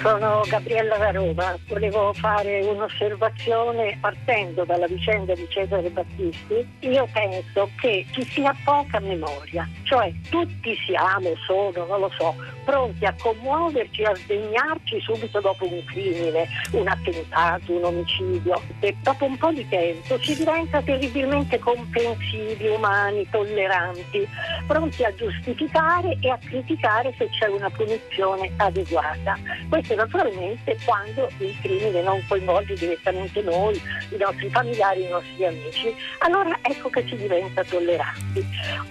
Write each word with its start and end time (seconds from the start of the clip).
Sono 0.00 0.42
Gabriella 0.48 0.96
da 0.96 1.10
Roma, 1.10 1.54
volevo 1.68 2.14
fare 2.14 2.62
un'osservazione 2.62 3.98
partendo 4.00 4.64
dalla 4.64 4.86
vicenda 4.86 5.34
di 5.34 5.46
Cesare 5.50 5.90
Battisti. 5.90 6.66
Io 6.80 7.06
penso 7.12 7.68
che 7.78 8.06
ci 8.10 8.24
sia 8.24 8.56
poca 8.64 8.98
memoria, 8.98 9.68
cioè 9.82 10.10
tutti 10.30 10.74
siamo, 10.86 11.34
sono, 11.46 11.84
non 11.84 12.00
lo 12.00 12.10
so, 12.16 12.34
pronti 12.64 13.04
a 13.04 13.14
commuoverci, 13.20 14.02
a 14.04 14.14
sdegnarci 14.14 15.00
subito 15.00 15.38
dopo 15.40 15.70
un 15.70 15.84
crimine, 15.84 16.48
un 16.72 16.88
attentato, 16.88 17.70
un 17.70 17.84
omicidio 17.84 18.58
e 18.80 18.96
dopo 19.02 19.26
un 19.26 19.36
po' 19.36 19.52
di 19.52 19.68
tempo 19.68 20.18
si 20.22 20.34
diventa 20.34 20.80
terribilmente 20.80 21.58
comprensivi, 21.58 22.68
umani, 22.68 23.28
tolleranti, 23.28 24.26
pronti 24.66 25.04
a 25.04 25.14
giustificare 25.14 26.16
e 26.22 26.30
a 26.30 26.38
criticare 26.38 27.12
se 27.18 27.28
c'è 27.28 27.48
una 27.48 27.68
punizione 27.68 28.50
adeguata. 28.56 29.36
Questo 29.68 29.89
naturalmente 29.94 30.76
quando 30.84 31.28
il 31.38 31.56
crimine 31.60 32.02
non 32.02 32.22
coinvolge 32.26 32.74
direttamente 32.74 33.42
noi, 33.42 33.80
i 34.10 34.16
nostri 34.16 34.48
familiari, 34.50 35.04
i 35.04 35.08
nostri 35.08 35.44
amici. 35.44 35.94
Allora 36.18 36.58
ecco 36.62 36.88
che 36.90 37.06
ci 37.06 37.16
diventa 37.16 37.64
tolleranti. 37.64 38.44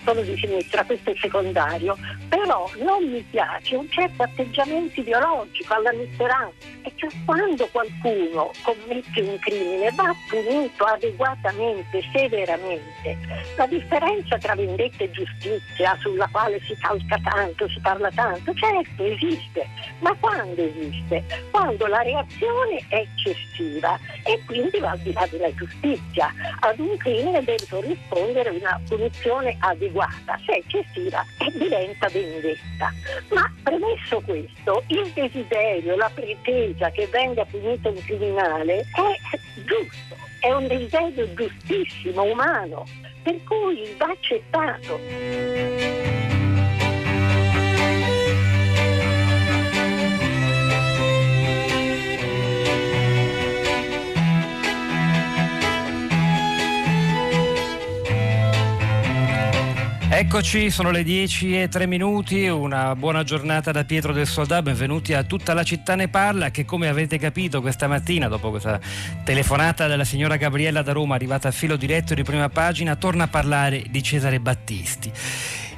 Sono 0.04 0.22
di 0.22 0.38
sinistra, 0.38 0.84
questo 0.84 1.12
è 1.12 1.16
secondario, 1.20 1.98
però 2.28 2.70
non 2.78 3.10
mi 3.10 3.22
piace 3.30 3.76
un 3.76 3.90
certo 3.90 4.24
atteggiamento 4.24 5.00
ideologico 5.00 5.74
alla 5.74 5.94
Mitterrand 5.94 6.54
e 6.84 6.92
cioè 6.96 7.10
quando 7.26 7.68
qualcuno 7.72 8.52
commette 8.62 9.22
un 9.22 9.38
crimine 9.40 9.92
va 9.92 10.14
punito 10.28 10.84
adeguatamente, 10.84 12.02
severamente. 12.12 13.18
La 13.56 13.68
differenza 13.68 14.38
tra 14.38 14.56
vendetta 14.56 15.04
e 15.04 15.12
giustizia 15.12 15.98
sulla 16.00 16.28
quale 16.32 16.60
si 16.62 16.76
calca 16.78 17.20
tanto, 17.24 17.68
si 17.70 17.80
parla 17.80 18.10
tanto, 18.12 18.54
certo 18.54 19.04
esiste, 19.04 19.68
ma 20.00 20.16
quando 20.20 20.62
esiste? 20.62 20.89
Esiste 20.90 21.24
quando 21.52 21.88
la 21.88 22.02
reazione 22.02 22.84
è 22.90 22.98
eccessiva 22.98 23.98
e 24.24 24.42
quindi 24.46 24.80
va 24.80 24.92
al 24.92 25.00
di 25.00 25.14
là 25.14 25.28
della 25.30 25.54
giustizia. 25.54 26.34
Ad 26.60 26.80
un 26.80 26.98
crimine 26.98 27.44
deve 27.44 27.66
corrispondere 27.70 28.50
una 28.50 28.80
punizione 28.88 29.56
adeguata, 29.60 30.40
se 30.46 30.54
è 30.54 30.58
eccessiva 30.58 31.24
diventa 31.54 32.08
vendetta. 32.10 32.92
Ma 33.30 33.52
premesso 33.64 34.20
questo, 34.22 34.84
il 34.88 35.10
desiderio, 35.14 35.96
la 35.96 36.12
pretesa 36.14 36.90
che 36.92 37.08
venga 37.08 37.46
punito 37.46 37.90
un 37.90 38.04
criminale 38.04 38.80
è 38.80 39.38
giusto, 39.66 40.16
è 40.40 40.52
un 40.52 40.68
desiderio 40.68 41.34
giustissimo, 41.34 42.24
umano, 42.24 42.86
per 43.22 43.44
cui 43.44 43.94
va 43.98 44.08
accettato. 44.08 46.19
Eccoci, 60.20 60.70
sono 60.70 60.92
le 60.92 61.04
10 61.04 61.62
e 61.62 61.68
3 61.70 61.88
minuti, 61.88 62.46
una 62.46 62.94
buona 62.94 63.24
giornata 63.24 63.72
da 63.72 63.86
Pietro 63.86 64.12
del 64.12 64.28
Soldà, 64.28 64.62
benvenuti 64.62 65.14
a 65.14 65.24
tutta 65.24 65.54
la 65.54 65.64
città 65.64 65.96
ne 65.96 66.10
parla 66.10 66.52
che 66.52 66.66
come 66.66 66.90
avete 66.90 67.18
capito 67.18 67.62
questa 67.62 67.88
mattina 67.88 68.28
dopo 68.28 68.50
questa 68.50 68.82
telefonata 69.24 69.88
della 69.88 70.04
signora 70.04 70.36
Gabriella 70.36 70.82
da 70.82 70.92
Roma 70.92 71.16
arrivata 71.16 71.48
a 71.48 71.52
filo 71.52 71.78
diretto 71.78 72.16
di 72.16 72.24
prima 72.24 72.50
pagina 72.50 72.98
torna 72.98 73.24
a 73.24 73.28
parlare 73.30 73.86
di 73.90 74.04
Cesare 74.04 74.42
Battisti 74.42 75.10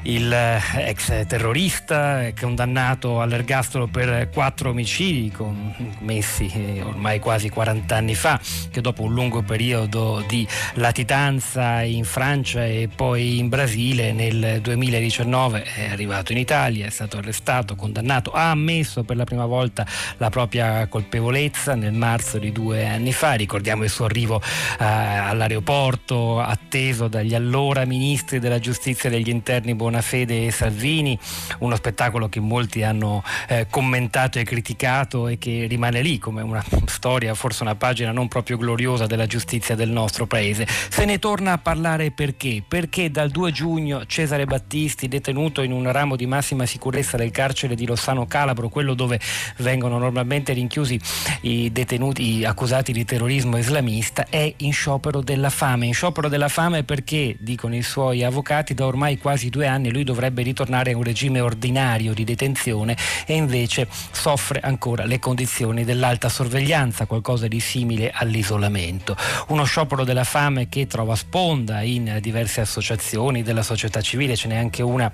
il 0.03 0.31
eh, 0.31 0.59
ex 0.89 1.25
terrorista 1.27 2.29
condannato 2.39 3.21
all'ergastolo 3.21 3.87
per 3.87 4.29
quattro 4.33 4.69
omicidi 4.69 5.31
commessi 5.31 6.49
eh, 6.53 6.81
ormai 6.81 7.19
quasi 7.19 7.49
40 7.49 7.95
anni 7.95 8.15
fa, 8.15 8.39
che 8.71 8.81
dopo 8.81 9.03
un 9.03 9.13
lungo 9.13 9.41
periodo 9.41 10.23
di 10.27 10.47
latitanza 10.75 11.81
in 11.81 12.03
Francia 12.03 12.65
e 12.65 12.89
poi 12.93 13.37
in 13.37 13.49
Brasile 13.49 14.11
nel 14.11 14.59
2019 14.61 15.63
è 15.63 15.89
arrivato 15.91 16.31
in 16.31 16.39
Italia, 16.39 16.87
è 16.87 16.89
stato 16.89 17.17
arrestato, 17.17 17.75
condannato, 17.75 18.31
ha 18.31 18.49
ammesso 18.51 19.03
per 19.03 19.17
la 19.17 19.23
prima 19.23 19.45
volta 19.45 19.85
la 20.17 20.29
propria 20.29 20.87
colpevolezza 20.87 21.75
nel 21.75 21.93
marzo 21.93 22.37
di 22.37 22.51
due 22.51 22.87
anni 22.87 23.13
fa, 23.13 23.33
ricordiamo 23.33 23.83
il 23.83 23.89
suo 23.89 24.05
arrivo 24.05 24.41
eh, 24.41 24.83
all'aeroporto 24.83 26.39
atteso 26.39 27.07
dagli 27.07 27.35
allora 27.35 27.85
ministri 27.85 28.39
della 28.39 28.59
giustizia 28.59 29.09
e 29.09 29.13
degli 29.13 29.29
interni 29.29 29.75
Bonafede 29.75 29.90
Bonafede 29.91 30.45
e 30.45 30.51
Salvini, 30.51 31.19
uno 31.59 31.75
spettacolo 31.75 32.29
che 32.29 32.39
molti 32.39 32.81
hanno 32.81 33.21
eh, 33.49 33.67
commentato 33.69 34.39
e 34.39 34.43
criticato 34.43 35.27
e 35.27 35.37
che 35.37 35.65
rimane 35.67 36.01
lì 36.01 36.17
come 36.17 36.41
una 36.41 36.63
storia, 36.85 37.33
forse 37.33 37.63
una 37.63 37.75
pagina 37.75 38.13
non 38.13 38.29
proprio 38.29 38.55
gloriosa 38.55 39.05
della 39.05 39.25
giustizia 39.25 39.75
del 39.75 39.89
nostro 39.89 40.27
paese. 40.27 40.65
Se 40.65 41.03
ne 41.03 41.19
torna 41.19 41.51
a 41.51 41.57
parlare 41.57 42.11
perché? 42.11 42.63
Perché 42.65 43.11
dal 43.11 43.29
2 43.29 43.51
giugno 43.51 44.05
Cesare 44.05 44.45
Battisti, 44.45 45.09
detenuto 45.09 45.61
in 45.61 45.73
un 45.73 45.91
ramo 45.91 46.15
di 46.15 46.25
massima 46.25 46.65
sicurezza 46.65 47.17
del 47.17 47.31
carcere 47.31 47.75
di 47.75 47.85
Lossano 47.85 48.25
Calabro, 48.25 48.69
quello 48.69 48.93
dove 48.93 49.19
vengono 49.57 49.97
normalmente 49.97 50.53
rinchiusi 50.53 50.97
i 51.41 51.69
detenuti 51.69 52.45
accusati 52.45 52.93
di 52.93 53.03
terrorismo 53.03 53.57
islamista, 53.57 54.27
è 54.29 54.53
in 54.57 54.71
sciopero 54.71 55.21
della 55.21 55.49
fame. 55.49 55.87
In 55.87 55.93
sciopero 55.93 56.29
della 56.29 56.47
fame 56.47 56.83
perché, 56.83 57.35
dicono 57.39 57.75
i 57.75 57.81
suoi 57.81 58.23
avvocati, 58.23 58.73
da 58.73 58.85
ormai 58.85 59.17
quasi 59.17 59.49
due 59.49 59.67
anni 59.67 59.80
lui 59.89 60.03
dovrebbe 60.03 60.43
ritornare 60.43 60.91
a 60.91 60.97
un 60.97 61.03
regime 61.03 61.39
ordinario 61.39 62.13
di 62.13 62.23
detenzione 62.23 62.95
e 63.25 63.33
invece 63.33 63.87
soffre 64.11 64.59
ancora 64.59 65.05
le 65.05 65.19
condizioni 65.19 65.83
dell'alta 65.83 66.29
sorveglianza, 66.29 67.05
qualcosa 67.05 67.47
di 67.47 67.59
simile 67.59 68.11
all'isolamento. 68.13 69.15
Uno 69.47 69.63
sciopero 69.63 70.03
della 70.03 70.23
fame 70.23 70.69
che 70.69 70.87
trova 70.87 71.15
sponda 71.15 71.81
in 71.81 72.19
diverse 72.21 72.61
associazioni 72.61 73.43
della 73.43 73.63
società 73.63 74.01
civile, 74.01 74.35
ce 74.35 74.47
n'è 74.47 74.57
anche 74.57 74.83
una 74.83 75.11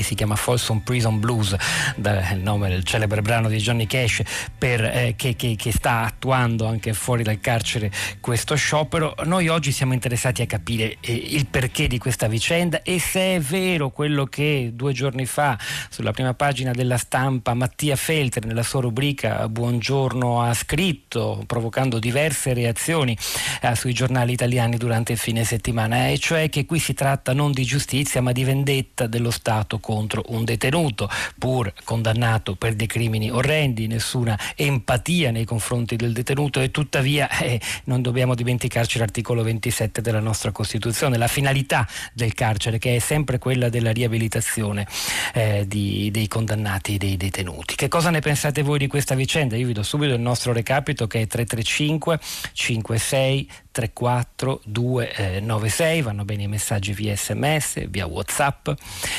che 0.00 0.06
si 0.06 0.14
chiama 0.14 0.34
Folsom 0.34 0.78
Prison 0.78 1.20
Blues, 1.20 1.54
dal 1.94 2.38
nome 2.38 2.70
del 2.70 2.84
celebre 2.84 3.20
brano 3.20 3.48
di 3.48 3.58
Johnny 3.58 3.86
Cash, 3.86 4.22
per, 4.56 4.82
eh, 4.82 5.14
che, 5.14 5.36
che, 5.36 5.56
che, 5.56 5.72
sta 5.72 6.04
attuando 6.04 6.66
anche 6.66 6.94
fuori 6.94 7.22
dal 7.22 7.38
carcere 7.38 7.90
questo 8.20 8.54
sciopero. 8.54 9.14
Noi 9.24 9.48
oggi 9.48 9.72
siamo 9.72 9.92
interessati 9.92 10.40
a 10.40 10.46
capire 10.46 10.96
eh, 11.00 11.12
il 11.12 11.46
perché 11.46 11.86
di 11.86 11.98
questa 11.98 12.28
vicenda 12.28 12.82
e 12.82 12.98
se 12.98 13.36
è 13.36 13.40
vero 13.40 13.90
quello 13.90 14.24
che 14.24 14.70
due 14.72 14.94
giorni 14.94 15.26
fa 15.26 15.58
sulla 15.90 16.12
prima 16.12 16.32
pagina 16.32 16.72
della 16.72 16.96
stampa 16.96 17.52
Mattia 17.52 17.96
Feltri 17.96 18.46
nella 18.46 18.62
sua 18.62 18.80
rubrica 18.80 19.48
Buongiorno 19.48 20.40
ha 20.40 20.54
scritto, 20.54 21.42
provocando 21.46 21.98
diverse 21.98 22.54
reazioni 22.54 23.16
eh, 23.60 23.74
sui 23.74 23.92
giornali 23.92 24.32
italiani 24.32 24.78
durante 24.78 25.12
il 25.12 25.18
fine 25.18 25.44
settimana, 25.44 26.08
e 26.08 26.18
cioè 26.18 26.48
che 26.48 26.64
qui 26.64 26.78
si 26.78 26.94
tratta 26.94 27.34
non 27.34 27.52
di 27.52 27.64
giustizia 27.64 28.22
ma 28.22 28.32
di 28.32 28.44
vendetta 28.44 29.06
dello 29.06 29.30
Stato 29.30 29.78
contro 29.90 30.22
un 30.28 30.44
detenuto, 30.44 31.10
pur 31.36 31.72
condannato 31.82 32.54
per 32.54 32.74
dei 32.74 32.86
crimini 32.86 33.28
orrendi, 33.28 33.88
nessuna 33.88 34.38
empatia 34.54 35.32
nei 35.32 35.44
confronti 35.44 35.96
del 35.96 36.12
detenuto 36.12 36.60
e 36.60 36.70
tuttavia 36.70 37.28
eh, 37.40 37.60
non 37.86 38.00
dobbiamo 38.00 38.36
dimenticarci 38.36 38.98
l'articolo 38.98 39.42
27 39.42 40.00
della 40.00 40.20
nostra 40.20 40.52
Costituzione, 40.52 41.18
la 41.18 41.26
finalità 41.26 41.88
del 42.12 42.34
carcere 42.34 42.78
che 42.78 42.94
è 42.94 42.98
sempre 43.00 43.38
quella 43.38 43.68
della 43.68 43.90
riabilitazione 43.90 44.86
eh, 45.34 45.64
di, 45.66 46.08
dei 46.12 46.28
condannati, 46.28 46.96
dei 46.96 47.16
detenuti. 47.16 47.74
Che 47.74 47.88
cosa 47.88 48.10
ne 48.10 48.20
pensate 48.20 48.62
voi 48.62 48.78
di 48.78 48.86
questa 48.86 49.16
vicenda? 49.16 49.56
Io 49.56 49.66
vi 49.66 49.72
do 49.72 49.82
subito 49.82 50.14
il 50.14 50.20
nostro 50.20 50.52
recapito 50.52 51.08
che 51.08 51.22
è 51.22 51.26
335 51.26 52.20
56 52.52 53.48
34 53.70 54.60
296, 54.64 56.02
vanno 56.02 56.24
bene 56.24 56.42
i 56.44 56.48
messaggi 56.48 56.92
via 56.92 57.14
sms, 57.14 57.88
via 57.88 58.06
whatsapp, 58.06 58.68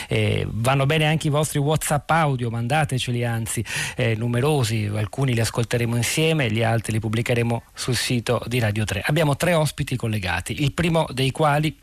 eh, 0.07 0.45
vanno 0.49 0.85
bene 0.85 1.05
anche 1.05 1.27
i 1.27 1.29
vostri 1.29 1.59
whatsapp 1.59 2.09
audio, 2.11 2.49
mandateceli 2.49 3.23
anzi 3.23 3.63
eh, 3.95 4.15
numerosi, 4.15 4.89
alcuni 4.93 5.33
li 5.33 5.39
ascolteremo 5.39 5.95
insieme, 5.95 6.51
gli 6.51 6.63
altri 6.63 6.93
li 6.93 6.99
pubblicheremo 6.99 7.63
sul 7.73 7.95
sito 7.95 8.41
di 8.47 8.59
Radio 8.59 8.83
3. 8.83 9.03
Abbiamo 9.05 9.35
tre 9.35 9.53
ospiti 9.53 9.95
collegati, 9.95 10.61
il 10.63 10.73
primo 10.73 11.07
dei 11.11 11.31
quali 11.31 11.77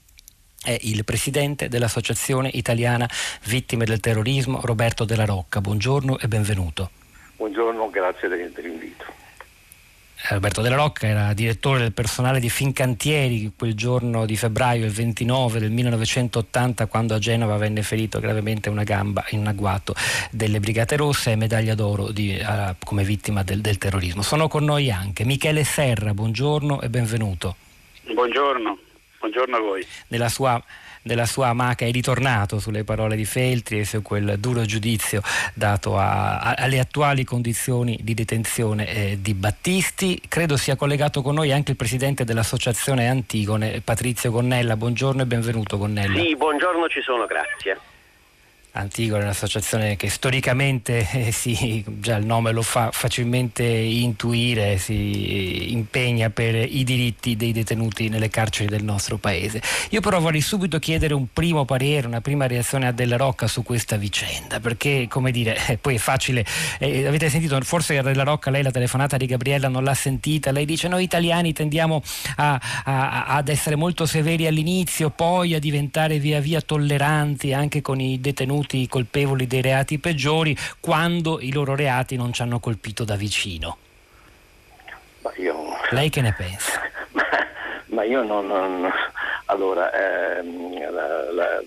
è 0.63 0.77
il 0.83 1.05
presidente 1.05 1.69
dell'Associazione 1.69 2.51
Italiana 2.53 3.09
Vittime 3.45 3.85
del 3.85 4.01
Terrorismo, 4.01 4.61
Roberto 4.63 5.05
Della 5.05 5.25
Rocca. 5.25 5.61
Buongiorno 5.61 6.19
e 6.19 6.29
benvenuto. 6.29 6.91
Buongiorno, 7.37 7.89
grazie 7.91 8.29
dell'invito. 8.29 9.18
Alberto 10.27 10.61
Della 10.63 10.77
Rocca 10.77 11.07
era 11.07 11.33
direttore 11.33 11.79
del 11.79 11.93
personale 11.93 12.41
di 12.41 12.51
Fincantieri 12.51 13.53
quel 13.57 13.75
giorno 13.75 14.27
di 14.27 14.37
febbraio, 14.37 14.85
il 14.85 14.91
29 14.91 15.61
del 15.61 15.71
1980, 15.71 16.87
quando 16.87 17.15
a 17.15 17.19
Genova 17.19 17.57
venne 17.57 17.83
ferito 17.83 18.19
gravemente 18.19 18.69
una 18.69 18.83
gamba 18.83 19.25
in 19.31 19.39
un 19.39 19.47
agguato 19.47 19.95
delle 20.31 20.59
Brigate 20.59 20.97
Rosse 20.97 21.31
e 21.31 21.37
medaglia 21.37 21.75
d'oro 21.75 22.11
di, 22.11 22.37
uh, 22.37 22.75
come 22.85 23.05
vittima 23.05 23.43
del, 23.45 23.61
del 23.61 23.79
terrorismo. 23.79 24.23
Sono 24.23 24.49
con 24.49 24.65
noi 24.65 24.91
anche 24.91 25.25
Michele 25.25 25.63
Serra, 25.63 26.13
buongiorno 26.13 26.81
e 26.81 26.89
benvenuto. 26.91 27.57
Buongiorno, 28.13 28.79
buongiorno 29.21 29.57
a 29.57 29.61
voi. 29.61 29.87
Nella 30.09 30.29
sua 30.29 30.63
della 31.03 31.27
sua 31.27 31.49
amaca 31.49 31.85
è 31.85 31.91
ritornato 31.91 32.59
sulle 32.59 32.85
parole 32.85 33.17
di 33.17 33.25
Feltri 33.25 33.81
e 33.81 33.85
su 33.85 34.03
quel 34.03 34.39
duro 34.39 34.65
giudizio 34.65 35.23
dato 35.55 35.99
a, 35.99 36.39
a, 36.39 36.55
alle 36.59 36.79
attuali 36.79 37.25
condizioni 37.25 37.99
di 38.03 38.15
detenzione 38.15 38.89
eh, 38.89 39.19
di 39.21 39.35
Battisti. 39.35 40.21
Credo 40.29 40.57
sia 40.57 40.77
collegato 40.77 41.23
con 41.23 41.35
noi 41.35 41.53
anche 41.53 41.73
il 41.73 41.77
presidente 41.77 42.25
dell'associazione 42.25 43.09
Antigone, 43.09 43.81
Patrizio 43.83 44.31
Gonnella. 44.31 44.77
Buongiorno 44.77 45.23
e 45.23 45.27
benvenuto 45.27 45.79
Gonnella. 45.79 46.21
Sì, 46.21 46.37
buongiorno, 46.37 46.89
ci 46.89 47.01
sono, 47.01 47.27
grazie. 47.27 47.98
Antigone 48.73 49.23
è 49.23 49.25
un'associazione 49.25 49.97
che 49.97 50.11
storicamente 50.11 51.09
eh, 51.11 51.33
si, 51.33 51.83
già 51.99 52.17
il 52.17 52.27
nome 52.27 52.53
lo 52.53 52.63
fa 52.63 52.91
facilmente 52.93 53.65
intuire, 53.65 54.79
si 54.79 55.73
impegna 55.73 56.31
per 56.31 56.55
i 56.55 56.85
diritti 56.85 57.35
dei 57.35 57.53
detenuti 57.53 58.09
nelle 58.09 58.29
carceri 58.29 58.69
del 58.69 58.85
nostro 58.85 59.17
paese. 59.17 59.63
Io 59.91 60.01
però 60.01 60.21
vorrei 60.21 60.43
subito 60.43 60.79
chiedere 60.79 61.15
un 61.15 61.27
primo 61.33 61.65
parere, 61.65 62.07
una 62.07 62.21
prima 62.21 62.47
reazione 62.47 62.87
a 62.87 62.93
Della 62.93 63.17
Rocca 63.17 63.47
su 63.47 63.63
questa 63.63 63.97
vicenda, 63.97 64.61
perché 64.61 65.07
come 65.09 65.31
dire, 65.31 65.57
eh, 65.67 65.79
poi 65.79 65.95
è 65.95 65.99
facile, 65.99 66.45
eh, 66.79 67.07
avete 67.07 67.31
sentito, 67.31 67.59
forse 67.63 68.01
Della 68.03 68.23
Rocca 68.23 68.51
lei 68.51 68.63
la 68.63 68.71
telefonata 68.71 69.17
di 69.17 69.27
Gabriella 69.27 69.69
non 69.69 69.83
l'ha 69.83 69.95
sentita, 69.95 70.53
lei 70.53 70.67
dice 70.67 70.89
noi 70.89 71.05
italiani 71.05 71.53
tendiamo 71.53 72.03
a, 72.37 72.61
a, 72.85 73.25
ad 73.25 73.49
essere 73.49 73.77
molto 73.77 74.05
severi 74.05 74.47
all'inizio, 74.47 75.11
poi 75.11 75.55
a 75.55 75.59
diventare 75.59 76.19
via 76.19 76.41
via 76.41 76.61
tolleranti 76.61 77.53
anche 77.53 77.81
con 77.81 77.99
i 77.99 78.21
detenuti 78.21 78.58
ritenuti 78.59 78.89
colpevoli 78.89 79.47
dei 79.47 79.63
reati 79.63 79.99
peggiori 79.99 80.57
quando 80.81 81.39
i 81.41 81.53
loro 81.53 81.75
reati 81.75 82.17
non 82.17 82.33
ci 82.33 82.43
hanno 82.43 82.59
colpito 82.59 83.05
da 83.05 83.15
vicino. 83.15 83.79
Io... 85.37 85.77
Lei 85.91 86.11
che 86.11 86.21
ne 86.21 86.35
pensa? 86.37 86.81
ma, 87.13 87.25
ma 87.87 88.05
io 88.05 88.23
non... 88.23 88.47
non 88.47 88.93
allora, 89.51 89.91
ehm, 90.39 90.93
la, 90.93 91.33
la, 91.33 91.63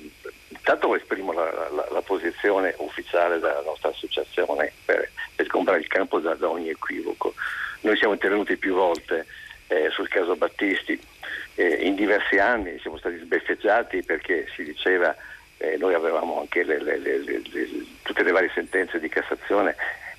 intanto 0.50 0.96
esprimo 0.96 1.32
la, 1.32 1.50
la, 1.72 1.88
la, 1.90 2.02
posizione 2.02 2.76
ufficiale 2.78 3.40
della 3.40 3.64
nostra 3.66 3.90
associazione 3.90 4.72
per, 4.86 5.10
per 5.36 5.48
comprare 5.48 5.80
il 5.80 5.88
campo 5.88 6.20
da, 6.20 6.36
da, 6.36 6.48
ogni 6.48 6.70
equivoco. 6.70 7.34
Noi 7.82 7.98
siamo 7.98 8.14
intervenuti 8.14 8.56
più 8.58 8.76
volte 8.76 9.26
eh, 9.66 9.90
sul 9.90 10.08
caso 10.10 10.36
Battisti, 10.36 11.00
eh, 11.56 11.68
in 11.82 11.96
diversi 11.96 12.38
anni 12.38 12.78
siamo 12.80 12.98
stati 12.98 13.18
sbeffeggiati 13.18 14.04
perché 14.04 14.48
si 14.56 14.64
diceva 14.64 15.16
eh, 15.62 15.78
noi 15.78 15.94
avevamo 15.94 16.40
anche 16.40 16.64
le, 16.64 16.82
le, 16.82 16.98
le, 16.98 17.42
tutte 18.02 18.24
le 18.24 18.32
varie 18.32 18.52
sentenze 18.54 19.00
di 19.00 19.10
Cassazione 19.10 19.76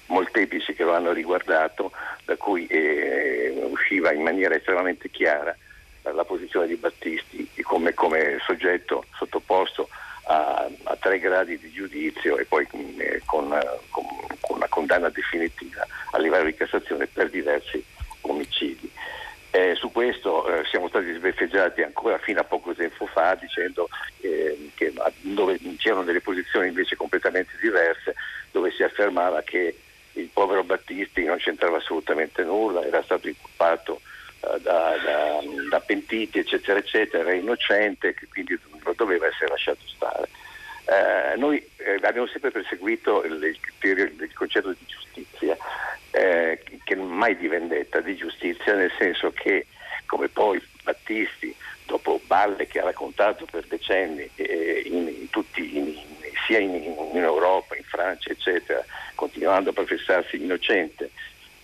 molteplici 0.07 0.75
che 0.75 0.85
lo 0.85 0.95
hanno 0.95 1.13
riguardato, 1.13 1.91
da 2.25 2.37
cui 2.37 2.67
eh, 2.67 3.53
usciva 3.71 4.13
in 4.13 4.23
maniera 4.23 4.55
estremamente 4.55 5.11
chiara 5.11 5.57
la 6.03 6.25
posizione 6.25 6.67
di 6.67 6.77
Battisti 6.77 7.49
come, 7.63 7.95
come 7.95 8.39
soggetto 8.45 9.05
sottoposto 9.17 9.89
a, 10.25 10.69
a, 10.85 10.97
tre 10.97 11.19
gradi 11.19 11.59
di 11.59 11.71
giudizio 11.71 12.37
e 12.39 12.45
poi 12.45 12.67
eh, 12.99 13.23
con, 13.25 13.49
con, 13.91 14.05
con, 14.41 14.57
una 14.57 14.69
condanna 14.69 15.09
definitiva 15.09 15.87
a 16.13 16.19
livello 16.19 16.45
di 16.45 16.55
Cassazione 16.55 17.07
per 17.07 17.31
diversi 17.31 17.83
omicidi. 18.23 18.91
Eh, 19.55 19.75
su 19.75 19.93
questo 19.93 20.49
eh, 20.49 20.65
siamo 20.65 20.89
stati 20.89 21.13
sbeffeggiati 21.13 21.83
ancora 21.83 22.17
fino 22.17 22.41
a 22.41 22.45
poco 22.45 22.73
tempo 22.73 23.05
fa 23.05 23.35
dicendo 23.35 23.87
eh, 24.21 24.71
che 24.75 24.95
dove 25.21 25.61
c'erano 25.77 26.05
delle 26.05 26.23
posizioni 26.23 26.69
invece 26.69 26.97
completamente 26.97 27.53
diverse 27.61 28.15
dove 28.51 28.71
si 28.71 28.83
affermava 28.83 29.43
che 29.43 29.77
il 30.13 30.31
povero 30.33 30.65
Battisti 30.65 31.25
non 31.25 31.37
c'entrava 31.37 31.77
assolutamente 31.77 32.43
nulla, 32.45 32.83
era 32.83 33.03
stato 33.03 33.29
incolpato 33.29 34.01
eh, 34.41 34.59
da, 34.61 34.97
da, 35.05 35.41
da, 35.69 35.81
pentiti 35.81 36.39
eccetera 36.39 36.79
eccetera, 36.79 37.23
era 37.23 37.35
innocente 37.35 38.09
e 38.09 38.29
quindi 38.31 38.59
doveva 38.97 39.27
essere 39.27 39.49
lasciato 39.49 39.87
stare. 39.87 40.29
Eh, 40.85 41.37
noi 41.37 41.65
eh, 41.77 41.99
abbiamo 42.03 42.27
sempre 42.27 42.51
perseguito 42.51 43.23
il, 43.25 43.35
il, 43.43 44.15
il, 44.21 44.33
concetto 44.35 44.71
di 44.71 44.85
giustizia 44.87 45.57
eh, 46.11 46.61
che 46.83 46.97
mai 46.97 47.37
di 47.37 47.47
vendetta, 47.47 48.01
di 48.01 48.17
giustizia, 48.17 48.75
nel 48.75 48.93
senso 48.99 49.31
che 49.33 49.67
come 50.07 50.29
poi 50.29 50.61
Battisti, 50.83 51.55
dopo 51.87 52.21
balle 52.27 52.67
che 52.67 52.81
ha 52.81 52.85
raccontato 52.85 53.47
per 53.51 53.65
decenni 53.67 54.29
eh, 54.35 54.83
in, 54.85 55.09
in 55.09 55.31
tutti, 55.31 55.77
in, 55.77 55.95
sia 56.47 56.59
in, 56.59 56.75
in, 56.75 57.23
Europa, 57.23 57.77
in 57.77 57.85
Francia, 57.85 58.31
eccetera, 58.31 58.85
continuando 59.15 59.71
a 59.71 59.73
professarsi 59.73 60.37
innocente, 60.37 61.11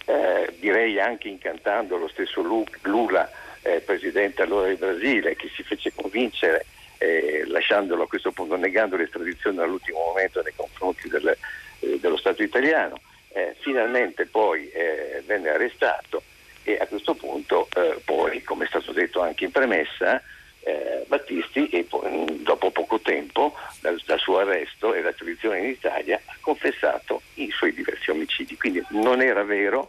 eh, 0.06 0.55
direi 0.59 1.00
anche 1.00 1.29
incantando 1.29 1.97
lo 1.97 2.09
stesso 2.09 2.41
Lula, 2.43 3.31
eh, 3.62 3.81
presidente 3.81 4.43
allora 4.43 4.69
del 4.69 4.76
Brasile, 4.76 5.37
che 5.37 5.50
si 5.55 5.62
fece 5.62 5.93
convincere, 5.94 6.64
eh, 6.99 7.45
lasciandolo 7.47 8.05
a 8.05 8.09
questo 8.09 8.33
punto, 8.33 8.56
negando 8.56 8.97
l'estradizione 8.97 9.62
all'ultimo 9.62 9.99
momento 9.99 10.43
nei 10.43 10.53
confronti 10.55 11.09
del, 11.09 11.37
eh, 11.81 11.99
dello 12.00 12.17
Stato 12.17 12.43
italiano 12.43 13.00
eh, 13.39 13.55
finalmente 13.61 14.27
poi 14.27 14.71
eh, 14.71 15.23
venne 15.27 15.50
arrestato 15.50 16.23
e 16.65 16.77
a 16.79 16.87
questo 16.87 17.15
punto 17.15 17.69
eh, 17.77 18.00
poi, 18.05 18.43
come 18.43 18.65
è 18.65 18.69
stato 18.69 18.93
detto 18.93 19.21
anche 19.21 19.45
in 19.45 19.50
premessa, 19.50 20.21
eh, 20.61 21.05
Battisti 21.06 21.69
e 21.69 21.85
poi, 21.85 22.43
dopo 22.43 22.71
poco 22.71 23.00
tempo 23.00 23.55
dal, 23.81 24.00
dal 24.05 24.19
suo 24.19 24.39
arresto 24.39 24.93
e 24.93 25.00
l'estradizione 25.00 25.61
in 25.61 25.67
Italia 25.67 26.21
ha 26.25 26.37
confessato 26.41 27.23
i 27.35 27.50
suoi 27.50 27.73
diversi 27.73 28.11
omicidi. 28.11 28.56
Quindi 28.56 28.85
non 28.91 29.23
era 29.23 29.45
vero 29.45 29.89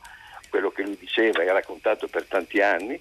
quello 0.49 0.71
che 0.71 0.83
lui 0.83 0.97
diceva 0.97 1.43
e 1.43 1.49
ha 1.49 1.53
raccontato 1.53 2.07
per 2.07 2.25
tanti 2.25 2.61
anni 2.61 2.99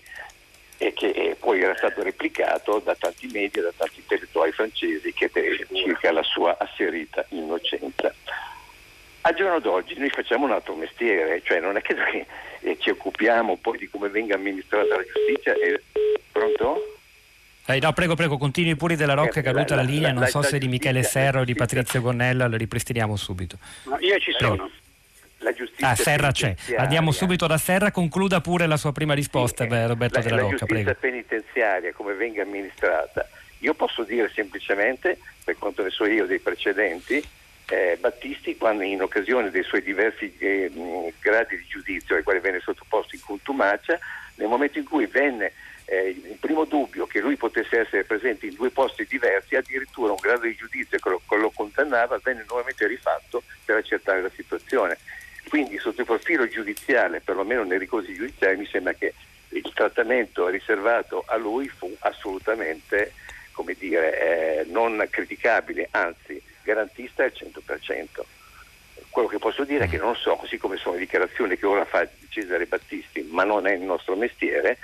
e 0.78 0.92
che 0.92 1.36
poi 1.38 1.60
era 1.60 1.76
stato 1.76 2.02
replicato 2.02 2.80
da 2.84 2.94
tanti 2.94 3.28
media, 3.32 3.62
da 3.62 3.72
tanti 3.76 3.98
intellettuali 3.98 4.52
francesi 4.52 5.12
che 5.12 5.30
circa 5.72 6.12
la 6.12 6.22
sua 6.22 6.56
asserita 6.58 7.26
innocenza. 7.30 8.14
Al 9.22 9.34
giorno 9.34 9.58
d'oggi 9.58 9.98
noi 9.98 10.08
facciamo 10.10 10.46
un 10.46 10.52
altro 10.52 10.74
mestiere, 10.74 11.42
cioè 11.42 11.60
non 11.60 11.76
è 11.76 11.82
che 11.82 11.94
noi 11.94 12.24
eh, 12.60 12.76
ci 12.78 12.90
occupiamo 12.90 13.56
poi 13.56 13.76
di 13.76 13.88
come 13.88 14.08
venga 14.08 14.36
amministrata 14.36 14.96
la 14.96 15.02
giustizia. 15.02 15.52
E... 15.54 15.82
Pronto? 16.30 16.96
Eh, 17.66 17.80
no, 17.80 17.92
prego, 17.92 18.14
prego, 18.14 18.38
continui 18.38 18.76
pure 18.76 18.96
della 18.96 19.14
Rocca, 19.14 19.40
è 19.40 19.42
caduta 19.42 19.74
la, 19.74 19.82
la, 19.82 19.88
linea, 19.88 20.12
non 20.12 20.22
la, 20.22 20.28
so 20.28 20.40
se 20.42 20.58
di 20.58 20.68
Michele 20.68 21.02
Serra 21.02 21.40
o 21.40 21.44
di 21.44 21.54
Patrizio 21.54 22.00
Gonnella, 22.00 22.46
lo 22.46 22.56
ripristiniamo 22.56 23.16
subito. 23.16 23.58
No, 23.84 23.98
io 23.98 24.18
ci 24.18 24.32
sono. 24.38 24.54
Prego. 24.54 24.70
La 25.38 25.52
giustizia 25.52 25.90
ah, 25.90 25.94
Serra 25.94 26.32
c'è. 26.32 26.54
Andiamo 26.76 27.12
subito 27.12 27.46
da 27.46 27.58
Serra, 27.58 27.90
concluda 27.90 28.40
pure 28.40 28.66
la 28.66 28.76
sua 28.76 28.92
prima 28.92 29.14
risposta, 29.14 29.64
sì, 29.64 29.70
beh, 29.70 29.86
Roberto 29.86 30.18
la, 30.18 30.24
della 30.24 30.36
Rocca. 30.40 30.50
La 30.50 30.58
giustizia 30.58 30.94
prego. 30.94 30.98
penitenziaria, 31.00 31.92
come 31.92 32.14
venga 32.14 32.42
amministrata, 32.42 33.28
io 33.58 33.74
posso 33.74 34.02
dire 34.02 34.30
semplicemente, 34.34 35.18
per 35.44 35.56
quanto 35.56 35.82
ne 35.82 35.90
so 35.90 36.06
io 36.06 36.26
dei 36.26 36.40
precedenti, 36.40 37.22
eh, 37.70 37.98
Battisti 38.00 38.56
quando 38.56 38.82
in 38.82 39.02
occasione 39.02 39.50
dei 39.50 39.62
suoi 39.62 39.82
diversi 39.82 40.34
eh, 40.38 40.70
gradi 41.20 41.56
di 41.56 41.66
giudizio 41.68 42.16
ai 42.16 42.22
quali 42.22 42.40
venne 42.40 42.60
sottoposto 42.60 43.14
in 43.14 43.20
contumacia, 43.20 43.98
nel 44.36 44.48
momento 44.48 44.78
in 44.78 44.84
cui 44.84 45.06
venne 45.06 45.52
eh, 45.84 46.08
il 46.08 46.36
primo 46.38 46.64
dubbio 46.64 47.06
che 47.06 47.20
lui 47.20 47.36
potesse 47.36 47.80
essere 47.80 48.04
presente 48.04 48.46
in 48.46 48.54
due 48.54 48.70
posti 48.70 49.06
diversi, 49.06 49.56
addirittura 49.56 50.12
un 50.12 50.18
grado 50.20 50.42
di 50.42 50.54
giudizio 50.54 50.98
che 50.98 51.08
lo, 51.08 51.20
che 51.26 51.36
lo 51.36 51.50
condannava, 51.50 52.20
venne 52.22 52.44
nuovamente 52.46 52.86
rifatto 52.86 53.42
per 53.64 53.76
accertare 53.76 54.22
la 54.22 54.30
situazione. 54.34 54.98
Quindi 55.48 55.78
sotto 55.78 56.00
il 56.00 56.06
profilo 56.06 56.46
giudiziale, 56.46 57.20
perlomeno 57.20 57.64
nei 57.64 57.78
ricorsi 57.78 58.14
giudiziari, 58.14 58.56
mi 58.56 58.66
sembra 58.66 58.92
che 58.92 59.14
il 59.50 59.70
trattamento 59.74 60.48
riservato 60.48 61.24
a 61.26 61.36
lui 61.36 61.68
fu 61.68 61.94
assolutamente 62.00 63.12
come 63.58 63.74
dire, 63.76 64.60
eh, 64.60 64.64
non 64.66 65.04
criticabile, 65.10 65.88
anzi 65.90 66.40
garantista 66.62 67.24
al 67.24 67.32
100%. 67.34 68.24
Quello 69.10 69.26
che 69.26 69.38
posso 69.38 69.64
dire 69.64 69.86
è 69.86 69.88
che 69.88 69.96
non 69.96 70.14
so, 70.14 70.36
così 70.36 70.58
come 70.58 70.76
sono 70.76 70.94
le 70.94 71.00
dichiarazioni 71.00 71.56
che 71.56 71.66
ora 71.66 71.84
fa 71.84 72.06
Cesare 72.28 72.66
Battisti, 72.66 73.26
ma 73.30 73.42
non 73.42 73.66
è 73.66 73.72
il 73.72 73.80
nostro 73.80 74.14
mestiere, 74.14 74.78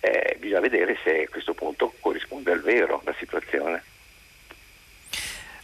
eh, 0.00 0.36
bisogna 0.40 0.60
vedere 0.60 0.98
se 1.04 1.22
a 1.22 1.28
questo 1.28 1.54
punto 1.54 1.94
corrisponde 2.00 2.50
al 2.50 2.62
vero 2.62 3.00
la 3.04 3.14
situazione. 3.16 3.82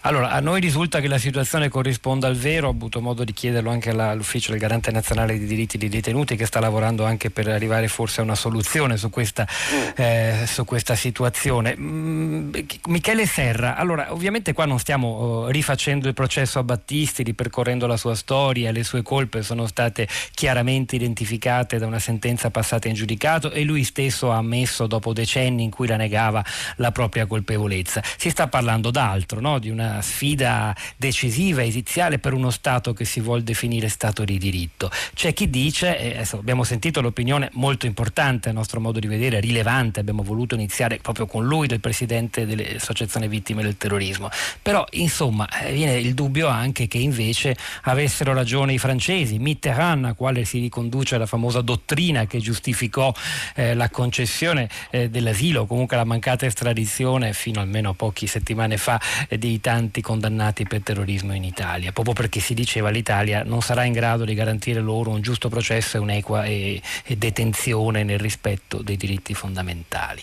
Allora, 0.04 0.30
a 0.30 0.40
noi 0.40 0.60
risulta 0.60 0.98
che 0.98 1.06
la 1.06 1.18
situazione 1.18 1.68
corrisponda 1.68 2.26
al 2.26 2.34
vero, 2.34 2.66
ho 2.66 2.70
avuto 2.70 3.00
modo 3.00 3.22
di 3.22 3.32
chiederlo 3.32 3.70
anche 3.70 3.90
all'ufficio 3.90 4.50
del 4.50 4.58
Garante 4.58 4.90
Nazionale 4.90 5.38
dei 5.38 5.46
Diritti 5.46 5.78
dei 5.78 5.88
Detenuti 5.88 6.34
che 6.34 6.44
sta 6.44 6.58
lavorando 6.58 7.04
anche 7.04 7.30
per 7.30 7.46
arrivare 7.46 7.86
forse 7.86 8.20
a 8.20 8.24
una 8.24 8.34
soluzione 8.34 8.96
su 8.96 9.10
questa, 9.10 9.46
mm. 9.46 9.90
eh, 9.94 10.42
su 10.46 10.64
questa 10.64 10.96
situazione. 10.96 11.76
Mm, 11.78 12.52
Michele 12.86 13.26
Serra, 13.26 13.76
allora 13.76 14.12
ovviamente 14.12 14.52
qua 14.52 14.64
non 14.64 14.80
stiamo 14.80 15.06
oh, 15.06 15.48
rifacendo 15.50 16.08
il 16.08 16.14
processo 16.14 16.58
a 16.58 16.64
Battisti, 16.64 17.22
ripercorrendo 17.22 17.86
la 17.86 17.96
sua 17.96 18.16
storia, 18.16 18.72
le 18.72 18.82
sue 18.82 19.02
colpe 19.02 19.42
sono 19.42 19.68
state 19.68 20.08
chiaramente 20.34 20.96
identificate 20.96 21.78
da 21.78 21.86
una 21.86 22.00
sentenza 22.00 22.50
passata 22.50 22.88
in 22.88 22.94
giudicato 22.94 23.52
e 23.52 23.62
lui 23.62 23.84
stesso 23.84 24.32
ha 24.32 24.38
ammesso 24.38 24.88
dopo 24.88 25.12
decenni 25.12 25.62
in 25.62 25.70
cui 25.70 25.86
la 25.86 25.96
negava 25.96 26.44
la 26.78 26.90
propria 26.90 27.26
colpevolezza. 27.26 28.02
Si 28.16 28.30
sta 28.30 28.48
parlando 28.48 28.90
d'altro, 28.90 29.38
no? 29.38 29.60
di 29.60 29.70
una 29.70 29.90
sfida 30.00 30.74
decisiva, 30.96 31.62
esiziale 31.62 32.18
per 32.18 32.32
uno 32.32 32.50
Stato 32.50 32.92
che 32.92 33.04
si 33.04 33.20
vuole 33.20 33.42
definire 33.42 33.88
Stato 33.88 34.24
di 34.24 34.38
diritto. 34.38 34.90
C'è 35.14 35.32
chi 35.34 35.50
dice, 35.50 35.98
e 35.98 36.26
abbiamo 36.32 36.64
sentito 36.64 37.00
l'opinione 37.00 37.50
molto 37.52 37.86
importante 37.86 38.48
a 38.48 38.52
nostro 38.52 38.80
modo 38.80 38.98
di 38.98 39.06
vedere, 39.06 39.40
rilevante, 39.40 40.00
abbiamo 40.00 40.22
voluto 40.22 40.54
iniziare 40.54 40.98
proprio 41.02 41.26
con 41.26 41.44
lui, 41.46 41.66
del 41.66 41.80
Presidente 41.80 42.46
dell'Associazione 42.46 43.28
Vittime 43.28 43.62
del 43.62 43.76
Terrorismo, 43.76 44.30
però 44.62 44.84
insomma 44.92 45.48
eh, 45.60 45.72
viene 45.72 45.98
il 45.98 46.14
dubbio 46.14 46.48
anche 46.48 46.86
che 46.86 46.98
invece 46.98 47.56
avessero 47.82 48.32
ragione 48.32 48.72
i 48.72 48.78
francesi, 48.78 49.38
Mitterrand, 49.38 50.04
a 50.04 50.14
quale 50.14 50.44
si 50.44 50.60
riconduce 50.60 51.18
la 51.18 51.26
famosa 51.26 51.60
dottrina 51.60 52.26
che 52.26 52.38
giustificò 52.38 53.12
eh, 53.54 53.74
la 53.74 53.90
concessione 53.90 54.68
eh, 54.90 55.10
dell'asilo, 55.10 55.66
comunque 55.66 55.96
la 55.96 56.04
mancata 56.04 56.46
estradizione 56.46 57.32
fino 57.32 57.60
almeno 57.60 57.90
a 57.90 57.94
poche 57.94 58.26
settimane 58.26 58.76
fa 58.76 59.00
eh, 59.28 59.38
di 59.38 59.60
tanti 59.60 59.81
tanti 59.82 60.00
condannati 60.00 60.64
per 60.64 60.82
terrorismo 60.82 61.34
in 61.34 61.42
Italia, 61.42 61.90
proprio 61.90 62.14
perché 62.14 62.38
si 62.38 62.54
diceva 62.54 62.90
l'Italia 62.90 63.42
non 63.44 63.62
sarà 63.62 63.82
in 63.82 63.92
grado 63.92 64.24
di 64.24 64.32
garantire 64.34 64.80
loro 64.80 65.10
un 65.10 65.20
giusto 65.20 65.48
processo 65.48 65.96
e 65.96 66.00
un'equa 66.00 66.44
e, 66.44 66.80
e 67.04 67.16
detenzione 67.16 68.04
nel 68.04 68.20
rispetto 68.20 68.80
dei 68.80 68.96
diritti 68.96 69.34
fondamentali. 69.34 70.22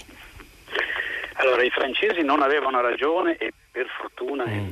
Allora, 1.34 1.63
i 1.63 1.70
francesi 1.70 2.22
non 2.22 2.42
avevano 2.42 2.80
ragione 2.80 3.36
e 3.38 3.51
per 3.70 3.88
fortuna, 4.00 4.46
mm. 4.46 4.72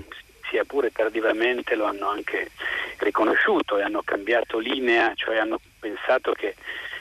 sia 0.49 0.63
pure 0.63 0.91
tardivamente, 0.91 1.75
lo 1.75 1.85
hanno 1.85 2.07
anche 2.07 2.51
riconosciuto 2.99 3.77
e 3.77 3.83
hanno 3.83 4.01
cambiato 4.03 4.57
linea, 4.57 5.11
cioè 5.15 5.37
hanno 5.37 5.59
pensato 5.79 6.31
che 6.31 6.55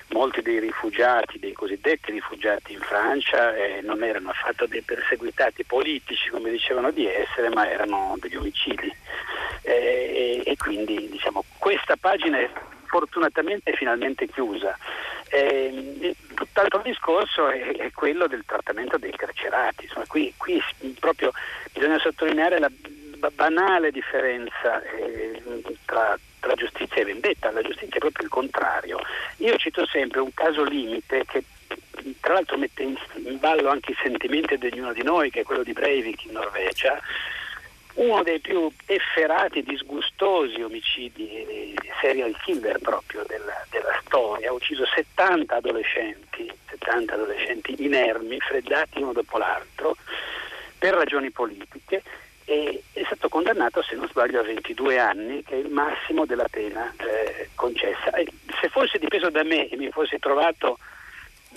molti 0.08 0.42
dei 0.42 0.60
rifugiati, 0.60 1.38
dei 1.38 1.52
cosiddetti 1.52 2.12
rifugiati 2.12 2.72
in 2.72 2.80
Francia, 2.80 3.54
eh, 3.54 3.80
non 3.82 4.02
erano 4.02 4.30
affatto 4.30 4.66
dei 4.66 4.82
perseguitati 4.82 5.64
politici 5.64 6.30
come 6.30 6.50
dicevano 6.50 6.90
di 6.90 7.06
essere, 7.06 7.48
ma 7.48 7.68
erano 7.68 8.16
degli 8.20 8.36
omicidi. 8.36 8.94
Eh, 9.62 10.42
e, 10.44 10.50
e, 10.50 10.56
quindi 10.56 11.08
diciamo, 11.10 11.44
questa 11.58 11.96
pagina 11.96 12.38
è 12.38 12.48
fortunatamente 12.84 13.72
finalmente 13.72 14.28
chiusa. 14.28 14.76
Eh, 15.28 16.14
tutt'altro 16.34 16.82
discorso 16.82 17.48
è, 17.48 17.76
è, 17.76 17.90
quello 17.90 18.28
del 18.28 18.44
trattamento 18.46 18.96
dei 18.96 19.10
carcerati. 19.10 19.84
Insomma, 19.84 20.06
qui, 20.06 20.32
qui 20.36 20.62
proprio 21.00 21.32
bisogna 21.72 21.98
sottolineare 21.98 22.60
la 22.60 22.70
banale 23.34 23.90
differenza 23.90 24.80
eh, 24.82 25.42
tra 25.84 26.16
tra 26.46 26.54
giustizia 26.54 27.02
e 27.02 27.04
vendetta, 27.04 27.50
la 27.50 27.62
giustizia 27.62 27.96
è 27.96 27.98
proprio 27.98 28.24
il 28.24 28.30
contrario. 28.30 29.00
Io 29.38 29.56
cito 29.56 29.86
sempre 29.86 30.20
un 30.20 30.32
caso 30.32 30.64
limite 30.64 31.24
che 31.26 31.44
tra 32.20 32.34
l'altro 32.34 32.56
mette 32.56 32.82
in, 32.82 32.96
ballo 33.38 33.68
anche 33.68 33.92
i 33.92 33.96
sentimenti 34.00 34.56
di 34.56 34.68
ognuno 34.72 34.92
di 34.92 35.02
noi, 35.02 35.30
che 35.30 35.40
è 35.40 35.44
quello 35.44 35.62
di 35.62 35.72
Breivik 35.72 36.24
in 36.24 36.32
Norvegia, 36.32 37.00
uno 37.94 38.22
dei 38.22 38.40
più 38.40 38.70
efferati, 38.86 39.62
disgustosi 39.62 40.60
omicidi 40.60 41.74
serial 42.00 42.36
killer 42.42 42.78
proprio 42.78 43.24
della, 43.26 43.64
della, 43.70 44.00
storia, 44.04 44.50
ha 44.50 44.52
ucciso 44.52 44.84
70 44.86 45.56
adolescenti, 45.56 46.50
70 46.68 47.14
adolescenti 47.14 47.74
inermi, 47.82 48.38
freddati 48.40 49.00
uno 49.00 49.12
dopo 49.12 49.38
l'altro, 49.38 49.96
per 50.78 50.94
ragioni 50.94 51.30
politiche 51.30 52.02
e 52.44 52.82
è 52.92 53.02
stato 53.06 53.28
condannato, 53.28 53.82
se 53.82 53.96
non 53.96 54.08
sbaglio, 54.08 54.40
a 54.40 54.44
22 54.44 54.98
anni, 54.98 55.42
che 55.42 55.54
è 55.54 55.58
il 55.58 55.70
massimo 55.70 56.26
della 56.26 56.46
pena 56.48 56.92
eh, 56.98 57.48
concessa. 57.54 58.10
E 58.10 58.28
se 58.60 58.68
fosse 58.68 58.98
dipeso 58.98 59.30
da 59.30 59.42
me 59.42 59.68
e 59.68 59.76
mi 59.76 59.90
fossi 59.90 60.18
trovato, 60.18 60.78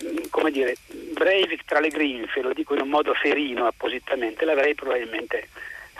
mm, 0.02 0.28
come 0.30 0.50
dire, 0.50 0.76
Breivik 0.86 1.64
tra 1.64 1.80
le 1.80 1.88
grinfe, 1.88 2.40
lo 2.40 2.52
dico 2.52 2.74
in 2.74 2.82
un 2.82 2.88
modo 2.88 3.14
ferino 3.14 3.66
appositamente, 3.66 4.44
l'avrei 4.44 4.74
probabilmente 4.74 5.48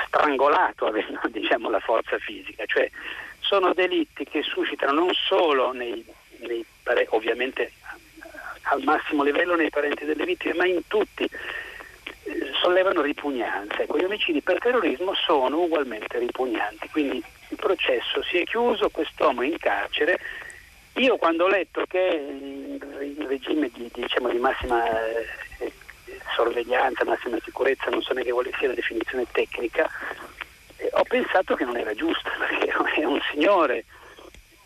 strangolato 0.06 0.86
avendo 0.86 1.20
diciamo, 1.28 1.70
la 1.70 1.80
forza 1.80 2.18
fisica. 2.18 2.64
Cioè, 2.66 2.90
sono 3.40 3.72
delitti 3.74 4.24
che 4.24 4.42
suscitano 4.42 4.92
non 4.92 5.12
solo 5.12 5.72
nei, 5.72 6.04
nei 6.38 6.64
ovviamente 7.10 7.72
al 8.62 8.82
massimo 8.82 9.22
livello 9.22 9.54
nei 9.54 9.70
parenti 9.70 10.04
delle 10.04 10.24
vittime, 10.24 10.54
ma 10.54 10.66
in 10.66 10.82
tutti 10.86 11.28
sollevano 12.60 13.02
ripugnanza. 13.02 13.82
Ecco, 13.82 13.98
gli 13.98 14.04
omicidi 14.04 14.40
per 14.40 14.58
terrorismo 14.58 15.14
sono 15.14 15.60
ugualmente 15.60 16.18
ripugnanti, 16.18 16.88
quindi 16.90 17.22
il 17.48 17.56
processo 17.56 18.22
si 18.22 18.38
è 18.38 18.44
chiuso, 18.44 18.90
quest'uomo 18.90 19.42
è 19.42 19.46
in 19.46 19.58
carcere. 19.58 20.20
Io 20.94 21.16
quando 21.16 21.44
ho 21.44 21.48
letto 21.48 21.84
che 21.86 21.98
il 21.98 23.26
regime 23.26 23.70
di, 23.72 23.90
diciamo, 23.92 24.28
di 24.28 24.38
massima 24.38 24.84
eh, 25.08 25.72
sorveglianza, 26.34 27.04
massima 27.04 27.38
sicurezza, 27.42 27.90
non 27.90 28.02
so 28.02 28.12
neanche 28.12 28.32
quale 28.32 28.52
sia 28.58 28.68
la 28.68 28.74
definizione 28.74 29.24
tecnica, 29.30 29.88
eh, 30.76 30.88
ho 30.92 31.04
pensato 31.04 31.54
che 31.54 31.64
non 31.64 31.76
era 31.76 31.94
giusto, 31.94 32.30
perché 32.38 33.00
è 33.00 33.04
un 33.04 33.20
signore 33.30 33.84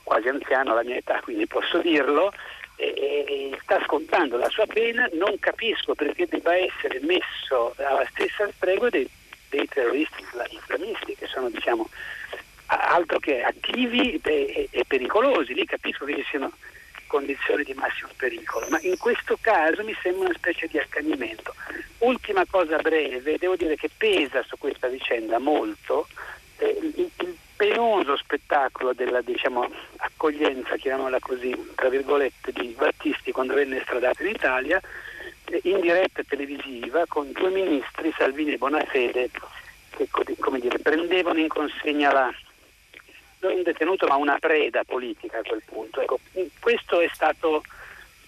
quasi 0.03 0.29
anziano 0.29 0.73
alla 0.73 0.83
mia 0.83 0.97
età, 0.97 1.21
quindi 1.21 1.47
posso 1.47 1.79
dirlo, 1.79 2.33
e 2.77 3.57
sta 3.63 3.81
scontando 3.85 4.37
la 4.37 4.49
sua 4.49 4.67
pena, 4.67 5.09
non 5.13 5.39
capisco 5.39 5.95
perché 5.95 6.27
debba 6.27 6.57
essere 6.57 7.01
messo 7.01 7.75
alla 7.77 8.07
stessa 8.11 8.51
stregua 8.57 8.89
dei, 8.91 9.09
dei 9.49 9.67
terroristi 9.69 10.25
islamisti 10.51 11.15
che 11.17 11.27
sono 11.27 11.49
diciamo 11.51 11.89
altro 12.79 13.19
che 13.19 13.43
attivi 13.43 14.21
e, 14.23 14.69
e, 14.71 14.85
pericolosi, 14.87 15.55
lì 15.55 15.65
capisco 15.65 16.05
che 16.05 16.17
ci 16.17 16.25
siano 16.31 16.53
condizioni 17.07 17.63
di 17.63 17.75
massimo 17.75 18.11
pericolo, 18.17 18.67
ma 18.71 18.79
in 18.83 18.99
questo 18.99 19.39
caso 19.41 19.85
mi 19.85 19.97
sembra 20.03 20.27
una 20.27 20.35
specie 20.35 20.67
di 20.67 20.79
accanimento. 20.79 21.55
Ultima 21.99 22.45
cosa 22.51 22.77
breve, 22.79 23.39
devo 23.39 23.57
dire 23.57 23.77
che 23.77 23.89
pesa 23.97 24.43
su 24.43 24.57
questa 24.59 24.89
vicenda 24.89 25.39
molto 25.39 26.09
eh, 26.59 26.77
il, 26.81 27.11
il 27.19 27.37
penoso 27.57 28.17
spettacolo 28.17 28.93
della 28.93 29.21
diciamo, 29.21 29.69
accoglienza, 29.99 30.77
chiamiamola 30.77 31.19
così, 31.21 31.57
tra 31.75 31.89
virgolette, 31.89 32.53
di 32.53 32.75
Battisti 32.77 33.33
quando 33.33 33.55
venne 33.55 33.81
stradato 33.83 34.23
in 34.23 34.31
Italia, 34.31 34.81
eh, 35.47 35.61
in 35.65 35.81
diretta 35.81 36.23
televisiva 36.27 37.05
con 37.07 37.31
due 37.33 37.51
ministri, 37.51 38.13
Salvini 38.17 38.55
e 38.55 38.59
Bonafede, 38.59 39.31
che 39.91 40.09
dire, 40.59 40.79
prendevano 40.79 41.39
in 41.39 41.49
consegna 41.49 42.13
la, 42.13 42.35
un 43.49 43.63
detenuto 43.63 44.07
ma 44.07 44.17
una 44.17 44.39
preda 44.39 44.85
politica 44.85 45.39
a 45.39 45.43
quel 45.43 45.63
punto. 45.65 46.01
Ecco, 46.01 46.19
questo 46.61 47.01
è 47.01 47.09
stato 47.13 47.63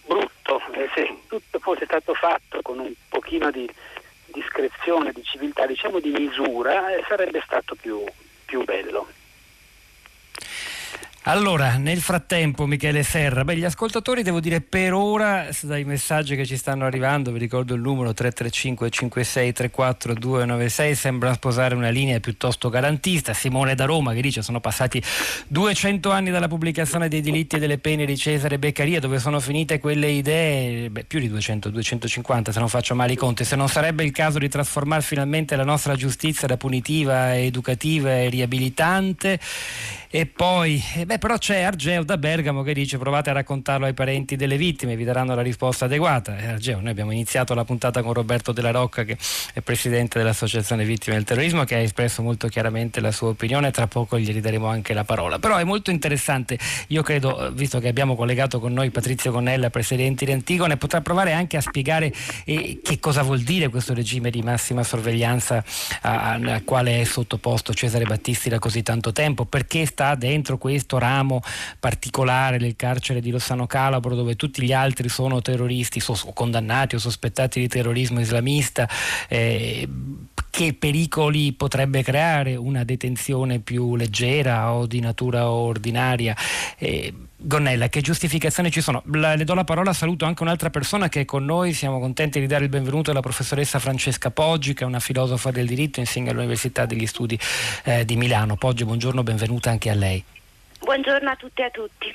brutto, 0.07 0.61
se 0.95 1.17
tutto 1.27 1.59
fosse 1.59 1.85
stato 1.85 2.15
fatto 2.15 2.61
con 2.63 2.79
un 2.79 2.93
pochino 3.09 3.51
di 3.51 3.69
discrezione, 4.27 5.13
di 5.13 5.23
civiltà, 5.25 5.67
diciamo 5.67 5.99
di 5.99 6.11
misura, 6.11 6.95
eh, 6.95 7.05
sarebbe 7.09 7.43
stato 7.45 7.75
più, 7.75 8.05
più 8.45 8.63
bello. 8.65 9.09
Allora, 11.29 11.77
nel 11.77 12.01
frattempo, 12.01 12.67
Michele 12.67 13.03
Serra, 13.03 13.43
beh, 13.43 13.57
gli 13.57 13.65
ascoltatori 13.65 14.23
devo 14.23 14.39
dire 14.39 14.61
per 14.61 14.93
ora, 14.93 15.49
dai 15.63 15.83
messaggi 15.83 16.37
che 16.37 16.47
ci 16.47 16.57
stanno 16.57 16.85
arrivando, 16.85 17.33
vi 17.33 17.41
ricordo 17.41 17.75
il 17.75 17.81
numero 17.81 18.15
335 18.15 18.91
56 18.91 19.53
34 19.53 20.15
296, 20.15 20.95
sembra 20.95 21.33
sposare 21.33 21.75
una 21.75 21.89
linea 21.89 22.21
piuttosto 22.21 22.69
garantista. 22.69 23.35
Simone 23.35 23.75
da 23.75 23.87
Roma 23.87 24.15
che 24.15 24.21
dice 24.21 24.41
sono 24.41 24.61
passati 24.61 25.03
200 25.49 26.13
anni 26.13 26.31
dalla 26.31 26.47
pubblicazione 26.47 27.09
dei 27.09 27.23
diritti 27.23 27.57
e 27.57 27.59
delle 27.59 27.79
pene 27.79 28.07
di 28.07 28.17
Cesare 28.17 28.61
Beccaria, 28.61 29.01
dove 29.01 29.19
sono 29.19 29.41
finite 29.41 29.81
quelle 29.81 30.07
idee, 30.07 30.91
beh, 30.91 31.07
più 31.07 31.19
di 31.19 31.29
200, 31.29 31.71
250 31.71 32.53
se 32.53 32.61
non 32.61 32.69
faccio 32.69 32.95
male 32.95 33.15
i 33.15 33.17
conti, 33.17 33.43
se 33.43 33.57
non 33.57 33.69
sarebbe 33.69 34.05
il 34.05 34.13
caso 34.13 34.39
di 34.39 34.49
trasformare 34.49 35.03
finalmente 35.03 35.57
la 35.57 35.65
nostra 35.65 35.97
giustizia 35.97 36.47
da 36.47 36.57
punitiva, 36.57 37.37
educativa 37.37 38.15
e 38.15 38.29
riabilitante. 38.29 39.41
E 40.09 40.25
poi, 40.25 40.83
eh, 40.95 41.05
beh, 41.05 41.16
Beh, 41.17 41.19
però 41.19 41.39
c'è 41.39 41.63
Argeo 41.63 42.05
da 42.05 42.19
Bergamo 42.19 42.63
che 42.63 42.75
dice 42.75 42.99
provate 42.99 43.31
a 43.31 43.33
raccontarlo 43.33 43.87
ai 43.87 43.95
parenti 43.95 44.37
delle 44.37 44.59
vittime, 44.59 44.97
vi 44.97 45.05
daranno 45.05 45.35
la 45.35 45.41
risposta 45.41 45.87
adeguata. 45.87 46.37
E 46.37 46.47
Argeo, 46.47 46.81
noi 46.81 46.91
abbiamo 46.91 47.11
iniziato 47.11 47.55
la 47.55 47.65
puntata 47.65 48.03
con 48.03 48.13
Roberto 48.13 48.53
Della 48.53 48.71
Rocca, 48.71 49.03
che 49.05 49.17
è 49.55 49.61
presidente 49.63 50.19
dell'Associazione 50.19 50.85
Vittime 50.85 51.17
del 51.17 51.25
Terrorismo, 51.25 51.65
che 51.65 51.75
ha 51.75 51.79
espresso 51.79 52.21
molto 52.21 52.49
chiaramente 52.49 53.01
la 53.01 53.13
sua 53.13 53.29
opinione, 53.29 53.71
tra 53.71 53.87
poco 53.87 54.19
gli 54.19 54.31
ridaremo 54.31 54.67
anche 54.67 54.93
la 54.93 55.05
parola. 55.05 55.39
Però 55.39 55.57
è 55.57 55.65
molto 55.65 55.91
interessante, 55.91 56.59
io 56.89 57.03
credo, 57.03 57.51
visto 57.55 57.79
che 57.81 57.89
abbiamo 57.89 58.15
collegato 58.15 58.61
con 58.61 58.75
noi 58.75 58.91
Patrizio 58.91 59.33
Connella, 59.33 59.71
presidente 59.71 60.27
di 60.27 60.33
Antigone, 60.33 60.77
potrà 60.77 61.01
provare 61.01 61.33
anche 61.33 61.57
a 61.57 61.63
spiegare 61.63 62.13
eh, 62.45 62.81
che 62.83 62.99
cosa 63.01 63.23
vuol 63.23 63.41
dire 63.41 63.71
questo 63.71 63.95
regime 63.95 64.29
di 64.29 64.43
massima 64.43 64.83
sorveglianza 64.83 65.65
al 66.03 66.61
quale 66.67 67.01
è 67.01 67.05
sottoposto 67.05 67.73
Cesare 67.73 68.05
Battisti 68.05 68.51
da 68.51 68.59
così 68.59 68.83
tanto 68.83 69.13
tempo, 69.13 69.47
perché 69.47 69.87
sta 69.87 70.15
dentro 70.15 70.59
questo 70.59 70.99
ramo 71.07 71.41
particolare 71.79 72.59
del 72.59 72.75
carcere 72.77 73.21
di 73.21 73.31
Lossano 73.31 73.67
Calabro 73.67 74.15
dove 74.15 74.35
tutti 74.37 74.63
gli 74.63 74.73
altri 74.73 75.09
sono 75.09 75.41
terroristi, 75.41 76.01
so, 76.01 76.15
condannati 76.35 76.97
o 76.97 76.99
sospettati 76.99 77.61
di 77.61 77.69
terrorismo 77.69 78.21
islamista. 78.21 78.89
Eh, 79.29 79.89
che 80.57 80.73
pericoli 80.73 81.53
potrebbe 81.53 82.03
creare 82.03 82.57
una 82.57 82.83
detenzione 82.83 83.59
più 83.59 83.95
leggera 83.95 84.73
o 84.73 84.87
di 84.87 85.01
natura 85.01 85.51
ordinaria. 85.51 86.35
Eh, 86.79 87.13
Gonnella, 87.37 87.91
che 87.91 88.01
giustificazioni 88.01 88.71
ci 88.71 88.81
sono? 88.81 89.03
La, 89.13 89.35
le 89.35 89.45
do 89.45 89.53
la 89.53 89.65
parola, 89.65 89.93
saluto 89.93 90.25
anche 90.25 90.43
un'altra 90.43 90.71
persona 90.71 91.11
che 91.11 91.21
è 91.21 91.25
con 91.27 91.45
noi, 91.45 91.75
siamo 91.75 92.01
contenti 92.01 92.41
di 92.41 92.47
dare 92.47 92.65
il 92.65 92.71
benvenuto 92.71 93.11
alla 93.11 93.21
professoressa 93.21 93.79
Francesca 93.79 94.31
Poggi, 94.31 94.73
che 94.73 94.85
è 94.85 94.87
una 94.87 94.99
filosofa 94.99 95.51
del 95.51 95.67
diritto, 95.67 96.01
insegna 96.01 96.31
all'Università 96.31 96.87
degli 96.87 97.07
Studi 97.07 97.39
eh, 97.85 98.07
di 98.07 98.17
Milano. 98.17 98.57
Poggi, 98.57 98.87
buongiorno, 98.87 99.23
benvenuta 99.23 99.69
anche 99.69 99.91
a 99.91 99.95
lei. 99.95 100.25
Buongiorno 100.81 101.31
a 101.31 101.37
tutti 101.37 101.63
e 101.63 101.65
a 101.65 101.71
tutti. 101.71 102.15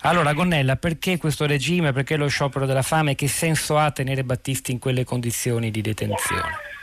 Allora, 0.00 0.34
Gonnella, 0.34 0.76
perché 0.76 1.16
questo 1.16 1.46
regime, 1.46 1.92
perché 1.92 2.16
lo 2.16 2.28
sciopero 2.28 2.66
della 2.66 2.82
fame, 2.82 3.14
che 3.14 3.26
senso 3.26 3.78
ha 3.78 3.90
tenere 3.90 4.22
Battisti 4.22 4.70
in 4.70 4.78
quelle 4.78 5.04
condizioni 5.04 5.70
di 5.70 5.80
detenzione? 5.80 6.73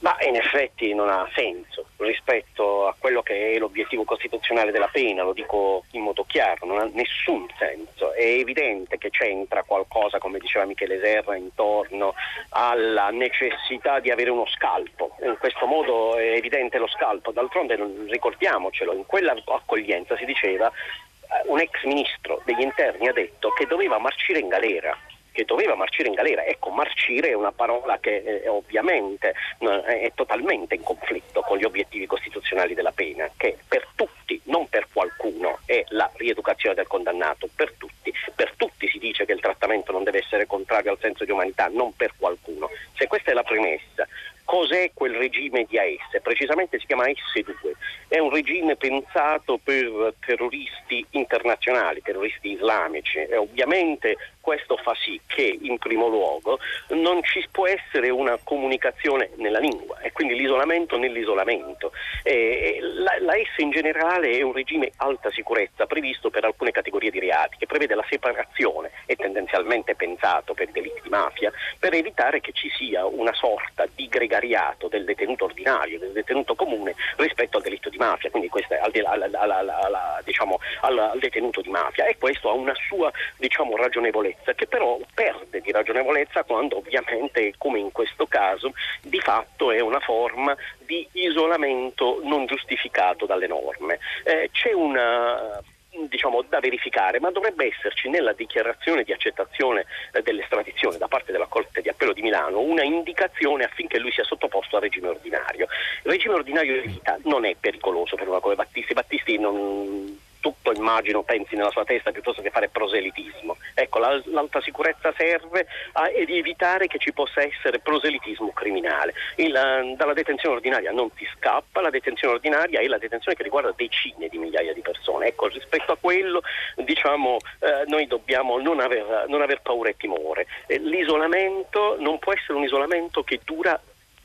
Ma 0.00 0.16
in 0.26 0.34
effetti 0.34 0.94
non 0.94 1.10
ha 1.10 1.28
senso 1.34 1.84
rispetto 1.98 2.86
a 2.86 2.94
quello 2.98 3.22
che 3.22 3.52
è 3.52 3.58
l'obiettivo 3.58 4.04
costituzionale 4.04 4.72
della 4.72 4.88
pena, 4.88 5.22
lo 5.22 5.34
dico 5.34 5.84
in 5.90 6.02
modo 6.02 6.24
chiaro, 6.26 6.64
non 6.64 6.78
ha 6.78 6.88
nessun 6.92 7.46
senso. 7.58 8.14
È 8.14 8.24
evidente 8.24 8.96
che 8.96 9.10
c'entra 9.10 9.62
qualcosa, 9.62 10.18
come 10.18 10.38
diceva 10.38 10.64
Michele 10.64 10.98
Serra, 11.00 11.36
intorno 11.36 12.14
alla 12.50 13.10
necessità 13.10 14.00
di 14.00 14.10
avere 14.10 14.30
uno 14.30 14.46
scalpo. 14.46 15.16
In 15.22 15.36
questo 15.38 15.66
modo 15.66 16.16
è 16.16 16.32
evidente 16.32 16.78
lo 16.78 16.88
scalpo. 16.88 17.30
D'altronde 17.30 17.78
ricordiamocelo, 18.08 18.94
in 18.94 19.04
quella 19.04 19.34
accoglienza 19.44 20.16
si 20.16 20.24
diceva 20.24 20.68
eh, 20.68 21.48
un 21.48 21.60
ex 21.60 21.84
ministro 21.84 22.40
degli 22.46 22.62
interni 22.62 23.06
ha 23.06 23.12
detto 23.12 23.50
che 23.50 23.66
doveva 23.66 23.98
marcire 23.98 24.38
in 24.38 24.48
galera 24.48 24.96
che 25.32 25.44
doveva 25.44 25.74
marcire 25.74 26.08
in 26.08 26.14
galera. 26.14 26.44
Ecco, 26.44 26.70
marcire 26.70 27.28
è 27.28 27.34
una 27.34 27.52
parola 27.52 27.98
che 27.98 28.16
eh, 28.16 28.48
ovviamente 28.48 29.34
è 29.58 30.12
totalmente 30.14 30.74
in 30.74 30.82
conflitto 30.82 31.40
con 31.42 31.58
gli 31.58 31.64
obiettivi 31.64 32.06
costituzionali 32.06 32.74
della 32.74 32.92
pena, 32.92 33.30
che 33.36 33.56
per 33.66 33.86
tutti, 33.94 34.40
non 34.44 34.68
per 34.68 34.88
qualcuno, 34.92 35.58
è 35.64 35.84
la 35.88 36.10
rieducazione 36.14 36.74
del 36.74 36.86
condannato, 36.86 37.48
per 37.54 37.72
tutti. 37.76 38.12
Per 38.34 38.54
tutti 38.56 38.88
si 38.88 38.98
dice 38.98 39.24
che 39.24 39.32
il 39.32 39.40
trattamento 39.40 39.92
non 39.92 40.04
deve 40.04 40.18
essere 40.18 40.46
contrario 40.46 40.92
al 40.92 40.98
senso 41.00 41.24
di 41.24 41.30
umanità, 41.30 41.68
non 41.68 41.94
per 41.94 42.12
qualcuno. 42.16 42.70
Se 42.96 43.06
questa 43.06 43.30
è 43.30 43.34
la 43.34 43.42
premessa, 43.42 44.06
Cos'è 44.50 44.90
quel 44.92 45.14
regime 45.14 45.64
di 45.68 45.78
AS? 45.78 46.20
Precisamente 46.20 46.80
si 46.80 46.86
chiama 46.86 47.04
S2, 47.04 47.70
è 48.08 48.18
un 48.18 48.30
regime 48.30 48.74
pensato 48.74 49.60
per 49.62 50.14
terroristi 50.26 51.06
internazionali, 51.10 52.02
terroristi 52.02 52.50
islamici 52.50 53.18
e 53.18 53.36
ovviamente 53.36 54.16
questo 54.40 54.76
fa 54.76 54.94
sì 54.94 55.20
che 55.26 55.58
in 55.60 55.78
primo 55.78 56.08
luogo 56.08 56.58
non 56.88 57.22
ci 57.22 57.46
può 57.50 57.66
essere 57.66 58.10
una 58.10 58.38
comunicazione 58.42 59.30
nella 59.36 59.58
lingua 59.58 59.98
e 60.00 60.12
quindi 60.12 60.34
l'isolamento 60.34 60.96
nell'isolamento. 60.96 61.92
E 62.22 62.78
la, 62.80 63.16
la 63.20 63.34
S 63.34 63.58
in 63.58 63.70
generale 63.70 64.30
è 64.30 64.42
un 64.42 64.52
regime 64.52 64.92
alta 64.96 65.30
sicurezza 65.30 65.86
previsto 65.86 66.30
per 66.30 66.44
alcune 66.44 66.70
categorie 66.70 67.10
di 67.10 67.20
reati 67.20 67.56
che 67.58 67.66
prevede 67.66 67.94
la 67.94 68.04
separazione, 68.08 68.90
è 69.06 69.14
tendenzialmente 69.16 69.94
pensato 69.94 70.54
per 70.54 70.68
i 70.68 70.72
delitti 70.72 71.00
di 71.02 71.08
mafia, 71.08 71.52
per 71.78 71.94
evitare 71.94 72.40
che 72.40 72.52
ci 72.52 72.70
sia 72.76 73.06
una 73.06 73.32
sorta 73.34 73.86
di 73.94 74.08
gregariato 74.08 74.88
del 74.88 75.04
detenuto 75.04 75.44
ordinario, 75.44 75.98
del 75.98 76.12
detenuto 76.12 76.54
comune 76.54 76.94
rispetto 77.16 77.58
al 77.58 77.62
delitto 77.62 77.88
di 77.88 77.98
mafia, 77.98 78.30
quindi 78.30 78.48
questo 78.48 78.74
è 78.74 78.78
al, 78.78 78.92
al, 79.04 79.34
al, 79.34 80.22
diciamo, 80.24 80.58
al 80.80 81.18
detenuto 81.18 81.60
di 81.60 81.70
mafia 81.70 82.06
e 82.06 82.16
questo 82.18 82.50
ha 82.50 82.52
una 82.52 82.74
sua 82.88 83.10
diciamo, 83.36 83.76
ragionevolezza 83.76 84.29
ragionevolezza, 84.30 84.54
che 84.54 84.66
però 84.66 84.98
perde 85.14 85.60
di 85.60 85.70
ragionevolezza 85.70 86.42
quando 86.44 86.78
ovviamente, 86.78 87.52
come 87.58 87.78
in 87.78 87.92
questo 87.92 88.26
caso, 88.26 88.72
di 89.02 89.20
fatto 89.20 89.70
è 89.70 89.80
una 89.80 90.00
forma 90.00 90.56
di 90.78 91.06
isolamento 91.12 92.20
non 92.22 92.46
giustificato 92.46 93.26
dalle 93.26 93.46
norme. 93.46 93.98
Eh, 94.24 94.50
c'è 94.52 94.72
una 94.72 95.60
diciamo, 96.08 96.42
da 96.48 96.60
verificare, 96.60 97.18
ma 97.18 97.32
dovrebbe 97.32 97.66
esserci 97.66 98.08
nella 98.08 98.32
dichiarazione 98.32 99.02
di 99.02 99.12
accettazione 99.12 99.86
eh, 100.12 100.22
dell'estradizione 100.22 100.98
da 100.98 101.08
parte 101.08 101.32
della 101.32 101.46
Corte 101.46 101.82
di 101.82 101.88
Appello 101.88 102.12
di 102.12 102.22
Milano 102.22 102.60
una 102.60 102.84
indicazione 102.84 103.64
affinché 103.64 103.98
lui 103.98 104.12
sia 104.12 104.24
sottoposto 104.24 104.76
al 104.76 104.82
regime 104.82 105.08
ordinario. 105.08 105.66
Il 106.04 106.10
regime 106.10 106.34
ordinario 106.34 106.80
di 106.80 106.88
vita 106.88 107.18
non 107.24 107.44
è 107.44 107.56
pericoloso 107.58 108.14
per 108.14 108.28
una 108.28 108.38
come 108.38 108.54
Battisti. 108.54 108.94
Battisti 108.94 109.38
non 109.38 110.18
tutto 110.40 110.72
immagino 110.72 111.22
pensi 111.22 111.54
nella 111.54 111.70
sua 111.70 111.84
testa 111.84 112.10
piuttosto 112.10 112.42
che 112.42 112.50
fare 112.50 112.68
proselitismo. 112.68 113.56
Ecco, 113.74 113.98
la, 113.98 114.20
l'alta 114.26 114.60
sicurezza 114.60 115.12
serve 115.16 115.66
a, 115.92 116.10
ed 116.10 116.30
evitare 116.30 116.86
che 116.86 116.98
ci 116.98 117.12
possa 117.12 117.42
essere 117.42 117.78
proselitismo 117.78 118.50
criminale. 118.52 119.14
Il, 119.36 119.54
eh, 119.54 119.94
dalla 119.96 120.12
detenzione 120.12 120.56
ordinaria 120.56 120.90
non 120.90 121.10
si 121.16 121.26
scappa, 121.36 121.80
la 121.80 121.90
detenzione 121.90 122.34
ordinaria 122.34 122.80
è 122.80 122.86
la 122.86 122.98
detenzione 122.98 123.36
che 123.36 123.42
riguarda 123.42 123.72
decine 123.76 124.28
di 124.28 124.38
migliaia 124.38 124.72
di 124.72 124.80
persone. 124.80 125.28
Ecco, 125.28 125.48
rispetto 125.48 125.92
a 125.92 125.96
quello 126.00 126.42
diciamo, 126.76 127.36
eh, 127.60 127.84
noi 127.86 128.06
dobbiamo 128.06 128.58
non 128.58 128.80
aver, 128.80 129.26
non 129.28 129.42
aver 129.42 129.60
paura 129.60 129.90
e 129.90 129.96
timore. 129.96 130.46
Eh, 130.66 130.78
l'isolamento 130.78 131.96
non 131.98 132.18
può 132.18 132.32
essere 132.32 132.54
un 132.54 132.64
isolamento 132.64 133.22
che 133.22 133.40
dura 133.44 133.80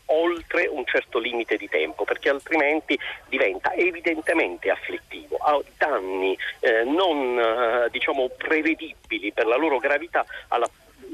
oltre 0.08 0.68
un 0.68 0.86
certo 0.86 1.20
limite 1.20 1.58
di 1.58 1.68
tempo, 1.68 2.04
perché 2.04 2.30
altrimenti 2.30 2.98
diventa 3.28 3.74
evidentemente 3.74 4.70
afflittivo, 4.70 5.38
ha 5.38 5.60
danni 5.78 6.38
eh, 6.60 6.84
non 6.84 7.40
eh, 7.40 7.90
diciamo, 7.92 8.30
prevedibili 8.30 9.32
per 9.32 9.46
la 9.46 9.56
loro 9.56 9.78
gravità 9.78 10.26
alla 10.50 10.70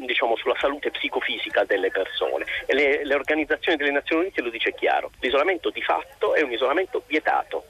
diciamo, 0.05 0.35
sulla 0.35 0.55
salute 0.59 0.91
psicofisica 0.91 1.63
delle 1.63 1.91
persone. 1.91 2.45
Le, 2.67 3.05
le 3.05 3.13
organizzazioni 3.13 3.77
delle 3.77 3.91
Nazioni 3.91 4.23
Unite 4.23 4.41
lo 4.41 4.49
dice 4.49 4.73
chiaro, 4.73 5.11
l'isolamento 5.19 5.69
di 5.69 5.81
fatto 5.81 6.33
è 6.33 6.41
un 6.41 6.51
isolamento 6.51 7.03
vietato. 7.05 7.65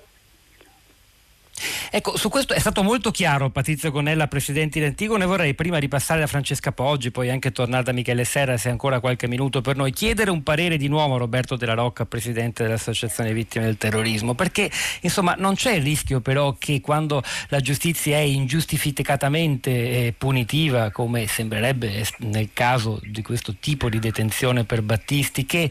Ecco, 1.94 2.16
su 2.16 2.30
questo 2.30 2.54
è 2.54 2.60
stato 2.60 2.84
molto 2.84 3.12
chiaro 3.12 3.50
Patrizio 3.50 3.92
Gonella, 3.92 4.30
presidente 4.30 4.80
di 4.80 4.86
Antigone. 4.86 5.26
Vorrei 5.26 5.54
prima 5.54 5.78
di 5.78 5.90
passare 5.90 6.24
a 6.24 6.28
Francesca 6.28 6.72
Poggi, 6.72 7.12
poi 7.12 7.30
anche 7.30 7.52
tornare 7.52 7.84
da 7.84 7.92
Michele 7.92 8.24
Serra, 8.24 8.56
se 8.56 8.70
ancora 8.70 9.02
qualche 9.02 9.28
minuto 9.28 9.60
per 9.60 9.76
noi, 9.76 9.92
chiedere 9.92 10.32
un 10.32 10.42
parere 10.42 10.78
di 10.78 10.88
nuovo 10.88 11.16
a 11.16 11.18
Roberto 11.18 11.58
Della 11.58 11.74
Rocca, 11.74 12.06
presidente 12.06 12.64
dell'Associazione 12.64 13.34
Vittime 13.34 13.66
del 13.66 13.76
Terrorismo, 13.76 14.36
perché 14.36 14.72
insomma 15.02 15.36
non 15.38 15.56
c'è 15.56 15.74
il 15.74 15.84
rischio 15.84 16.22
però 16.22 16.56
che 16.58 16.80
quando 16.80 17.22
la 17.50 17.60
giustizia 17.60 18.16
è 18.16 18.22
ingiustificatamente 18.22 19.70
eh, 19.72 20.14
punitiva, 20.18 20.92
come 20.92 21.28
sembrerebbe 21.28 22.06
nel 22.20 22.52
caso 22.54 23.02
di 23.04 23.22
questo 23.22 23.56
tipo 23.60 23.90
di 23.90 24.00
detenzione 24.00 24.64
per 24.64 24.82
Battisti, 24.82 25.46
che 25.46 25.70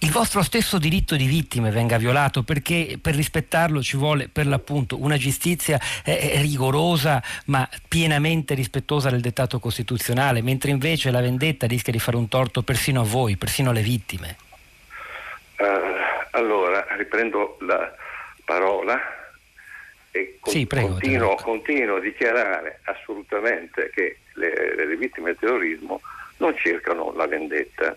il 0.00 0.10
vostro 0.10 0.42
stesso 0.42 0.78
diritto 0.78 1.16
di 1.16 1.26
vittime 1.26 1.70
venga 1.70 1.96
violato 1.96 2.42
perché 2.42 2.98
per 3.00 3.14
rispettarlo 3.14 3.82
ci 3.82 3.96
vuole 3.96 4.28
per 4.28 4.46
l'appunto 4.46 5.00
una 5.00 5.16
giustizia 5.16 5.80
eh, 6.04 6.38
rigorosa 6.42 7.22
ma 7.46 7.66
pienamente 7.88 8.54
rispettosa 8.54 9.08
del 9.08 9.20
dettato 9.20 9.58
costituzionale, 9.58 10.42
mentre 10.42 10.70
invece 10.70 11.10
la 11.10 11.20
vendetta 11.20 11.66
rischia 11.66 11.92
di 11.92 11.98
fare 11.98 12.18
un 12.18 12.28
torto 12.28 12.62
persino 12.62 13.00
a 13.00 13.04
voi, 13.04 13.36
persino 13.36 13.70
alle 13.70 13.80
vittime. 13.80 14.36
Uh, 15.56 15.64
allora, 16.32 16.86
riprendo 16.96 17.56
la 17.60 17.94
parola 18.44 19.00
e 20.10 20.36
con, 20.40 20.52
sì, 20.52 20.66
prego, 20.66 20.88
continuo, 20.88 21.34
continuo, 21.36 21.96
a 21.96 22.00
dichiarare 22.00 22.80
assolutamente 22.84 23.90
che 23.94 24.18
le, 24.34 24.86
le 24.86 24.96
vittime 24.96 25.30
del 25.30 25.38
terrorismo 25.38 26.02
non 26.36 26.54
cercano 26.58 27.14
la 27.14 27.26
vendetta 27.26 27.96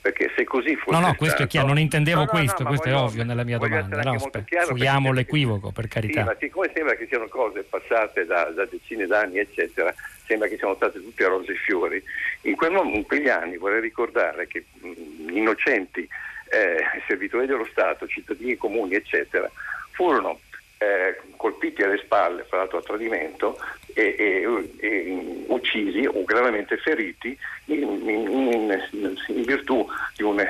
perché 0.00 0.32
se 0.36 0.44
così 0.44 0.76
fosse 0.76 0.98
no 0.98 1.06
no 1.06 1.14
questo 1.14 1.26
stato, 1.36 1.42
è 1.42 1.46
chiaro. 1.46 1.66
non 1.66 1.78
intendevo 1.78 2.18
no, 2.18 2.24
no, 2.24 2.30
questo 2.30 2.62
no, 2.62 2.68
questo 2.68 2.88
voglio, 2.88 3.00
è 3.00 3.04
ovvio 3.04 3.24
nella 3.24 3.44
mia 3.44 3.58
domanda. 3.58 4.02
no, 4.02 4.18
fughiamo 4.66 5.12
l'equivoco 5.12 5.70
per 5.70 5.88
carità. 5.88 6.20
sì, 6.20 6.26
ma 6.26 6.36
siccome 6.38 6.70
sembra 6.72 6.94
che 6.94 7.06
siano 7.06 7.26
cose 7.26 7.62
passate 7.64 8.24
da, 8.24 8.44
da 8.44 8.64
decine 8.64 9.06
d'anni 9.06 9.38
eccetera 9.38 9.92
sembra 10.24 10.46
che 10.48 10.56
siano 10.56 10.74
state 10.76 11.00
tutte 11.02 11.26
rose 11.26 11.52
e 11.52 11.56
fiori 11.56 12.02
in, 12.42 12.54
quel, 12.54 12.72
in 12.94 13.04
quegli 13.04 13.28
anni 13.28 13.56
vorrei 13.56 13.80
ricordare 13.80 14.46
che 14.46 14.64
mh, 14.72 15.30
innocenti 15.30 16.08
eh, 16.50 16.84
servitori 17.06 17.46
dello 17.46 17.66
Stato 17.70 18.06
cittadini 18.06 18.56
comuni 18.56 18.94
eccetera 18.94 19.50
furono 19.90 20.38
eh, 20.78 21.20
colpiti 21.36 21.82
alle 21.82 21.98
spalle, 21.98 22.44
fra 22.44 22.58
l'altro 22.58 22.78
a 22.78 22.82
tradimento, 22.82 23.58
e, 23.94 24.14
e, 24.16 24.70
e 24.78 25.44
uccisi 25.48 26.06
o 26.06 26.24
gravemente 26.24 26.76
feriti 26.76 27.36
in, 27.66 27.82
in, 27.82 28.80
in, 28.92 29.16
in 29.26 29.42
virtù 29.42 29.86
di 30.14 30.22
un 30.22 30.40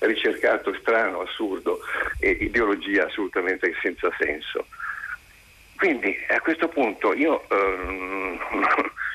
ricercato 0.00 0.74
strano, 0.80 1.20
assurdo 1.20 1.80
e 2.18 2.30
ideologia 2.30 3.06
assolutamente 3.06 3.72
senza 3.80 4.10
senso. 4.18 4.66
Quindi 5.76 6.16
a 6.28 6.40
questo 6.40 6.68
punto 6.68 7.12
io 7.14 7.44
ehm, 7.48 8.38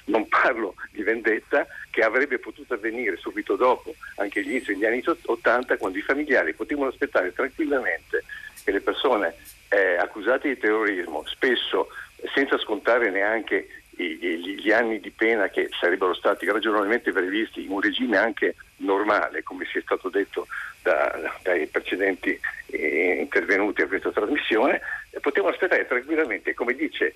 non 0.05 0.27
parlo 0.27 0.75
di 0.91 1.01
vendetta 1.01 1.65
che 1.89 2.01
avrebbe 2.01 2.39
potuto 2.39 2.75
avvenire 2.75 3.17
subito 3.17 3.55
dopo, 3.55 3.95
anche 4.17 4.39
all'inizio 4.39 4.73
degli 4.73 4.85
anni 4.85 5.03
80, 5.03 5.77
quando 5.77 5.97
i 5.97 6.01
familiari 6.03 6.53
potevano 6.53 6.89
aspettare 6.89 7.33
tranquillamente 7.33 8.23
che 8.63 8.71
le 8.71 8.81
persone 8.81 9.35
eh, 9.69 9.97
accusate 9.97 10.49
di 10.49 10.57
terrorismo, 10.57 11.23
spesso 11.27 11.87
senza 12.33 12.57
scontare 12.57 13.09
neanche 13.09 13.67
gli 13.95 14.71
anni 14.71 14.99
di 14.99 15.11
pena 15.11 15.49
che 15.49 15.69
sarebbero 15.79 16.13
stati 16.15 16.45
ragionevolmente 16.45 17.11
previsti 17.11 17.65
in 17.65 17.71
un 17.71 17.81
regime 17.81 18.17
anche 18.17 18.55
normale, 18.77 19.43
come 19.43 19.65
si 19.65 19.77
è 19.77 19.81
stato 19.81 20.09
detto 20.09 20.47
da, 20.81 21.37
dai 21.43 21.67
precedenti 21.67 22.39
eh, 22.67 23.17
intervenuti 23.19 23.81
a 23.81 23.87
questa 23.87 24.11
trasmissione, 24.11 24.81
potevano 25.19 25.53
aspettare 25.53 25.85
tranquillamente, 25.85 26.53
come 26.53 26.73
dice 26.73 27.13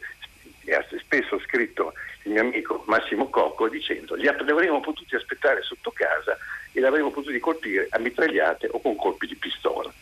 ha 0.73 0.83
spesso 0.99 1.39
scritto 1.39 1.93
il 2.23 2.31
mio 2.31 2.41
amico 2.41 2.83
Massimo 2.87 3.29
Cocco 3.29 3.69
dicendo 3.69 4.15
li 4.15 4.27
avremmo 4.27 4.79
potuti 4.79 5.15
aspettare 5.15 5.61
sotto 5.61 5.91
casa 5.91 6.35
e 6.71 6.79
li 6.79 6.85
avremmo 6.85 7.11
potuti 7.11 7.39
colpire 7.39 7.87
a 7.91 7.99
mitragliate 7.99 8.67
o 8.71 8.81
con 8.81 8.95
colpi 8.95 9.27
di 9.27 9.35
pistola. 9.35 9.93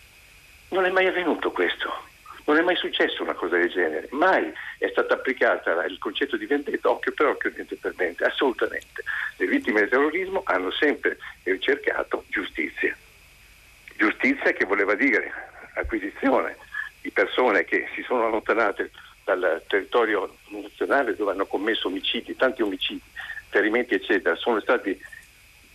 Non 0.73 0.85
è 0.85 0.89
mai 0.89 1.05
avvenuto 1.05 1.51
questo. 1.51 1.93
Non 2.45 2.57
è 2.57 2.61
mai 2.61 2.75
successo 2.75 3.21
una 3.21 3.35
cosa 3.35 3.57
del 3.57 3.69
genere, 3.69 4.07
mai 4.09 4.51
è 4.79 4.89
stata 4.89 5.13
applicata 5.13 5.85
il 5.85 5.99
concetto 5.99 6.35
di 6.35 6.47
vendetta 6.47 6.89
occhio 6.89 7.13
per 7.13 7.27
occhio, 7.27 7.51
dente 7.51 7.75
per 7.75 7.93
dente, 7.93 8.25
assolutamente. 8.25 9.03
Le 9.37 9.45
vittime 9.45 9.81
del 9.81 9.89
terrorismo 9.89 10.41
hanno 10.45 10.71
sempre 10.71 11.19
ricercato 11.43 12.25
giustizia. 12.27 12.97
Giustizia 13.95 14.51
che 14.51 14.65
voleva 14.65 14.95
dire 14.95 15.31
acquisizione 15.75 16.57
di 17.01 17.11
persone 17.11 17.65
che 17.65 17.87
si 17.93 18.01
sono 18.01 18.25
allontanate 18.25 18.89
dal 19.23 19.61
territorio 19.67 20.37
nazionale 20.47 21.15
dove 21.15 21.31
hanno 21.31 21.45
commesso 21.45 21.87
omicidi, 21.87 22.35
tanti 22.35 22.63
omicidi, 22.63 23.03
ferimenti 23.49 23.93
eccetera, 23.93 24.35
sono 24.35 24.59
stati 24.59 24.99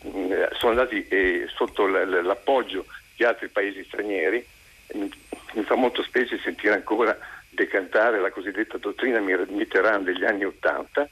mm, 0.07 0.33
sono 0.59 0.73
andati 0.73 1.07
eh, 1.07 1.47
sotto 1.55 1.87
l'appoggio 1.87 2.85
di 3.15 3.23
altri 3.23 3.49
paesi 3.49 3.85
stranieri 3.85 4.57
mi 4.94 5.62
fa 5.64 5.74
molto 5.74 6.03
specie 6.03 6.38
sentire 6.38 6.74
ancora 6.74 7.16
decantare 7.51 8.20
la 8.20 8.31
cosiddetta 8.31 8.79
dottrina 8.79 9.20
Mitterrand 9.20 10.05
degli 10.05 10.24
anni 10.24 10.44
Ottanta, 10.44 11.09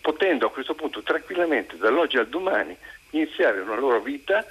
potendo 0.00 0.46
a 0.46 0.50
questo 0.50 0.74
punto 0.74 1.02
tranquillamente 1.02 1.76
dall'oggi 1.76 2.16
al 2.18 2.28
domani 2.28 2.76
iniziare 3.10 3.60
una 3.60 3.76
loro 3.76 4.00
vita 4.00 4.44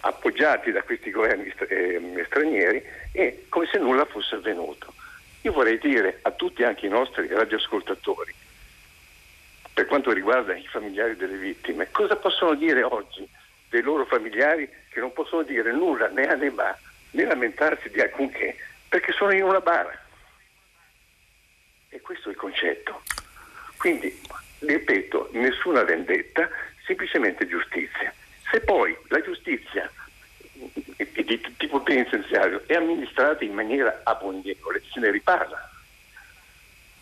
appoggiati 0.00 0.72
da 0.72 0.82
questi 0.82 1.10
governi 1.10 1.52
ehm, 1.68 2.24
stranieri 2.26 2.82
e 3.12 3.44
come 3.48 3.68
se 3.70 3.78
nulla 3.78 4.04
fosse 4.04 4.36
avvenuto. 4.36 4.94
Io 5.42 5.52
vorrei 5.52 5.78
dire 5.78 6.20
a 6.22 6.30
tutti 6.30 6.62
anche 6.62 6.86
i 6.86 6.88
nostri 6.88 7.26
radioascoltatori, 7.26 8.32
per 9.74 9.86
quanto 9.86 10.12
riguarda 10.12 10.54
i 10.54 10.66
familiari 10.66 11.16
delle 11.16 11.36
vittime, 11.36 11.90
cosa 11.90 12.16
possono 12.16 12.54
dire 12.54 12.82
oggi 12.82 13.26
dei 13.68 13.82
loro 13.82 14.04
familiari 14.04 14.68
che 14.88 15.00
non 15.00 15.12
possono 15.12 15.42
dire 15.42 15.72
nulla 15.72 16.08
né 16.08 16.28
a 16.28 16.34
né 16.34 16.50
ma 16.50 16.76
né 17.12 17.24
lamentarsi 17.24 17.88
di 17.90 18.00
alcunché, 18.00 18.56
perché 18.88 19.12
sono 19.12 19.32
in 19.32 19.42
una 19.42 19.60
bara. 19.60 19.98
E 21.88 22.00
questo 22.00 22.28
è 22.28 22.32
il 22.32 22.38
concetto. 22.38 23.02
Quindi, 23.76 24.20
ripeto, 24.60 25.30
nessuna 25.32 25.82
vendetta, 25.82 26.48
semplicemente 26.86 27.46
giustizia. 27.46 28.12
Se 28.50 28.60
poi 28.60 28.96
la 29.08 29.20
giustizia 29.20 29.90
di 30.52 31.54
tipo 31.56 31.80
penitenziario 31.80 32.62
è 32.66 32.74
amministrata 32.74 33.44
in 33.44 33.52
maniera 33.52 34.00
abominevole, 34.04 34.82
se 34.92 35.00
ne 35.00 35.10
riparla. 35.10 35.70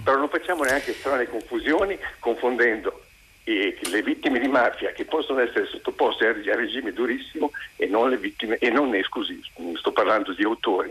Però 0.02 0.16
non 0.16 0.28
facciamo 0.28 0.64
neanche 0.64 0.94
strane 0.94 1.26
confusioni 1.26 1.98
confondendo 2.18 3.04
e 3.44 3.78
le 3.90 4.02
vittime 4.02 4.38
di 4.38 4.48
mafia 4.48 4.92
che 4.92 5.04
possono 5.04 5.40
essere 5.40 5.66
sottoposte 5.66 6.26
a 6.26 6.56
regime 6.56 6.92
durissimo 6.92 7.50
e 7.76 7.86
non 7.86 8.10
le 8.10 8.18
vittime, 8.18 8.58
e 8.58 8.70
non 8.70 8.96
scusi, 9.02 9.40
sto 9.76 9.92
parlando 9.92 10.32
di 10.32 10.44
autori, 10.44 10.90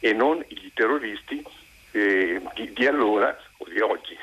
e 0.00 0.12
non 0.12 0.42
i 0.48 0.70
terroristi 0.74 1.42
eh, 1.92 2.40
di, 2.54 2.72
di, 2.72 2.86
allora 2.86 3.36
o 3.58 3.64
di 3.68 3.80
oggi. 3.80 4.16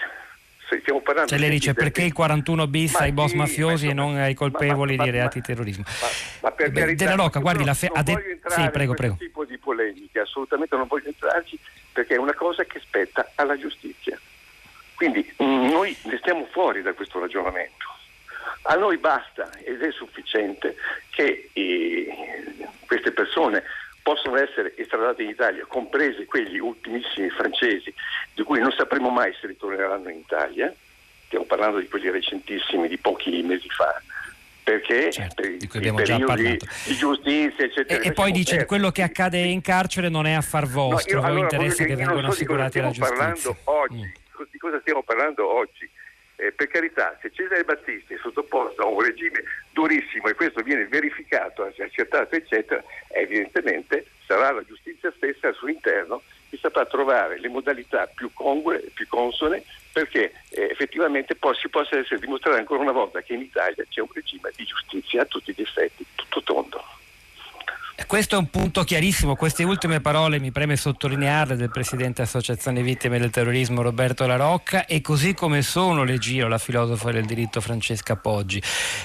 Stiamo 0.68 1.02
parlando 1.02 1.30
cioè 1.30 1.38
lei 1.38 1.52
dice 1.52 1.76
perché 1.76 2.02
il 2.02 2.12
41 2.12 2.68
bis 2.68 2.96
ai 2.96 3.12
boss 3.12 3.34
mafiosi 3.34 3.88
e 3.88 3.94
non 3.94 4.16
ai 4.16 4.34
colpevoli 4.34 4.96
ma, 4.96 5.04
ma, 5.04 5.10
di 5.10 5.16
reati 5.16 5.40
di 5.40 5.46
terrorismo? 5.46 5.84
Ma, 6.42 6.52
per 6.52 6.72
Beh, 6.72 6.80
carità, 6.80 7.04
Della 7.04 7.16
Rocca, 7.16 7.40
guardi, 7.40 7.64
la 7.64 7.76
fe- 7.76 7.92
non 7.94 8.04
voglio 8.04 8.30
entrare 8.30 8.62
sì, 8.64 8.70
prego, 8.72 8.92
in 8.92 8.98
prego. 8.98 9.16
tipo 9.20 9.46
di 9.46 9.58
polemiche, 9.58 10.20
assolutamente 10.22 10.76
non 10.76 10.88
voglio 10.88 11.08
entrarci 11.08 11.60
perché 11.94 12.16
è 12.16 12.18
una 12.18 12.34
cosa 12.34 12.64
che 12.64 12.80
spetta 12.80 13.32
alla 13.36 13.58
giustizia. 13.58 14.20
Quindi 14.96 15.34
mm, 15.42 15.70
noi 15.70 15.96
ne 16.04 16.18
stiamo 16.18 16.48
fuori 16.52 16.82
da 16.82 16.94
questo 16.94 17.20
ragionamento. 17.20 17.86
A 18.64 18.76
noi 18.76 18.98
basta 18.98 19.52
ed 19.64 19.82
è 19.82 19.92
sufficiente 19.92 20.76
che 21.12 21.50
eh, 21.54 22.08
queste 22.88 23.12
persone 23.12 23.64
possano 24.02 24.38
essere 24.38 24.74
estradate 24.78 25.24
in 25.24 25.30
Italia, 25.30 25.66
compresi 25.68 26.26
quegli 26.26 26.60
ultimissimi 26.60 27.30
francesi, 27.30 27.94
di 28.34 28.44
cui 28.44 28.60
non 28.60 28.72
sapremo 28.72 29.10
mai 29.10 29.34
se 29.40 29.48
ritorneranno 29.48 30.10
in 30.10 30.20
Italia, 30.20 30.74
stiamo 31.26 31.46
parlando 31.46 31.80
di 31.80 31.88
quelli 31.88 32.10
recentissimi 32.10 32.88
di 32.88 32.98
pochi 32.98 33.42
mesi 33.42 33.68
fa, 33.70 34.00
perché? 34.64 35.12
Certo, 35.12 35.42
per 35.42 35.58
di 35.58 35.68
cui 35.68 35.80
abbiamo 35.80 36.02
già 36.04 36.20
parlato. 36.20 36.66
di 36.86 36.96
giustizia 36.96 37.66
eccetera. 37.66 38.02
E, 38.02 38.08
e 38.08 38.14
poi 38.14 38.32
dice 38.32 38.58
che 38.58 38.66
quello 38.66 38.92
che 38.92 39.02
accade 39.02 39.40
in 39.40 39.62
carcere 39.62 40.10
non 40.10 40.28
è 40.28 40.34
affar 40.34 40.68
vostro 40.68 41.22
no, 41.22 41.26
io, 41.26 41.34
allora, 41.34 41.42
interessa 41.42 41.84
che 41.84 41.96
vengano 41.96 42.28
assicurati 42.28 42.80
alla 42.80 42.92
giustizia. 42.92 43.56
oggi. 43.64 43.96
Mm 43.96 44.24
di 44.50 44.58
cosa 44.58 44.80
stiamo 44.82 45.04
parlando 45.04 45.48
oggi. 45.48 45.90
Eh, 46.38 46.52
per 46.52 46.68
carità, 46.68 47.18
se 47.22 47.32
Cesare 47.32 47.64
Battisti 47.64 48.14
è 48.14 48.18
sottoposto 48.18 48.82
a 48.82 48.88
un 48.88 49.02
regime 49.02 49.42
durissimo 49.72 50.28
e 50.28 50.34
questo 50.34 50.62
viene 50.64 50.86
verificato, 50.86 51.64
accertato, 51.64 52.36
eccetera, 52.36 52.84
evidentemente 53.14 54.06
sarà 54.26 54.52
la 54.52 54.64
giustizia 54.66 55.14
stessa 55.16 55.48
al 55.48 55.56
suo 55.56 55.70
interno 55.70 56.22
che 56.50 56.58
saprà 56.58 56.86
trovare 56.86 57.40
le 57.40 57.48
modalità 57.48 58.08
più 58.08 58.30
congrue, 58.34 58.92
più 58.94 59.08
consone, 59.08 59.64
perché 59.94 60.34
eh, 60.50 60.68
effettivamente 60.72 61.36
poi 61.36 61.56
si 61.56 61.70
possa 61.70 61.98
essere 61.98 62.20
dimostrare 62.20 62.60
ancora 62.60 62.82
una 62.82 62.92
volta 62.92 63.22
che 63.22 63.34
in 63.34 63.42
Italia 63.42 63.86
c'è 63.88 64.02
un 64.02 64.10
regime 64.14 64.52
di 64.56 64.66
giustizia 64.66 65.22
a 65.22 65.26
tutti 65.26 65.54
gli 65.56 65.62
effetti. 65.62 66.05
Questo 68.16 68.36
è 68.36 68.40
un 68.40 68.50
punto 68.50 68.86
chiarissimo, 68.86 69.36
queste 69.36 69.66
ultime 69.66 70.00
parole 70.00 70.40
mi 70.40 70.54
preme 70.54 70.78
sottolinearle 70.78 71.58
del 71.58 71.70
Presidente 71.70 72.22
Associazione 72.22 72.82
Vittime 72.82 73.20
del 73.20 73.30
Terrorismo 73.30 73.82
Roberto 73.82 74.26
La 74.26 74.38
Rocca 74.38 74.86
e 74.86 75.02
così 75.02 75.34
come 75.34 75.62
sono 75.62 76.06
le 76.06 76.18
giro 76.18 76.48
la 76.48 76.58
filosofa 76.58 77.12
del 77.12 77.26
diritto 77.26 77.60
Francesca 77.60 78.16
Poggi, 78.16 78.64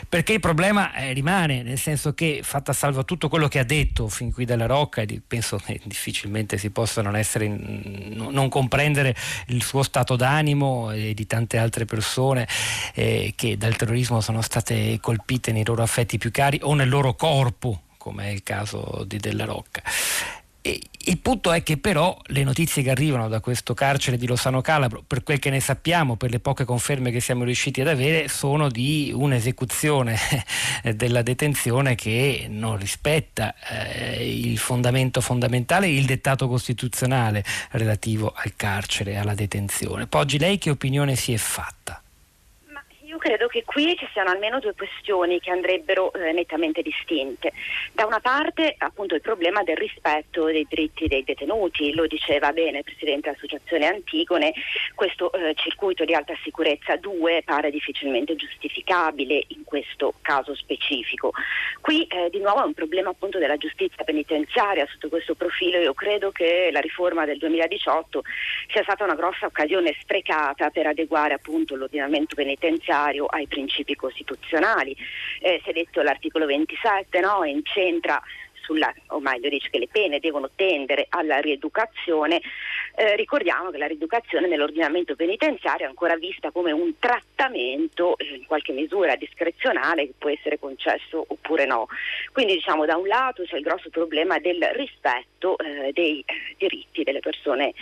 perché 0.08 0.34
il 0.34 0.38
problema 0.38 0.94
eh, 0.94 1.12
rimane, 1.12 1.64
nel 1.64 1.80
senso 1.80 2.14
che 2.14 2.42
fatta 2.44 2.72
salva 2.72 3.02
tutto 3.02 3.28
quello 3.28 3.48
che 3.48 3.58
ha 3.58 3.64
detto 3.64 4.06
fin 4.06 4.32
qui 4.32 4.44
Della 4.44 4.66
Rocca 4.66 5.00
e 5.00 5.20
penso 5.26 5.56
che 5.56 5.80
difficilmente 5.82 6.56
si 6.56 6.70
possa 6.70 7.02
non, 7.02 7.16
essere, 7.16 7.48
non 7.48 8.48
comprendere 8.48 9.16
il 9.48 9.64
suo 9.64 9.82
stato 9.82 10.14
d'animo 10.14 10.92
e 10.92 11.14
di 11.14 11.26
tante 11.26 11.58
altre 11.58 11.84
persone 11.84 12.46
eh, 12.94 13.32
che 13.34 13.56
dal 13.56 13.74
terrorismo 13.74 14.20
sono 14.20 14.40
state 14.40 15.00
colpite 15.00 15.50
nei 15.50 15.64
loro 15.64 15.82
affetti 15.82 16.16
più 16.16 16.30
cari 16.30 16.60
o 16.62 16.74
nel 16.74 16.88
loro 16.88 17.14
corpo 17.14 17.80
come 18.00 18.24
è 18.24 18.28
il 18.30 18.42
caso 18.42 19.04
di 19.06 19.18
Della 19.18 19.44
Rocca. 19.44 19.82
E 20.62 20.80
il 21.04 21.18
punto 21.18 21.52
è 21.52 21.62
che 21.62 21.76
però 21.78 22.18
le 22.26 22.44
notizie 22.44 22.82
che 22.82 22.90
arrivano 22.90 23.28
da 23.28 23.40
questo 23.40 23.72
carcere 23.74 24.16
di 24.16 24.26
Losano 24.26 24.62
Calabro, 24.62 25.02
per 25.06 25.22
quel 25.22 25.38
che 25.38 25.50
ne 25.50 25.60
sappiamo, 25.60 26.16
per 26.16 26.30
le 26.30 26.40
poche 26.40 26.64
conferme 26.64 27.10
che 27.10 27.20
siamo 27.20 27.44
riusciti 27.44 27.80
ad 27.80 27.88
avere, 27.88 28.28
sono 28.28 28.68
di 28.68 29.10
un'esecuzione 29.14 30.18
della 30.94 31.22
detenzione 31.22 31.94
che 31.94 32.46
non 32.48 32.76
rispetta 32.76 33.54
eh, 33.68 34.38
il 34.38 34.58
fondamento 34.58 35.20
fondamentale, 35.20 35.88
il 35.88 36.04
dettato 36.04 36.48
costituzionale 36.48 37.44
relativo 37.72 38.32
al 38.34 38.54
carcere, 38.56 39.16
alla 39.16 39.34
detenzione. 39.34 40.06
Poggi 40.06 40.38
lei 40.38 40.58
che 40.58 40.70
opinione 40.70 41.16
si 41.16 41.32
è 41.32 41.38
fatta? 41.38 41.99
Credo 43.20 43.46
che 43.46 43.62
qui 43.64 43.94
ci 43.96 44.08
siano 44.12 44.30
almeno 44.30 44.58
due 44.58 44.74
questioni 44.74 45.38
che 45.38 45.50
andrebbero 45.50 46.12
eh, 46.14 46.32
nettamente 46.32 46.82
distinte. 46.82 47.52
Da 47.92 48.06
una 48.06 48.18
parte 48.18 48.74
appunto 48.78 49.14
il 49.14 49.20
problema 49.20 49.62
del 49.62 49.76
rispetto 49.76 50.46
dei 50.46 50.66
diritti 50.68 51.06
dei 51.06 51.22
detenuti, 51.22 51.94
lo 51.94 52.06
diceva 52.06 52.52
bene 52.52 52.78
il 52.78 52.84
Presidente 52.84 53.28
dell'Associazione 53.28 53.86
Antigone, 53.86 54.52
questo 54.94 55.30
eh, 55.32 55.54
circuito 55.54 56.04
di 56.04 56.14
alta 56.14 56.34
sicurezza 56.42 56.96
2 56.96 57.42
pare 57.44 57.70
difficilmente 57.70 58.34
giustificabile 58.34 59.44
in 59.48 59.64
questo 59.64 60.14
caso 60.22 60.54
specifico. 60.54 61.32
Qui 61.80 62.06
eh, 62.06 62.30
di 62.30 62.40
nuovo 62.40 62.62
è 62.62 62.66
un 62.66 62.74
problema 62.74 63.10
appunto 63.10 63.38
della 63.38 63.56
giustizia 63.56 64.02
penitenziaria, 64.02 64.86
sotto 64.90 65.08
questo 65.08 65.34
profilo 65.34 65.78
io 65.78 65.92
credo 65.92 66.30
che 66.30 66.70
la 66.72 66.80
riforma 66.80 67.26
del 67.26 67.36
2018 67.36 68.22
sia 68.72 68.82
stata 68.82 69.04
una 69.04 69.14
grossa 69.14 69.44
occasione 69.46 69.94
sprecata 70.00 70.70
per 70.70 70.86
adeguare 70.86 71.34
appunto 71.34 71.76
l'ordinamento 71.76 72.34
penitenziario 72.34 73.09
ai 73.26 73.46
principi 73.46 73.94
costituzionali. 73.94 74.96
Eh, 75.40 75.60
si 75.62 75.70
è 75.70 75.72
detto 75.72 76.02
l'articolo 76.02 76.46
27 76.46 77.20
no? 77.20 77.44
incentra 77.44 78.20
sulla, 78.70 78.92
o 79.08 79.20
meglio 79.20 79.48
dice 79.48 79.68
che 79.68 79.78
le 79.78 79.88
pene 79.88 80.20
devono 80.20 80.50
tendere 80.54 81.06
alla 81.08 81.38
rieducazione, 81.38 82.40
eh, 82.94 83.16
ricordiamo 83.16 83.70
che 83.70 83.78
la 83.78 83.86
rieducazione 83.86 84.46
nell'ordinamento 84.46 85.16
penitenziario 85.16 85.86
è 85.86 85.88
ancora 85.88 86.16
vista 86.16 86.52
come 86.52 86.70
un 86.70 86.98
trattamento 86.98 88.16
eh, 88.18 88.36
in 88.36 88.46
qualche 88.46 88.72
misura 88.72 89.16
discrezionale 89.16 90.06
che 90.06 90.14
può 90.16 90.30
essere 90.30 90.58
concesso 90.58 91.24
oppure 91.26 91.66
no. 91.66 91.88
Quindi 92.32 92.54
diciamo 92.54 92.84
da 92.84 92.96
un 92.96 93.08
lato 93.08 93.42
c'è 93.42 93.56
il 93.56 93.64
grosso 93.64 93.90
problema 93.90 94.38
del 94.38 94.62
rispetto 94.74 95.58
eh, 95.58 95.90
dei 95.92 96.22
eh, 96.24 96.54
diritti 96.56 97.02
delle 97.02 97.20
persone 97.20 97.74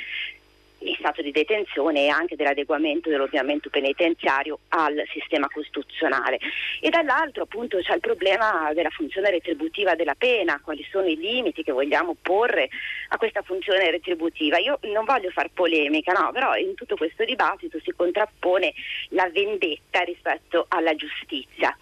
in 0.80 0.94
stato 0.98 1.22
di 1.22 1.32
detenzione 1.32 2.04
e 2.04 2.08
anche 2.08 2.36
dell'adeguamento 2.36 3.08
dell'ordinamento 3.08 3.70
penitenziario 3.70 4.60
al 4.68 5.02
sistema 5.12 5.48
costituzionale. 5.48 6.38
E 6.80 6.88
dall'altro 6.90 7.44
appunto 7.44 7.78
c'è 7.78 7.94
il 7.94 8.00
problema 8.00 8.72
della 8.74 8.90
funzione 8.90 9.30
retributiva 9.30 9.94
della 9.94 10.14
pena, 10.14 10.60
quali 10.62 10.86
sono 10.90 11.06
i 11.06 11.16
limiti 11.16 11.62
che 11.62 11.72
vogliamo 11.72 12.16
porre 12.20 12.68
a 13.08 13.16
questa 13.16 13.42
funzione 13.42 13.90
retributiva. 13.90 14.58
Io 14.58 14.78
non 14.92 15.04
voglio 15.04 15.30
far 15.30 15.50
polemica, 15.52 16.12
no, 16.12 16.30
però 16.32 16.54
in 16.56 16.74
tutto 16.74 16.96
questo 16.96 17.24
dibattito 17.24 17.78
si 17.82 17.92
contrappone 17.92 18.72
la 19.10 19.28
vendetta 19.30 20.00
rispetto 20.00 20.66
alla 20.68 20.94
giustizia. 20.94 21.76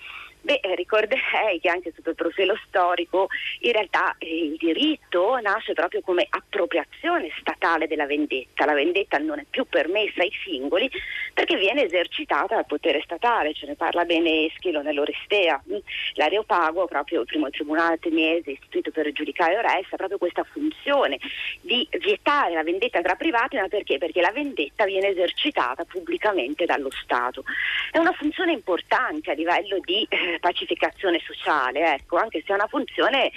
Beh, 0.46 0.60
eh, 0.62 0.76
ricorderei 0.76 1.58
che 1.60 1.68
anche 1.68 1.92
sotto 1.92 2.10
il 2.10 2.14
profilo 2.14 2.56
storico 2.68 3.26
in 3.62 3.72
realtà 3.72 4.14
eh, 4.18 4.44
il 4.44 4.56
diritto 4.56 5.40
nasce 5.40 5.72
proprio 5.72 6.02
come 6.02 6.24
appropriazione 6.28 7.32
statale 7.40 7.88
della 7.88 8.06
vendetta. 8.06 8.64
La 8.64 8.74
vendetta 8.74 9.18
non 9.18 9.40
è 9.40 9.44
più 9.50 9.64
permessa 9.64 10.22
ai 10.22 10.30
singoli 10.44 10.88
perché 11.34 11.56
viene 11.56 11.86
esercitata 11.86 12.54
dal 12.54 12.64
potere 12.64 13.02
statale, 13.02 13.54
ce 13.54 13.66
ne 13.66 13.74
parla 13.74 14.04
bene 14.04 14.46
Eschilo 14.46 14.82
nell'Orestea. 14.82 15.60
L'Areopago, 16.14 16.86
proprio 16.86 17.22
il 17.22 17.26
primo 17.26 17.50
tribunale 17.50 17.94
ateniese 17.94 18.52
istituito 18.52 18.92
per 18.92 19.10
giudicare 19.10 19.58
Oresta, 19.58 19.94
ha 19.94 19.98
proprio 19.98 20.18
questa 20.18 20.44
funzione 20.44 21.18
di 21.60 21.88
vietare 21.98 22.54
la 22.54 22.62
vendetta 22.62 23.02
tra 23.02 23.16
privati, 23.16 23.56
ma 23.56 23.66
perché? 23.66 23.98
Perché 23.98 24.20
la 24.20 24.30
vendetta 24.30 24.84
viene 24.84 25.08
esercitata 25.08 25.84
pubblicamente 25.84 26.66
dallo 26.66 26.90
Stato. 27.02 27.42
È 27.90 27.98
una 27.98 28.12
funzione 28.12 28.52
importante 28.52 29.32
a 29.32 29.34
livello 29.34 29.78
di 29.80 30.06
eh, 30.08 30.34
pacificazione 30.38 31.20
sociale, 31.24 31.94
ecco, 31.94 32.16
anche 32.16 32.42
se 32.44 32.52
è 32.52 32.54
una 32.54 32.68
funzione 32.68 33.30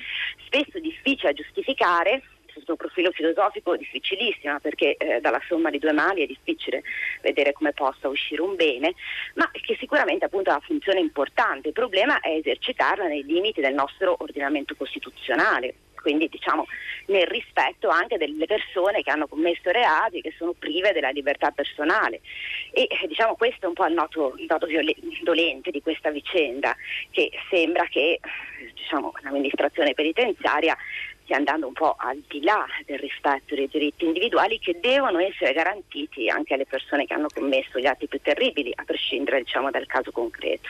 spesso 0.45 0.79
difficile 0.79 1.33
da 1.33 1.41
giustificare 1.41 2.21
sotto 2.59 2.71
un 2.71 2.77
profilo 2.77 3.11
filosofico 3.11 3.75
difficilissima 3.75 4.59
perché 4.59 4.95
eh, 4.97 5.19
dalla 5.21 5.41
somma 5.47 5.69
di 5.69 5.79
due 5.79 5.91
mali 5.91 6.23
è 6.23 6.25
difficile 6.25 6.83
vedere 7.21 7.53
come 7.53 7.73
possa 7.73 8.07
uscire 8.07 8.41
un 8.41 8.55
bene, 8.55 8.93
ma 9.35 9.49
che 9.51 9.77
sicuramente 9.79 10.25
appunto 10.25 10.49
ha 10.49 10.55
una 10.55 10.65
funzione 10.65 10.99
importante. 10.99 11.69
Il 11.69 11.73
problema 11.73 12.19
è 12.19 12.29
esercitarla 12.29 13.07
nei 13.07 13.23
limiti 13.23 13.61
del 13.61 13.73
nostro 13.73 14.15
ordinamento 14.19 14.75
costituzionale 14.75 15.75
quindi 16.01 16.27
diciamo 16.27 16.65
nel 17.07 17.27
rispetto 17.27 17.89
anche 17.89 18.17
delle 18.17 18.45
persone 18.45 19.01
che 19.01 19.11
hanno 19.11 19.27
commesso 19.27 19.71
reati, 19.71 20.21
che 20.21 20.33
sono 20.37 20.53
prive 20.53 20.91
della 20.91 21.09
libertà 21.09 21.51
personale. 21.51 22.21
E 22.71 22.87
eh, 22.89 23.07
diciamo 23.07 23.35
questo 23.35 23.65
è 23.65 23.67
un 23.67 23.73
po' 23.73 23.85
il 23.85 23.93
noto, 23.93 24.35
il 24.37 24.45
noto 24.47 24.67
dolente 25.23 25.71
di 25.71 25.81
questa 25.81 26.11
vicenda, 26.11 26.75
che 27.11 27.31
sembra 27.49 27.85
che 27.85 28.19
diciamo, 28.73 29.13
l'amministrazione 29.23 29.93
penitenziaria 29.93 30.75
stia 31.29 31.37
andando 31.37 31.67
un 31.67 31.73
po' 31.73 31.95
al 31.97 32.21
di 32.27 32.41
là 32.41 32.65
del 32.85 32.97
rispetto 32.97 33.53
dei 33.53 33.67
diritti 33.67 34.05
individuali 34.05 34.57
che 34.57 34.79
devono 34.79 35.19
essere 35.19 35.53
garantiti 35.53 36.27
anche 36.27 36.55
alle 36.55 36.65
persone 36.65 37.05
che 37.05 37.13
hanno 37.13 37.27
commesso 37.31 37.77
gli 37.77 37.85
atti 37.85 38.07
più 38.07 38.19
terribili, 38.19 38.71
a 38.75 38.83
prescindere 38.83 39.43
diciamo, 39.43 39.69
dal 39.69 39.85
caso 39.85 40.11
concreto. 40.11 40.69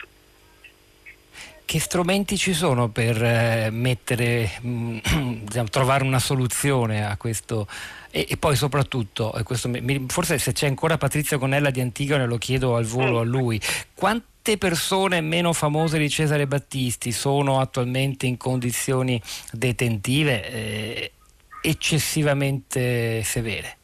Che 1.70 1.78
strumenti 1.78 2.36
ci 2.36 2.52
sono 2.52 2.88
per 2.88 3.22
eh, 3.22 3.68
mettere, 3.70 4.58
mh, 4.60 4.98
mm, 5.08 5.32
diciamo, 5.46 5.68
trovare 5.68 6.02
una 6.02 6.18
soluzione 6.18 7.06
a 7.06 7.16
questo? 7.16 7.68
E, 8.10 8.26
e 8.28 8.36
poi 8.36 8.56
soprattutto, 8.56 9.32
mi, 9.66 10.06
forse 10.08 10.38
se 10.38 10.50
c'è 10.50 10.66
ancora 10.66 10.98
Patrizio 10.98 11.38
Conella 11.38 11.70
di 11.70 11.80
Antigone 11.80 12.26
lo 12.26 12.38
chiedo 12.38 12.74
al 12.74 12.86
volo 12.86 13.20
a 13.20 13.22
lui, 13.22 13.60
quante 13.94 14.58
persone 14.58 15.20
meno 15.20 15.52
famose 15.52 15.96
di 15.96 16.10
Cesare 16.10 16.48
Battisti 16.48 17.12
sono 17.12 17.60
attualmente 17.60 18.26
in 18.26 18.36
condizioni 18.36 19.22
detentive 19.52 20.50
eh, 20.50 21.12
eccessivamente 21.62 23.22
severe? 23.22 23.76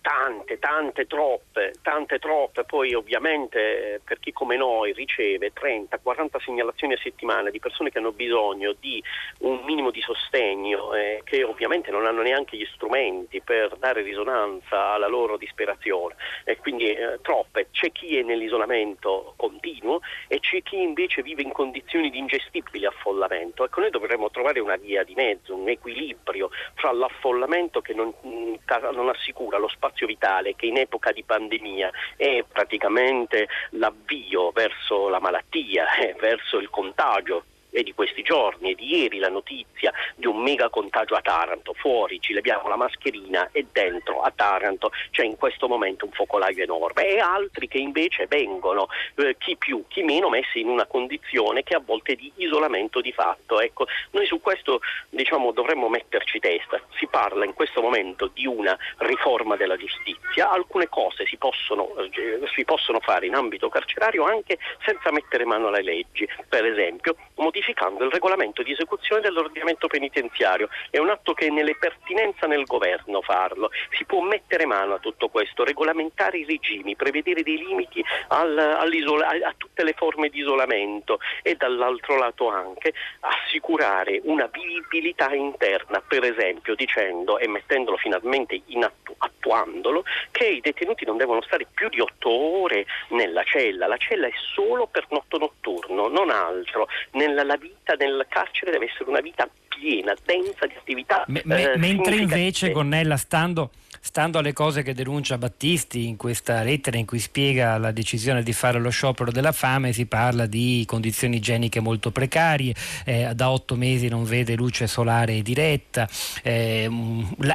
Tante, 0.00 0.58
tante, 0.58 1.06
troppe, 1.06 1.74
tante, 1.82 2.18
troppe, 2.18 2.64
poi 2.64 2.94
ovviamente 2.94 4.00
per 4.04 4.18
chi 4.18 4.32
come 4.32 4.56
noi 4.56 4.92
riceve 4.92 5.52
30, 5.52 5.98
40 5.98 6.38
segnalazioni 6.40 6.94
a 6.94 6.98
settimana 7.02 7.50
di 7.50 7.58
persone 7.58 7.90
che 7.90 7.98
hanno 7.98 8.12
bisogno 8.12 8.74
di 8.78 9.02
un 9.40 9.60
minimo 9.64 9.90
di 9.90 10.00
sostegno, 10.00 10.94
eh, 10.94 11.20
che 11.24 11.42
ovviamente 11.44 11.90
non 11.90 12.06
hanno 12.06 12.22
neanche 12.22 12.56
gli 12.56 12.66
strumenti 12.74 13.40
per 13.42 13.76
dare 13.76 14.02
risonanza 14.02 14.92
alla 14.92 15.08
loro 15.08 15.36
disperazione, 15.36 16.14
e 16.44 16.56
quindi 16.56 16.92
eh, 16.92 17.18
troppe, 17.22 17.68
c'è 17.70 17.92
chi 17.92 18.16
è 18.16 18.22
nell'isolamento 18.22 19.34
continuo 19.36 20.00
e 20.28 20.40
c'è 20.40 20.62
chi 20.62 20.80
invece 20.80 21.22
vive 21.22 21.42
in 21.42 21.52
condizioni 21.52 22.10
di 22.10 22.18
ingestibile 22.18 22.86
affollamento. 22.86 23.64
Ecco, 23.64 23.80
noi 23.80 23.90
dovremmo 23.90 24.30
trovare 24.30 24.60
una 24.60 24.76
via 24.76 25.04
di 25.04 25.14
mezzo, 25.14 25.54
un 25.54 25.68
equilibrio 25.68 26.50
fra 26.74 26.92
l'affollamento 26.92 27.80
che 27.80 27.92
non, 27.94 28.12
mm, 28.26 28.54
non 28.92 29.08
assicura 29.08 29.58
lo 29.58 29.68
spazio 29.68 29.89
spazio 29.90 30.06
vitale 30.06 30.54
che 30.54 30.66
in 30.66 30.78
epoca 30.78 31.12
di 31.12 31.24
pandemia 31.24 31.90
è 32.16 32.44
praticamente 32.50 33.48
l'avvio 33.70 34.50
verso 34.52 35.08
la 35.08 35.20
malattia, 35.20 35.96
eh, 35.96 36.16
verso 36.18 36.58
il 36.58 36.70
contagio 36.70 37.44
è 37.70 37.82
di 37.82 37.94
questi 37.94 38.22
giorni, 38.22 38.72
è 38.72 38.74
di 38.74 38.96
ieri 38.96 39.18
la 39.18 39.28
notizia 39.28 39.92
di 40.14 40.26
un 40.26 40.42
mega 40.42 40.68
contagio 40.68 41.14
a 41.14 41.20
Taranto, 41.20 41.72
fuori 41.74 42.20
ci 42.20 42.32
leviamo 42.32 42.68
la 42.68 42.76
mascherina 42.76 43.48
e 43.52 43.66
dentro 43.72 44.20
a 44.22 44.32
Taranto 44.34 44.90
c'è 45.10 45.24
in 45.24 45.36
questo 45.36 45.68
momento 45.68 46.04
un 46.04 46.12
focolaio 46.12 46.62
enorme. 46.62 47.06
E 47.06 47.18
altri 47.18 47.68
che 47.68 47.78
invece 47.78 48.26
vengono, 48.26 48.88
eh, 49.16 49.36
chi 49.38 49.56
più, 49.56 49.84
chi 49.88 50.02
meno, 50.02 50.28
messi 50.28 50.60
in 50.60 50.68
una 50.68 50.86
condizione 50.86 51.62
che 51.62 51.74
a 51.74 51.82
volte 51.84 52.12
è 52.12 52.16
di 52.16 52.32
isolamento 52.36 53.00
di 53.00 53.12
fatto. 53.12 53.60
Ecco, 53.60 53.86
noi 54.10 54.26
su 54.26 54.40
questo 54.40 54.80
diciamo, 55.08 55.52
dovremmo 55.52 55.88
metterci 55.88 56.38
testa, 56.38 56.80
si 56.98 57.06
parla 57.06 57.44
in 57.44 57.54
questo 57.54 57.80
momento 57.80 58.30
di 58.32 58.46
una 58.46 58.76
riforma 58.98 59.56
della 59.56 59.76
giustizia, 59.76 60.50
alcune 60.50 60.88
cose 60.88 61.26
si 61.26 61.36
possono, 61.36 61.96
eh, 61.96 62.40
si 62.54 62.64
possono 62.64 63.00
fare 63.00 63.26
in 63.26 63.34
ambito 63.34 63.68
carcerario 63.68 64.24
anche 64.24 64.58
senza 64.84 65.10
mettere 65.10 65.44
mano 65.44 65.68
alle 65.68 65.82
leggi, 65.82 66.28
per 66.48 66.64
esempio 66.64 67.14
modificando 67.60 68.04
il 68.04 68.10
regolamento 68.10 68.62
di 68.62 68.72
esecuzione 68.72 69.20
dell'ordinamento 69.20 69.86
penitenziario. 69.86 70.68
È 70.88 70.98
un 70.98 71.10
atto 71.10 71.34
che 71.34 71.46
è 71.46 71.50
nelle 71.50 71.76
pertinenza 71.76 72.46
nel 72.46 72.64
governo 72.64 73.20
farlo. 73.20 73.70
Si 73.90 74.04
può 74.04 74.22
mettere 74.22 74.64
mano 74.64 74.94
a 74.94 74.98
tutto 74.98 75.28
questo, 75.28 75.64
regolamentare 75.64 76.38
i 76.38 76.44
regimi, 76.44 76.96
prevedere 76.96 77.42
dei 77.42 77.58
limiti 77.58 78.02
al, 78.28 78.58
a 78.58 79.54
tutte 79.56 79.84
le 79.84 79.92
forme 79.92 80.30
di 80.30 80.40
isolamento 80.40 81.20
e 81.42 81.54
dall'altro 81.54 82.16
lato 82.16 82.48
anche 82.48 82.94
assicurare 83.20 84.20
una 84.24 84.48
vivibilità 84.50 85.32
interna, 85.34 86.00
per 86.00 86.24
esempio 86.24 86.74
dicendo 86.74 87.38
e 87.38 87.46
mettendolo 87.46 87.98
finalmente 87.98 88.62
in 88.66 88.84
attu- 88.84 89.14
attuandolo 89.18 90.04
che 90.30 90.46
i 90.46 90.60
detenuti 90.60 91.04
non 91.04 91.16
devono 91.16 91.42
stare 91.42 91.66
più 91.72 91.88
di 91.88 92.00
otto 92.00 92.30
ore 92.30 92.86
nella 93.08 93.42
cella, 93.44 93.86
la 93.86 93.96
cella 93.96 94.26
è 94.26 94.32
solo 94.54 94.86
per 94.86 95.06
notto 95.10 95.38
notturno, 95.38 96.08
non 96.08 96.30
altro. 96.30 96.88
Nella 97.12 97.42
la 97.50 97.56
vita 97.56 97.94
nel 97.98 98.26
carcere 98.28 98.70
deve 98.70 98.86
essere 98.86 99.10
una 99.10 99.20
vita 99.20 99.48
piena, 99.66 100.14
densa 100.24 100.66
di 100.66 100.74
attività. 100.76 101.24
Me, 101.26 101.42
eh, 101.42 101.76
mentre 101.76 102.14
invece, 102.16 102.70
Gonnella, 102.70 103.16
stando 103.16 103.70
stando 104.00 104.38
alle 104.38 104.52
cose 104.52 104.82
che 104.82 104.94
denuncia 104.94 105.38
Battisti 105.38 106.06
in 106.06 106.16
questa 106.16 106.62
lettera 106.62 106.96
in 106.96 107.06
cui 107.06 107.18
spiega 107.18 107.76
la 107.78 107.92
decisione 107.92 108.42
di 108.42 108.52
fare 108.52 108.80
lo 108.80 108.90
sciopero 108.90 109.30
della 109.30 109.52
fame, 109.52 109.92
si 109.92 110.06
parla 110.06 110.46
di 110.46 110.82
condizioni 110.86 111.36
igieniche 111.36 111.80
molto 111.80 112.10
precarie, 112.10 112.74
eh, 113.04 113.32
da 113.34 113.50
otto 113.50 113.76
mesi 113.76 114.08
non 114.08 114.24
vede 114.24 114.54
luce 114.56 114.86
solare 114.86 115.42
diretta, 115.42 116.08
eh, 116.42 116.90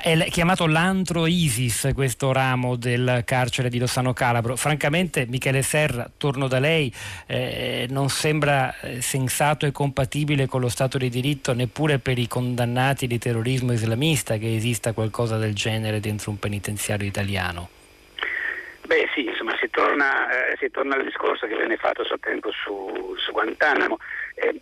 è 0.02 0.30
chiamato 0.30 0.68
l'antro 0.68 1.26
ISIS 1.26 1.90
questo 1.94 2.32
ramo 2.32 2.76
del 2.76 3.24
carcere 3.26 3.70
di 3.70 3.80
Lossano 3.80 4.14
Calabro. 4.14 4.56
Francamente 4.56 5.26
Michele 5.28 5.62
Serra, 5.62 6.10
torno 6.16 6.48
da 6.48 6.60
lei, 6.60 6.94
eh, 7.26 7.88
non 7.90 8.10
sembra 8.10 8.80
eh, 8.80 9.02
sensato 9.02 9.66
e 9.66 9.72
compatibile 9.72 10.46
con 10.46 10.62
lo 10.62 10.70
Stato 10.70 10.98
di 10.98 11.10
diritto 11.10 11.54
neppure 11.54 12.00
per 12.00 12.20
i 12.20 12.28
condannati 12.28 13.08
di 13.08 13.18
terrorismo 13.18 13.72
islamista 13.72 14.38
che 14.38 14.56
esista 14.56 14.94
qualcosa 14.94 15.38
del 15.38 15.54
genere 15.54 16.00
dentro 16.00 16.32
un 16.32 16.35
penitenziario 16.38 17.08
italiano. 17.08 17.70
Beh 18.86 19.10
sì, 19.16 19.26
insomma 19.26 19.56
si 19.60 19.68
torna, 19.72 20.30
eh, 20.30 20.58
si 20.60 20.70
torna, 20.70 20.96
al 20.96 21.04
discorso 21.04 21.48
che 21.48 21.56
venne 21.56 21.76
fatto 21.76 22.02
a 22.02 22.06
suo 22.06 22.20
tempo 22.20 22.52
su, 22.52 23.16
su 23.18 23.32
Guantanamo. 23.32 23.98
Eh, 24.36 24.62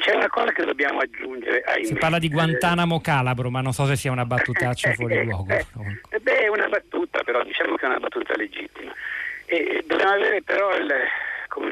c'è 0.00 0.14
una 0.14 0.28
cosa 0.28 0.52
che 0.52 0.64
dobbiamo 0.64 1.00
aggiungere. 1.00 1.60
Ahimè. 1.60 1.84
Si 1.86 1.94
parla 1.94 2.18
di 2.18 2.30
Guantanamo 2.30 3.00
Calabro, 3.00 3.50
ma 3.50 3.60
non 3.60 3.72
so 3.72 3.84
se 3.86 3.96
sia 3.96 4.10
una 4.10 4.24
battutaccia 4.24 4.92
fuori 4.94 5.24
luogo. 5.24 5.52
Eh, 5.52 6.18
beh, 6.18 6.38
è 6.38 6.48
una 6.48 6.68
battuta, 6.68 7.22
però 7.22 7.44
diciamo 7.44 7.76
che 7.76 7.84
è 7.84 7.88
una 7.88 8.00
battuta 8.00 8.34
legittima. 8.36 8.92
E 9.44 9.84
dobbiamo 9.86 10.12
avere 10.12 10.42
però 10.42 10.74
il, 10.76 10.90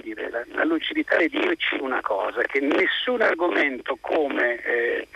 dire, 0.02 0.28
la, 0.28 0.44
la, 0.52 0.64
lucidità 0.64 1.16
di 1.16 1.28
dirci 1.28 1.76
una 1.80 2.02
cosa, 2.02 2.42
che 2.42 2.60
nessun 2.60 3.22
argomento 3.22 3.96
come 4.00 4.62
eh, 4.62 5.08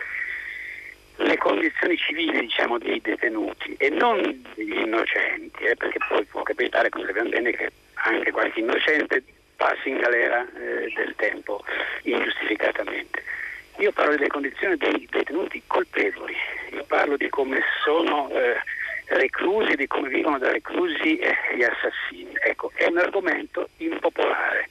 le 1.17 1.37
condizioni 1.37 1.97
civili 1.97 2.41
diciamo, 2.41 2.77
dei 2.77 2.99
detenuti 3.01 3.75
e 3.77 3.89
non 3.89 4.43
degli 4.55 4.77
innocenti, 4.77 5.63
eh, 5.63 5.75
perché 5.75 5.99
poi 6.07 6.23
può 6.25 6.43
capitare, 6.43 6.89
come 6.89 7.05
sappiamo 7.05 7.29
bene, 7.29 7.51
che 7.51 7.71
anche 7.93 8.31
qualche 8.31 8.59
innocente 8.59 9.23
passi 9.55 9.89
in 9.89 9.97
galera 9.97 10.45
eh, 10.55 10.91
del 10.95 11.13
tempo 11.15 11.63
ingiustificatamente. 12.03 13.23
Io 13.77 13.91
parlo 13.91 14.15
delle 14.15 14.27
condizioni 14.27 14.77
dei 14.77 15.07
detenuti 15.09 15.61
colpevoli, 15.67 16.35
io 16.71 16.83
parlo 16.85 17.17
di 17.17 17.29
come 17.29 17.61
sono 17.83 18.29
eh, 18.31 18.57
reclusi, 19.07 19.75
di 19.75 19.87
come 19.87 20.09
vivono 20.09 20.37
da 20.37 20.51
reclusi 20.51 21.19
gli 21.55 21.63
assassini. 21.63 22.33
Ecco, 22.41 22.71
è 22.75 22.85
un 22.85 22.97
argomento 22.97 23.69
impopolare. 23.77 24.69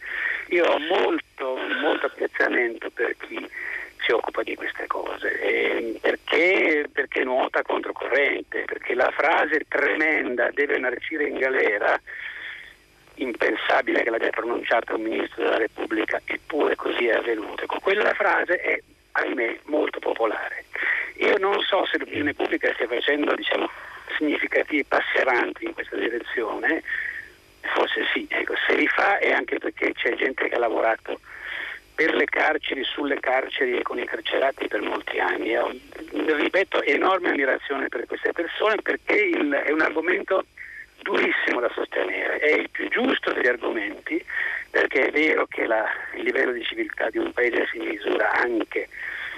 Io 0.48 0.64
ho 0.64 0.78
molto, 0.78 1.58
molto 1.80 2.06
apprezzamento 2.06 2.90
per 2.90 3.14
chi 3.26 3.46
si 4.04 4.12
occupa 4.12 4.42
di 4.42 4.54
queste 4.54 4.86
cose, 4.86 5.40
eh, 5.40 5.98
perché, 6.00 6.86
perché 6.92 7.24
nuota 7.24 7.62
controcorrente, 7.62 8.64
perché 8.64 8.94
la 8.94 9.10
frase 9.10 9.64
tremenda 9.66 10.50
deve 10.50 10.78
marcire 10.78 11.26
in 11.26 11.38
galera, 11.38 11.98
impensabile 13.16 14.02
che 14.02 14.10
l'abbia 14.10 14.30
pronunciata 14.30 14.94
un 14.94 15.02
ministro 15.02 15.42
della 15.42 15.58
Repubblica, 15.58 16.20
eppure 16.24 16.76
così 16.76 17.06
è 17.06 17.14
avvenuto. 17.14 17.64
Ecco, 17.64 17.78
quella 17.80 18.12
frase 18.14 18.56
è, 18.56 18.80
ahimè, 19.12 19.60
molto 19.64 20.00
popolare. 20.00 20.64
Io 21.16 21.38
non 21.38 21.60
so 21.60 21.86
se 21.86 21.98
l'opinione 21.98 22.34
pubblica 22.34 22.72
stia 22.74 22.88
facendo 22.88 23.34
diciamo, 23.34 23.70
significativi 24.18 24.84
passi 24.84 25.18
avanti 25.18 25.64
in 25.64 25.72
questa 25.72 25.96
direzione, 25.96 26.82
forse 27.60 28.04
sì, 28.12 28.26
ecco, 28.28 28.54
se 28.66 28.74
li 28.74 28.88
fa 28.88 29.18
è 29.18 29.32
anche 29.32 29.58
perché 29.58 29.92
c'è 29.94 30.14
gente 30.16 30.48
che 30.48 30.54
ha 30.54 30.58
lavorato 30.58 31.20
per 31.94 32.14
le 32.14 32.24
carceri, 32.24 32.82
sulle 32.84 33.20
carceri 33.20 33.78
e 33.78 33.82
con 33.82 33.98
i 33.98 34.04
carcerati 34.04 34.66
per 34.66 34.82
molti 34.82 35.18
anni. 35.18 35.50
Io, 35.50 35.72
ripeto, 36.10 36.82
enorme 36.82 37.30
ammirazione 37.30 37.88
per 37.88 38.06
queste 38.06 38.32
persone 38.32 38.76
perché 38.82 39.14
il, 39.14 39.50
è 39.50 39.70
un 39.70 39.80
argomento 39.80 40.44
durissimo 41.02 41.60
da 41.60 41.70
sostenere, 41.72 42.38
è 42.38 42.52
il 42.54 42.70
più 42.70 42.88
giusto 42.88 43.32
degli 43.32 43.46
argomenti 43.46 44.24
perché 44.70 45.06
è 45.06 45.10
vero 45.10 45.46
che 45.46 45.66
la, 45.66 45.84
il 46.16 46.24
livello 46.24 46.52
di 46.52 46.64
civiltà 46.64 47.10
di 47.10 47.18
un 47.18 47.32
paese 47.32 47.68
si 47.70 47.78
misura 47.78 48.32
anche 48.32 48.88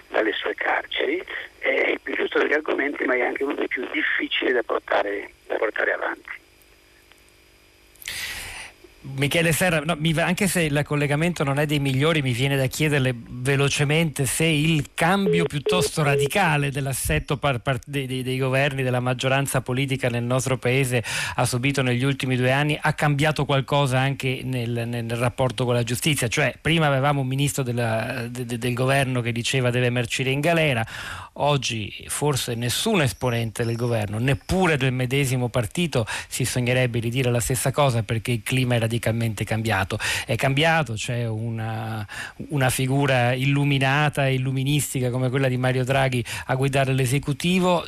dalle 0.08 0.32
sue 0.32 0.54
carceri, 0.54 1.22
è 1.58 1.90
il 1.90 2.00
più 2.00 2.14
giusto 2.14 2.38
degli 2.38 2.52
argomenti 2.52 3.04
ma 3.04 3.14
è 3.14 3.22
anche 3.22 3.42
uno 3.42 3.54
dei 3.54 3.66
più 3.66 3.86
difficili 3.90 4.52
da 4.52 4.62
portare, 4.62 5.30
da 5.46 5.56
portare 5.56 5.92
avanti. 5.92 6.44
Michele 9.14 9.52
Serra, 9.52 9.80
no, 9.80 9.96
mi, 9.98 10.12
anche 10.18 10.48
se 10.48 10.62
il 10.62 10.82
collegamento 10.84 11.44
non 11.44 11.58
è 11.58 11.66
dei 11.66 11.78
migliori, 11.78 12.22
mi 12.22 12.32
viene 12.32 12.56
da 12.56 12.66
chiederle 12.66 13.14
velocemente 13.16 14.26
se 14.26 14.44
il 14.44 14.90
cambio 14.94 15.44
piuttosto 15.44 16.02
radicale 16.02 16.70
dell'assetto 16.70 17.36
par, 17.36 17.60
par, 17.60 17.78
dei, 17.86 18.06
dei, 18.06 18.22
dei, 18.22 18.38
governi, 18.38 18.82
della 18.82 19.00
maggioranza 19.00 19.60
politica 19.60 20.08
nel 20.08 20.24
nostro 20.24 20.58
paese 20.58 21.02
ha 21.34 21.44
subito 21.44 21.82
negli 21.82 22.02
ultimi 22.02 22.36
due 22.36 22.50
anni, 22.50 22.78
ha 22.80 22.92
cambiato 22.94 23.44
qualcosa 23.44 23.98
anche 23.98 24.40
nel, 24.42 24.84
nel 24.86 25.10
rapporto 25.10 25.64
con 25.64 25.74
la 25.74 25.82
giustizia. 25.82 26.28
Cioè, 26.28 26.56
prima 26.60 26.86
avevamo 26.86 27.20
un 27.20 27.26
ministro 27.26 27.62
della, 27.62 28.26
de, 28.28 28.44
de, 28.44 28.58
del 28.58 28.74
governo 28.74 29.20
che 29.20 29.32
diceva 29.32 29.70
deve 29.70 29.86
emercire 29.86 30.30
in 30.30 30.40
galera, 30.40 30.84
oggi 31.34 31.92
forse 32.08 32.54
nessun 32.54 33.02
esponente 33.02 33.64
del 33.64 33.76
governo, 33.76 34.18
neppure 34.18 34.76
del 34.76 34.92
medesimo 34.92 35.48
partito, 35.48 36.06
si 36.28 36.44
sognerebbe 36.44 37.00
di 37.00 37.10
dire 37.10 37.30
la 37.30 37.40
stessa 37.40 37.70
cosa 37.70 38.02
perché 38.02 38.32
il 38.32 38.42
clima 38.42 38.74
è 38.74 38.78
radicalmente 38.96 39.44
cambiato. 39.44 39.98
È 40.24 40.34
cambiato, 40.36 40.94
c'è 40.94 41.26
una, 41.26 42.06
una 42.48 42.70
figura 42.70 43.32
illuminata 43.32 44.26
illuministica 44.26 45.10
come 45.10 45.30
quella 45.30 45.48
di 45.48 45.56
Mario 45.56 45.84
Draghi 45.84 46.24
a 46.46 46.54
guidare 46.54 46.92
l'esecutivo 46.92 47.86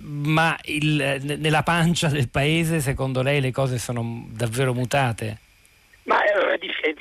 ma 0.00 0.56
il, 0.64 1.36
nella 1.40 1.62
pancia 1.62 2.08
del 2.08 2.28
paese 2.28 2.80
secondo 2.80 3.20
lei 3.20 3.40
le 3.40 3.50
cose 3.50 3.78
sono 3.78 4.26
davvero 4.30 4.72
mutate? 4.72 5.38
Ma 6.04 6.22
è, 6.22 6.30
è, 6.30 6.94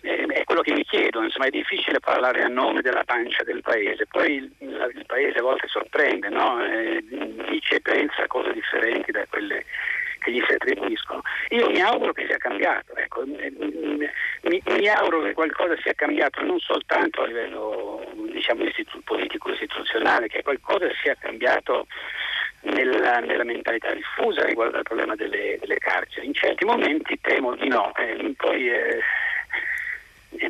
è, 0.00 0.44
quello 0.44 0.60
che 0.62 0.72
mi 0.72 0.84
chiedo, 0.84 1.22
insomma 1.22 1.46
è 1.46 1.50
difficile 1.50 2.00
parlare 2.00 2.42
a 2.42 2.48
nome 2.48 2.80
della 2.80 3.02
pancia 3.04 3.42
del 3.42 3.60
paese, 3.60 4.06
poi 4.06 4.34
il, 4.34 4.50
il 4.60 5.04
paese 5.06 5.38
a 5.38 5.42
volte 5.42 5.66
sorprende, 5.68 6.28
no? 6.28 6.64
eh, 6.64 7.04
dice 7.50 7.76
e 7.76 7.80
pensa 7.80 8.26
cose 8.28 8.52
differenti 8.52 9.10
da 9.10 9.24
quelle 9.28 9.64
che 10.24 10.32
gli 10.32 10.42
si 10.46 10.54
attribuiscono. 10.54 11.20
Io 11.50 11.68
mi 11.68 11.80
auguro 11.80 12.12
che 12.12 12.24
sia 12.26 12.38
cambiato, 12.38 12.96
ecco. 12.96 13.24
mi, 13.26 14.62
mi, 14.64 14.88
auguro 14.88 15.22
che 15.22 15.34
qualcosa 15.34 15.76
sia 15.82 15.92
cambiato 15.92 16.42
non 16.42 16.58
soltanto 16.58 17.22
a 17.22 17.26
livello 17.26 18.02
diciamo, 18.32 18.64
istitu- 18.64 19.04
politico 19.04 19.52
istituzionale, 19.52 20.28
che 20.28 20.42
qualcosa 20.42 20.88
sia 21.02 21.14
cambiato 21.20 21.86
nella, 22.62 23.18
nella, 23.18 23.44
mentalità 23.44 23.92
diffusa 23.92 24.44
riguardo 24.44 24.78
al 24.78 24.82
problema 24.82 25.14
delle, 25.14 25.58
delle, 25.60 25.76
carceri. 25.76 26.26
In 26.26 26.34
certi 26.34 26.64
momenti 26.64 27.20
temo 27.20 27.54
di 27.54 27.68
no, 27.68 27.92
eh, 27.96 28.32
poi, 28.36 28.70
eh, 28.70 29.02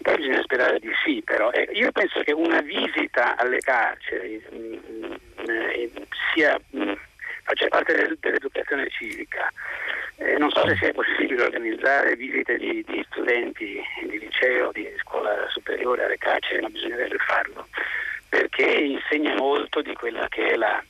poi 0.00 0.16
bisogna 0.16 0.42
sperare 0.42 0.78
di 0.78 0.90
sì, 1.04 1.20
però 1.24 1.50
eh, 1.50 1.68
io 1.72 1.90
penso 1.90 2.20
che 2.20 2.32
una 2.32 2.60
visita 2.60 3.36
alle 3.36 3.58
carceri 3.58 4.40
mh, 4.50 4.56
mm, 4.56 4.72
mh, 5.02 5.18
eh, 5.48 5.90
sia 6.32 6.56
mh, 6.70 6.82
mm, 6.82 6.92
faccia 7.44 7.68
parte 7.68 8.16
dell'educazione 8.20 8.88
civica. 8.90 9.50
Eh, 10.16 10.36
non 10.38 10.50
so 10.50 10.66
se 10.66 10.76
sia 10.76 10.92
possibile 10.92 11.44
organizzare 11.44 12.16
visite 12.16 12.56
di, 12.56 12.84
di, 12.86 13.04
studenti 13.10 13.80
di 14.02 14.18
liceo, 14.18 14.70
di 14.72 14.88
scuola 14.98 15.48
superiore 15.50 16.04
alle 16.04 16.18
carceri, 16.18 16.62
ma 16.62 16.68
bisognerebbe 16.68 17.18
farlo, 17.18 17.68
perché 18.28 18.64
insegna 18.64 19.34
molto 19.34 19.82
di 19.82 19.94
quella 19.94 20.26
che 20.28 20.52
è 20.52 20.56
la, 20.56 20.82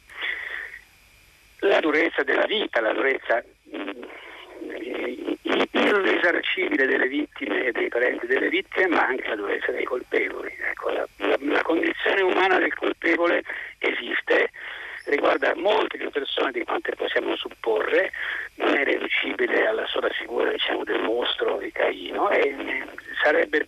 la 1.61 1.81
durezza 1.81 2.23
della 2.23 2.47
vita, 2.47 2.81
la 2.81 2.93
durezza 2.93 3.43
irrisarcibile 5.73 6.87
delle 6.87 7.09
vittime 7.09 7.67
e 7.67 7.73
dei 7.73 7.89
parenti 7.89 8.27
delle 8.27 8.49
vittime, 8.49 8.89
ma 8.89 9.07
anche 9.07 9.29
la 9.29 9.37
durezza 9.37 9.73
dei 9.73 9.85
colpevoli. 9.85 10.55
Ecco, 10.71 10.91
la, 10.91 11.07
la, 11.17 11.37
la 11.41 11.63
condizione 11.63 12.23
umana 12.23 12.59
del 12.59 12.75
colpevole 12.75 13.43
esiste 13.79 14.14
riguarda 15.15 15.55
molte 15.57 15.99
più 15.99 16.11
persone 16.11 16.53
di 16.53 16.65
quante 16.65 16.95
possiamo 16.95 17.37
supporre, 17.37 18.13
non 18.57 18.77
è 18.77 18.85
riducibile 18.85 19.67
alla 19.67 19.87
sola 19.87 20.09
figura 20.11 20.51
diciamo, 20.51 20.85
del 20.85 21.01
mostro 21.03 21.59
di 21.59 21.71
Caino 21.73 22.31
e 22.31 22.55
sarebbe, 23.23 23.67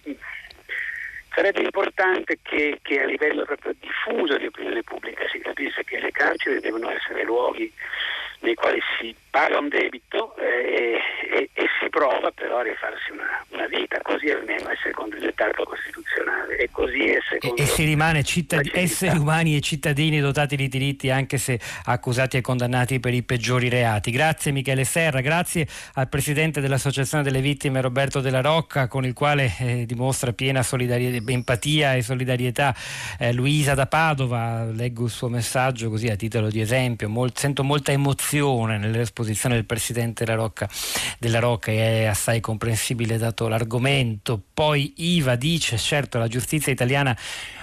sarebbe 1.35 1.63
importante 1.63 2.39
che, 2.43 2.79
che, 2.83 3.01
a 3.01 3.07
livello 3.07 3.45
proprio 3.45 3.75
diffuso 3.81 4.37
di 4.37 4.47
opinione 4.47 4.83
pubblica 4.83 5.27
si 5.29 5.39
capisse 5.39 5.85
che 5.85 6.01
le 6.01 6.11
carceri 6.11 6.61
devono 6.61 6.91
essere 6.91 7.25
luoghi 7.25 7.73
nei 8.47 8.55
quali 8.55 8.79
si 8.99 9.15
paga 9.29 9.59
un 9.59 9.69
debito 9.69 10.35
eh, 10.37 10.99
e, 11.35 11.51
e, 11.53 11.67
si 11.81 11.91
prova 11.91 12.31
però 12.31 12.59
a 12.59 12.63
rifarsi 12.63 13.11
una, 13.11 13.45
una, 13.51 13.67
vita, 13.67 13.99
così 14.03 14.31
almeno 14.31 14.69
è 14.69 14.77
secondo 14.83 15.17
il 15.17 15.23
dettato 15.23 15.65
costituzionale. 15.65 16.57
Ecco, 16.59 16.83
così 16.83 17.03
è 17.11 17.19
secondo 17.29 17.57
e, 17.57 17.65
e 17.65 17.67
si 17.67 17.85
rimane 17.85 18.23
cittad- 18.23 18.71
esseri 18.73 19.19
umani 19.19 19.57
e 19.57 19.61
cittadini 19.61 20.21
dotati 20.21 20.57
di 20.57 20.69
diritti 20.69 21.11
anche 21.11 21.39
se 21.39 21.59
accusati 21.85 22.37
e 22.37 22.41
condannati 22.41 23.01
per 23.01 23.13
i 23.13 23.25
peggiori 23.25 23.69
reati. 23.69 24.11
Grazie 24.11 24.53
Michele 24.53 24.85
Serra, 24.85 25.21
grazie 25.21 25.67
al 25.95 26.09
Presidente 26.09 26.61
dell'Associazione 26.61 27.25
delle 27.25 27.41
Vittime 27.41 27.81
Roberto 27.81 28.21
Della 28.21 28.41
Rocca 28.41 28.87
con 28.87 29.05
il 29.05 29.13
quale 29.13 29.53
eh, 29.59 29.85
dimostra 29.87 30.33
piena 30.33 30.65
empatia 31.27 31.95
e 31.95 32.03
solidarietà 32.03 32.75
eh, 33.19 33.33
Luisa 33.33 33.75
da 33.75 33.87
Padova, 33.87 34.65
leggo 34.65 35.05
il 35.05 35.11
suo 35.11 35.29
messaggio 35.29 35.91
così 35.91 36.09
a 36.09 36.17
titolo 36.17 36.49
di 36.49 36.61
esempio, 36.61 37.09
Mol- 37.09 37.33
sento 37.35 37.65
molta 37.65 37.93
emozione 37.93 38.36
nell'esposizione 38.77 39.55
del 39.55 39.65
Presidente 39.65 40.25
della 40.25 40.37
Rocca, 40.37 40.69
della 41.19 41.39
Rocca 41.39 41.71
è 41.71 42.05
assai 42.05 42.41
comprensibile 42.41 43.17
dato 43.19 43.49
l'argomento. 43.49 44.41
Poi 44.53 44.93
Iva 44.97 45.37
dice 45.37 45.79
certo 45.79 46.19
la 46.19 46.29
giustizia 46.29 46.73
italiana 46.73 47.17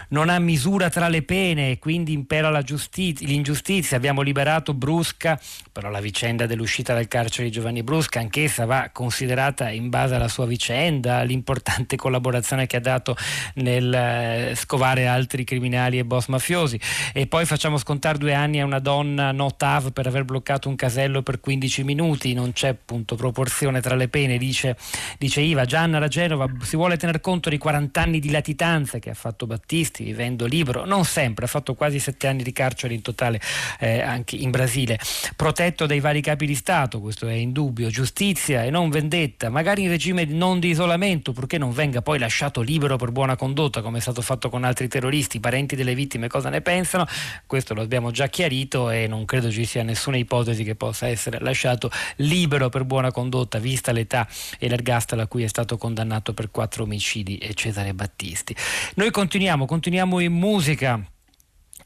non 0.09 0.29
ha 0.29 0.39
misura 0.39 0.89
tra 0.89 1.07
le 1.07 1.23
pene 1.23 1.71
e 1.71 1.79
quindi 1.79 2.13
impera 2.13 2.61
giustizia, 2.61 3.27
l'ingiustizia. 3.27 3.97
Abbiamo 3.97 4.21
liberato 4.21 4.73
Brusca, 4.73 5.39
però 5.71 5.89
la 5.89 5.99
vicenda 5.99 6.45
dell'uscita 6.45 6.93
dal 6.93 7.07
carcere 7.07 7.47
di 7.47 7.51
Giovanni 7.53 7.83
Brusca 7.83 8.19
anch'essa 8.19 8.65
va 8.65 8.89
considerata 8.91 9.69
in 9.69 9.89
base 9.89 10.15
alla 10.15 10.27
sua 10.27 10.45
vicenda, 10.45 11.21
l'importante 11.23 11.95
collaborazione 11.95 12.67
che 12.67 12.77
ha 12.77 12.81
dato 12.81 13.15
nel 13.55 13.93
eh, 13.93 14.53
scovare 14.55 15.07
altri 15.07 15.43
criminali 15.43 15.97
e 15.97 16.05
boss 16.05 16.27
mafiosi. 16.27 16.79
E 17.13 17.27
poi 17.27 17.45
facciamo 17.45 17.77
scontare 17.77 18.17
due 18.17 18.33
anni 18.33 18.59
a 18.59 18.65
una 18.65 18.79
donna 18.79 19.31
no 19.31 19.55
TAV 19.55 19.91
per 19.91 20.07
aver 20.07 20.23
bloccato 20.23 20.69
un 20.69 20.75
casello 20.75 21.21
per 21.21 21.39
15 21.39 21.83
minuti, 21.83 22.33
non 22.33 22.53
c'è 22.53 22.69
appunto 22.69 23.15
proporzione 23.15 23.81
tra 23.81 23.95
le 23.95 24.07
pene, 24.07 24.37
dice, 24.37 24.77
dice 25.17 25.41
Iva. 25.41 25.65
Gianna 25.65 25.99
da 25.99 26.07
Genova 26.07 26.49
si 26.61 26.75
vuole 26.75 26.97
tener 26.97 27.19
conto 27.19 27.49
di 27.49 27.57
40 27.57 28.01
anni 28.01 28.19
di 28.19 28.29
latitanza 28.29 28.99
che 28.99 29.09
ha 29.09 29.13
fatto 29.13 29.45
Battisti 29.45 30.02
vivendo 30.03 30.45
libero, 30.45 30.85
non 30.85 31.05
sempre, 31.05 31.45
ha 31.45 31.47
fatto 31.47 31.73
quasi 31.73 31.99
sette 31.99 32.27
anni 32.27 32.43
di 32.43 32.51
carcere 32.51 32.93
in 32.93 33.01
totale 33.01 33.39
eh, 33.79 34.01
anche 34.01 34.35
in 34.35 34.51
Brasile, 34.51 34.99
protetto 35.35 35.85
dai 35.85 35.99
vari 35.99 36.21
capi 36.21 36.45
di 36.45 36.55
Stato, 36.55 36.99
questo 36.99 37.27
è 37.27 37.33
indubbio, 37.33 37.89
giustizia 37.89 38.63
e 38.63 38.69
non 38.69 38.89
vendetta, 38.89 39.49
magari 39.49 39.83
in 39.83 39.89
regime 39.89 40.25
non 40.25 40.59
di 40.59 40.69
isolamento, 40.69 41.31
purché 41.31 41.57
non 41.57 41.71
venga 41.71 42.01
poi 42.01 42.19
lasciato 42.19 42.61
libero 42.61 42.97
per 42.97 43.11
buona 43.11 43.35
condotta, 43.35 43.81
come 43.81 43.97
è 43.97 44.01
stato 44.01 44.21
fatto 44.21 44.49
con 44.49 44.63
altri 44.63 44.87
terroristi, 44.87 45.39
parenti 45.39 45.75
delle 45.75 45.95
vittime 45.95 46.27
cosa 46.27 46.49
ne 46.49 46.61
pensano, 46.61 47.05
questo 47.45 47.73
lo 47.73 47.81
abbiamo 47.81 48.11
già 48.11 48.27
chiarito 48.27 48.89
e 48.89 49.07
non 49.07 49.25
credo 49.25 49.51
ci 49.51 49.65
sia 49.65 49.83
nessuna 49.83 50.17
ipotesi 50.17 50.63
che 50.63 50.75
possa 50.75 51.07
essere 51.07 51.39
lasciato 51.39 51.89
libero 52.17 52.69
per 52.69 52.83
buona 52.83 53.11
condotta, 53.11 53.59
vista 53.59 53.91
l'età 53.91 54.27
e 54.59 54.67
l'ergastolo 54.67 55.21
a 55.21 55.27
cui 55.27 55.43
è 55.43 55.47
stato 55.47 55.77
condannato 55.77 56.33
per 56.33 56.51
quattro 56.51 56.83
omicidi 56.83 57.37
e 57.37 57.53
Cesare 57.53 57.93
Battisti. 57.93 58.55
Noi 58.95 59.11
continuiamo, 59.11 59.65
continuiamo 59.65 59.81
continuiamo 59.83 60.21
in 60.21 60.31
musica 60.31 61.05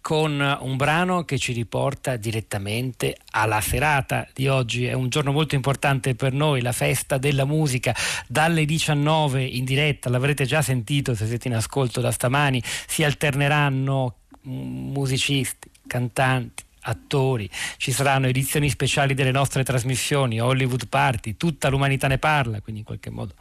con 0.02 0.40
un 0.62 0.78
brano 0.78 1.24
che 1.24 1.40
ci 1.40 1.52
riporta 1.52 2.16
direttamente 2.16 3.18
alla 3.32 3.60
serata 3.60 4.28
di 4.36 4.48
oggi. 4.48 4.86
È 4.86 4.94
un 4.94 5.10
giorno 5.10 5.32
molto 5.32 5.56
importante 5.56 6.14
per 6.14 6.32
noi, 6.32 6.62
la 6.62 6.74
festa 6.74 7.18
della 7.18 7.44
musica 7.44 7.96
dalle 8.28 8.66
19 8.66 9.44
in 9.44 9.66
diretta, 9.66 10.12
l'avrete 10.12 10.46
già 10.46 10.62
sentito 10.62 11.16
se 11.16 11.26
siete 11.26 11.48
in 11.48 11.56
ascolto 11.56 12.00
da 12.00 12.12
stamani, 12.12 12.62
si 12.86 13.04
alterneranno 13.04 14.18
musicisti, 14.44 15.72
cantanti, 15.88 16.66
attori, 16.88 17.50
ci 17.78 17.92
saranno 17.92 18.28
edizioni 18.28 18.70
speciali 18.70 19.14
delle 19.14 19.32
nostre 19.32 19.64
trasmissioni, 19.64 20.40
Hollywood 20.40 20.88
Party, 20.88 21.36
tutta 21.38 21.70
l'umanità 21.70 22.08
ne 22.08 22.18
parla, 22.18 22.62
quindi 22.62 22.82
in 22.82 22.86
qualche 22.86 23.10
modo 23.10 23.34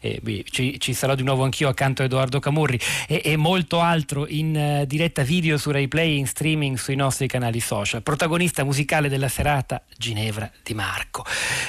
eh, 0.00 0.44
ci, 0.50 0.78
ci, 0.78 0.94
sarò 0.94 1.14
di 1.14 1.22
nuovo 1.22 1.44
anch'io 1.44 1.68
accanto 1.68 2.02
a 2.02 2.04
Edoardo 2.04 2.38
Camurri 2.38 2.78
e, 3.06 3.22
e 3.24 3.36
molto 3.36 3.80
altro 3.80 4.26
in 4.26 4.80
uh, 4.82 4.86
diretta 4.86 5.22
video 5.22 5.58
su 5.58 5.70
RaiPlay, 5.70 6.18
in 6.18 6.26
streaming 6.26 6.76
sui 6.76 6.96
nostri 6.96 7.26
canali 7.26 7.60
social. 7.60 8.02
Protagonista 8.02 8.64
musicale 8.64 9.08
della 9.08 9.28
serata 9.28 9.82
Ginevra 9.96 10.50
Di 10.62 10.74
Marco. 10.74 11.24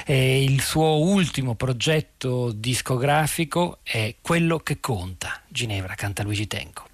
Eh, 0.06 0.42
il 0.42 0.60
suo 0.62 0.98
ultimo 1.02 1.54
progetto 1.54 2.52
discografico 2.52 3.78
è 3.82 4.14
Quello 4.20 4.58
che 4.58 4.80
conta. 4.80 5.40
Ginevra 5.48 5.94
canta 5.94 6.22
Luigi 6.22 6.46
Tenco. 6.46 6.92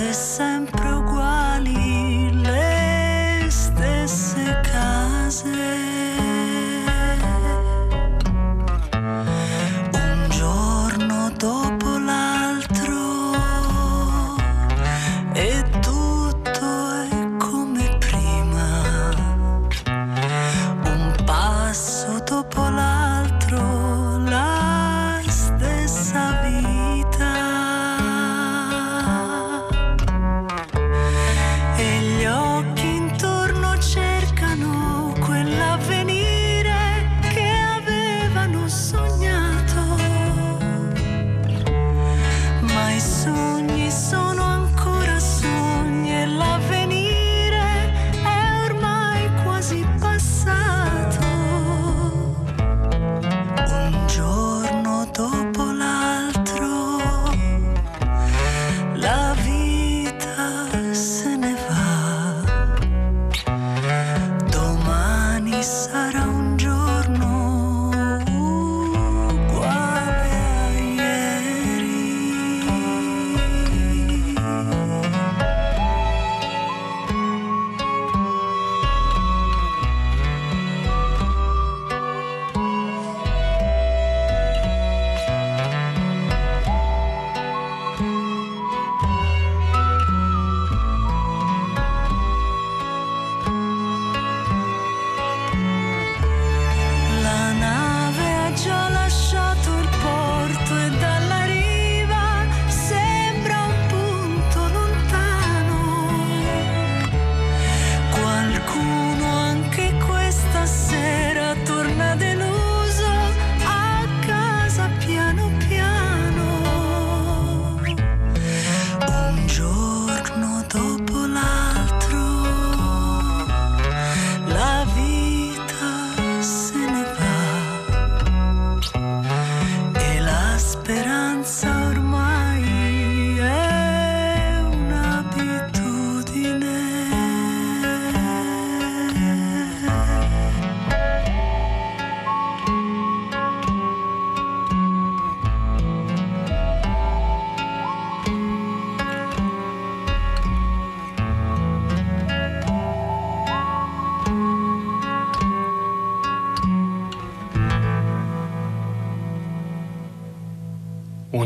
the 0.00 0.14
same 0.14 0.79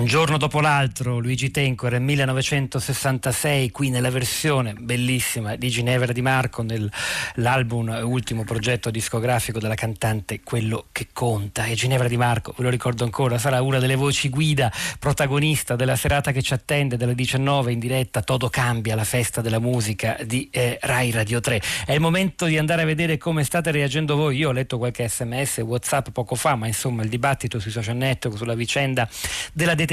Un 0.04 0.10
giorno 0.10 0.36
dopo 0.36 0.60
l'altro, 0.60 1.18
Luigi 1.18 1.50
Tenco 1.50 1.86
era 1.86 1.98
1966, 1.98 3.70
qui 3.70 3.88
nella 3.88 4.10
versione 4.10 4.74
bellissima 4.74 5.56
di 5.56 5.70
Ginevra 5.70 6.12
Di 6.12 6.20
Marco, 6.20 6.62
nell'album 6.62 8.00
ultimo 8.02 8.44
progetto 8.44 8.90
discografico 8.90 9.58
della 9.58 9.74
cantante 9.74 10.42
Quello 10.44 10.88
che 10.92 11.08
conta. 11.10 11.64
E 11.64 11.74
Ginevra 11.74 12.06
Di 12.06 12.18
Marco, 12.18 12.52
ve 12.54 12.64
lo 12.64 12.68
ricordo 12.68 13.04
ancora, 13.04 13.38
sarà 13.38 13.62
una 13.62 13.78
delle 13.78 13.94
voci 13.94 14.28
guida, 14.28 14.70
protagonista 14.98 15.74
della 15.74 15.96
serata 15.96 16.32
che 16.32 16.42
ci 16.42 16.52
attende 16.52 16.98
dalle 16.98 17.14
19 17.14 17.72
in 17.72 17.78
diretta 17.78 18.20
Todo 18.20 18.50
cambia, 18.50 18.94
la 18.94 19.04
festa 19.04 19.40
della 19.40 19.58
musica 19.58 20.18
di 20.22 20.50
eh, 20.52 20.78
Rai 20.82 21.12
Radio 21.12 21.40
3. 21.40 21.62
È 21.86 21.92
il 21.94 22.00
momento 22.00 22.44
di 22.44 22.58
andare 22.58 22.82
a 22.82 22.84
vedere 22.84 23.16
come 23.16 23.42
state 23.42 23.70
reagendo 23.70 24.16
voi. 24.16 24.36
Io 24.36 24.50
ho 24.50 24.52
letto 24.52 24.76
qualche 24.76 25.08
sms, 25.08 25.60
whatsapp 25.60 26.10
poco 26.10 26.34
fa, 26.34 26.56
ma 26.56 26.66
insomma 26.66 27.02
il 27.02 27.08
dibattito 27.08 27.58
sui 27.58 27.70
social 27.70 27.96
network, 27.96 28.36
sulla 28.36 28.54
vicenda 28.54 29.08
della 29.54 29.70
detenzione 29.72 29.92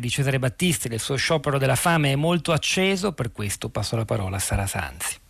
di 0.00 0.10
Cesare 0.10 0.38
Battisti, 0.38 0.88
del 0.88 1.00
suo 1.00 1.16
sciopero 1.16 1.58
della 1.58 1.76
fame 1.76 2.12
è 2.12 2.16
molto 2.16 2.52
acceso, 2.52 3.12
per 3.12 3.32
questo 3.32 3.68
passo 3.68 3.96
la 3.96 4.04
parola 4.04 4.36
a 4.36 4.40
Sara 4.40 4.66
Sanzi. 4.66 5.24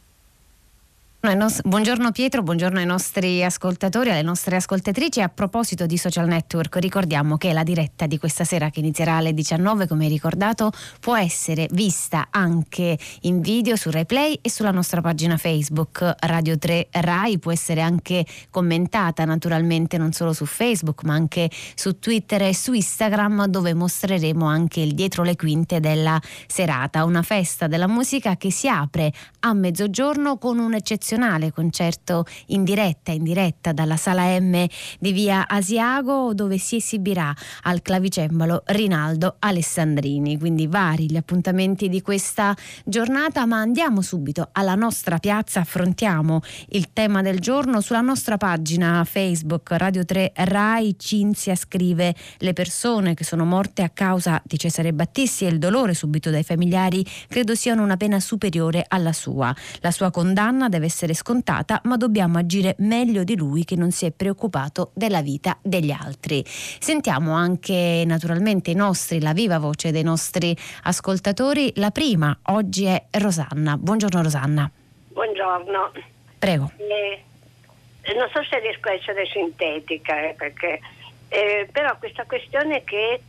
Buongiorno 1.27 2.13
Pietro, 2.13 2.45
buongiorno 2.45 2.79
ai 2.79 2.87
nostri 2.87 3.43
ascoltatori, 3.43 4.11
alle 4.11 4.23
nostre 4.23 4.55
ascoltatrici. 4.55 5.21
A 5.21 5.29
proposito 5.29 5.85
di 5.85 5.99
social 5.99 6.29
network, 6.29 6.77
ricordiamo 6.77 7.37
che 7.37 7.53
la 7.53 7.65
diretta 7.65 8.07
di 8.07 8.17
questa 8.17 8.45
sera 8.45 8.71
che 8.71 8.79
inizierà 8.79 9.17
alle 9.17 9.35
19, 9.35 9.89
come 9.89 10.07
ricordato, 10.07 10.71
può 11.01 11.17
essere 11.17 11.67
vista 11.73 12.29
anche 12.31 12.97
in 13.23 13.41
video 13.41 13.75
su 13.75 13.91
RaiPlay 13.91 14.39
e 14.41 14.49
sulla 14.49 14.71
nostra 14.71 15.01
pagina 15.01 15.37
Facebook 15.37 16.15
Radio 16.21 16.57
3 16.59 16.91
Rai, 16.93 17.41
può 17.41 17.51
essere 17.51 17.81
anche 17.81 18.25
commentata 18.49 19.25
naturalmente 19.25 19.99
non 19.99 20.13
solo 20.13 20.33
su 20.33 20.45
Facebook, 20.45 21.03
ma 21.03 21.15
anche 21.15 21.51
su 21.75 21.99
Twitter 21.99 22.43
e 22.43 22.55
su 22.55 22.73
Instagram 22.73 23.47
dove 23.47 23.75
mostreremo 23.75 24.47
anche 24.47 24.79
il 24.79 24.95
dietro 24.95 25.25
le 25.25 25.35
quinte 25.35 25.81
della 25.81 26.23
serata, 26.47 27.03
una 27.03 27.23
festa 27.23 27.67
della 27.67 27.89
musica 27.89 28.37
che 28.37 28.53
si 28.53 28.69
apre 28.69 29.13
a 29.41 29.53
mezzogiorno 29.55 30.39
con 30.39 30.61
un'eccezione 30.61 31.15
eccezionale 31.17 31.53
concerto 31.53 32.25
in 32.47 32.63
diretta, 32.63 33.11
in 33.11 33.25
diretta 33.25 33.73
dalla 33.73 33.97
sala 33.97 34.39
M 34.39 34.67
di 34.99 35.13
via 35.13 35.49
Asiago 35.49 36.35
dove 36.35 36.59
si 36.59 36.77
esibirà 36.77 37.35
al 37.63 37.81
clavicembalo 37.83 38.63
Rinaldo 38.67 39.37
Alessandrini. 39.39 40.39
Quindi 40.39 40.67
vari 40.67 41.11
gli 41.11 41.17
appuntamenti 41.17 41.89
di 41.89 42.03
questa 42.03 42.55
giornata, 42.85 43.47
ma 43.47 43.59
andiamo 43.59 44.03
subito 44.03 44.51
alla 44.53 44.75
nostra 44.75 45.19
piazza, 45.19 45.61
affrontiamo 45.61 46.41
il 46.71 46.93
tema 46.93 47.23
del 47.23 47.41
giorno 47.41 47.81
sulla 47.81 48.03
nostra 48.03 48.37
pagina 48.37 49.03
Facebook 49.05 49.71
Radio 49.73 50.05
3 50.05 50.33
Rai. 50.35 50.97
Cinzia 50.99 51.55
scrive 51.55 52.15
le 52.39 52.53
persone 52.53 53.15
che 53.15 53.25
sono 53.25 53.45
morte 53.45 53.83
a 53.83 53.89
causa 53.89 54.41
di 54.45 54.59
Cesare 54.59 54.93
Battisti 54.93 55.47
e 55.47 55.49
il 55.49 55.59
dolore 55.59 55.95
subito 55.95 56.31
dai 56.31 56.43
familiari 56.43 57.05
credo 57.29 57.55
siano 57.55 57.83
una 57.83 57.97
pena 57.97 58.21
superiore 58.21 58.85
alla 58.87 59.13
sua. 59.13 59.55
La 59.81 59.91
sua 59.91 60.11
condanna 60.11 60.69
deve 60.69 60.89
essere 60.97 61.13
scontata, 61.13 61.83
ma 61.85 61.99
dobbiamo 61.99 62.39
agire 62.39 62.75
meglio 62.79 63.23
di 63.23 63.37
lui 63.37 63.65
che 63.65 63.77
non 63.77 63.91
si 63.91 64.07
è 64.07 64.13
preoccupato 64.13 64.93
della 64.95 65.21
vita 65.21 65.59
degli 65.61 65.91
altri. 65.91 66.43
Sentiamo 66.47 67.35
anche 67.35 68.03
naturalmente 68.07 68.71
i 68.71 68.75
nostri, 68.75 69.21
la 69.21 69.35
viva 69.35 69.59
voce 69.59 69.91
dei 69.91 70.03
nostri 70.03 70.57
ascoltatori. 70.85 71.71
La 71.77 71.91
prima 71.91 72.35
oggi 72.45 72.87
è 72.87 73.05
Rosanna. 73.11 73.77
Buongiorno 73.77 74.23
Rosanna. 74.23 74.71
Buongiorno. 75.09 75.93
Prego. 76.39 76.73
Eh, 76.79 78.15
non 78.15 78.31
so 78.33 78.43
se 78.49 78.59
riesco 78.61 78.89
a 78.89 78.93
essere 78.95 79.27
sintetica, 79.27 80.31
eh, 80.31 80.33
perché, 80.33 80.81
eh, 81.29 81.69
però 81.71 81.99
questa 81.99 82.25
questione 82.25 82.85
che 82.85 83.21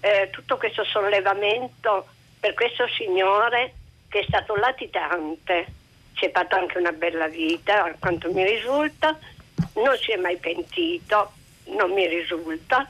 eh, 0.00 0.28
tutto 0.32 0.56
questo 0.56 0.82
sollevamento 0.84 2.06
per 2.40 2.54
questo 2.54 2.88
signore 2.88 3.74
che 4.08 4.20
è 4.20 4.24
stato 4.26 4.56
latitante, 4.56 5.66
si 6.22 6.28
è 6.28 6.30
fatto 6.30 6.54
anche 6.54 6.78
una 6.78 6.92
bella 6.92 7.26
vita, 7.26 7.82
a 7.82 7.94
quanto 7.98 8.32
mi 8.32 8.44
risulta, 8.44 9.18
non 9.74 9.96
si 9.96 10.12
è 10.12 10.16
mai 10.16 10.36
pentito, 10.36 11.32
non 11.76 11.90
mi 11.90 12.06
risulta. 12.06 12.88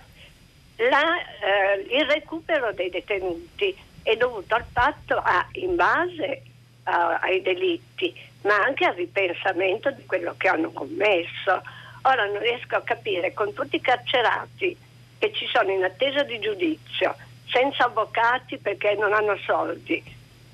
La, 0.76 1.16
eh, 1.18 1.97
il 1.97 2.05
recupero 2.05 2.72
dei 2.72 2.91
detenuti 2.91 3.74
è 4.03 4.16
dovuto 4.16 4.55
al 4.55 4.66
fatto, 4.70 5.16
a, 5.16 5.49
in 5.53 5.76
base 5.76 6.43
a, 6.83 7.20
ai 7.22 7.41
delitti, 7.41 8.14
ma 8.43 8.57
anche 8.57 8.85
al 8.85 8.97
ripensamento 8.97 9.91
di 9.93 10.05
quello 10.05 10.35
che 10.37 10.49
hanno 10.49 10.70
commesso. 10.70 11.62
Ora 12.03 12.26
non 12.26 12.39
riesco 12.39 12.76
a 12.76 12.83
capire 12.83 13.33
con 13.33 13.55
tutti 13.55 13.76
i 13.76 13.80
carcerati 13.80 14.76
che 15.18 15.33
ci 15.33 15.47
sono 15.47 15.70
in 15.70 15.85
attesa 15.85 16.22
di 16.22 16.39
giudizio, 16.39 17.16
senza 17.47 17.85
avvocati 17.87 18.59
perché 18.59 18.95
non 18.95 19.14
hanno 19.14 19.39
soldi, 19.39 20.03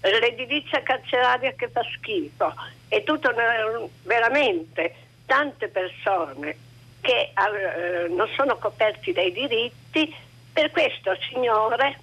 l'edilizia 0.01 0.82
carceraria 0.82 1.53
che 1.53 1.68
fa 1.68 1.82
schifo 1.96 2.55
e 2.88 3.03
tutto 3.05 3.32
veramente 4.03 4.94
tante 5.26 5.68
persone 5.68 6.57
che 7.01 7.32
eh, 7.32 8.09
non 8.09 8.28
sono 8.36 8.57
coperti 8.59 9.12
dai 9.12 9.32
diritti, 9.32 10.14
per 10.53 10.70
questo 10.70 11.16
Signore 11.30 11.99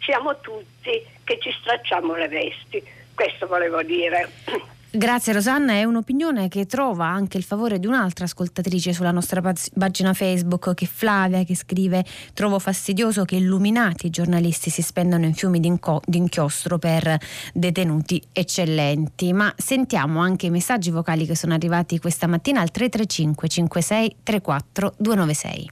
siamo 0.00 0.40
tutti 0.40 1.06
che 1.24 1.38
ci 1.38 1.52
stracciamo 1.60 2.14
le 2.14 2.28
vesti. 2.28 2.82
Questo 3.14 3.46
volevo 3.46 3.82
dire. 3.82 4.28
Grazie 4.94 5.32
Rosanna, 5.32 5.72
è 5.72 5.84
un'opinione 5.84 6.48
che 6.48 6.66
trova 6.66 7.06
anche 7.06 7.38
il 7.38 7.44
favore 7.44 7.78
di 7.78 7.86
un'altra 7.86 8.26
ascoltatrice 8.26 8.92
sulla 8.92 9.10
nostra 9.10 9.40
pagina 9.40 10.12
Facebook 10.12 10.74
che 10.74 10.84
Flavia 10.84 11.44
che 11.44 11.56
scrive 11.56 12.04
trovo 12.34 12.58
fastidioso 12.58 13.24
che 13.24 13.36
illuminati 13.36 14.10
giornalisti 14.10 14.68
si 14.68 14.82
spendano 14.82 15.24
in 15.24 15.32
fiumi 15.32 15.60
d'inchiostro 15.60 16.76
per 16.76 17.16
detenuti 17.54 18.22
eccellenti, 18.32 19.32
ma 19.32 19.50
sentiamo 19.56 20.20
anche 20.20 20.44
i 20.44 20.50
messaggi 20.50 20.90
vocali 20.90 21.24
che 21.24 21.36
sono 21.36 21.54
arrivati 21.54 21.98
questa 21.98 22.26
mattina 22.26 22.60
al 22.60 22.70
335 22.70 23.48
56 23.48 24.16
34 24.22 24.94
296. 24.98 25.70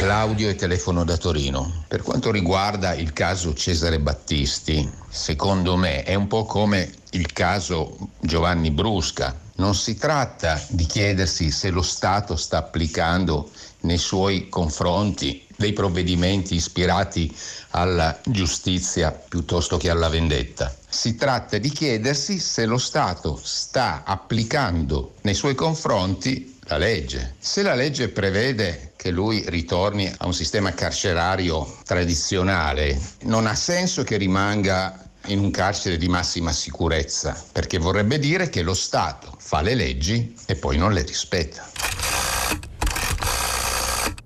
Claudio 0.00 0.48
e 0.48 0.54
telefono 0.54 1.04
da 1.04 1.18
Torino. 1.18 1.84
Per 1.86 2.00
quanto 2.00 2.30
riguarda 2.30 2.94
il 2.94 3.12
caso 3.12 3.52
Cesare 3.52 4.00
Battisti, 4.00 4.90
secondo 5.10 5.76
me 5.76 6.04
è 6.04 6.14
un 6.14 6.26
po' 6.26 6.46
come 6.46 6.90
il 7.10 7.30
caso 7.34 7.98
Giovanni 8.18 8.70
Brusca. 8.70 9.38
Non 9.56 9.74
si 9.74 9.98
tratta 9.98 10.58
di 10.68 10.86
chiedersi 10.86 11.50
se 11.50 11.68
lo 11.68 11.82
Stato 11.82 12.36
sta 12.36 12.56
applicando 12.56 13.50
nei 13.80 13.98
suoi 13.98 14.48
confronti 14.48 15.46
dei 15.54 15.74
provvedimenti 15.74 16.54
ispirati 16.54 17.36
alla 17.72 18.18
giustizia 18.24 19.10
piuttosto 19.10 19.76
che 19.76 19.90
alla 19.90 20.08
vendetta. 20.08 20.74
Si 20.92 21.14
tratta 21.14 21.56
di 21.58 21.70
chiedersi 21.70 22.40
se 22.40 22.66
lo 22.66 22.76
Stato 22.76 23.40
sta 23.40 24.02
applicando 24.04 25.14
nei 25.22 25.34
suoi 25.34 25.54
confronti 25.54 26.58
la 26.64 26.78
legge. 26.78 27.36
Se 27.38 27.62
la 27.62 27.74
legge 27.74 28.08
prevede 28.08 28.92
che 28.96 29.10
lui 29.10 29.44
ritorni 29.46 30.12
a 30.18 30.26
un 30.26 30.34
sistema 30.34 30.74
carcerario 30.74 31.78
tradizionale, 31.84 33.00
non 33.22 33.46
ha 33.46 33.54
senso 33.54 34.02
che 34.02 34.16
rimanga 34.16 35.08
in 35.26 35.38
un 35.38 35.50
carcere 35.50 35.96
di 35.96 36.08
massima 36.08 36.52
sicurezza, 36.52 37.40
perché 37.52 37.78
vorrebbe 37.78 38.18
dire 38.18 38.50
che 38.50 38.62
lo 38.62 38.74
Stato 38.74 39.34
fa 39.38 39.62
le 39.62 39.74
leggi 39.74 40.34
e 40.46 40.56
poi 40.56 40.76
non 40.76 40.92
le 40.92 41.02
rispetta. 41.02 41.68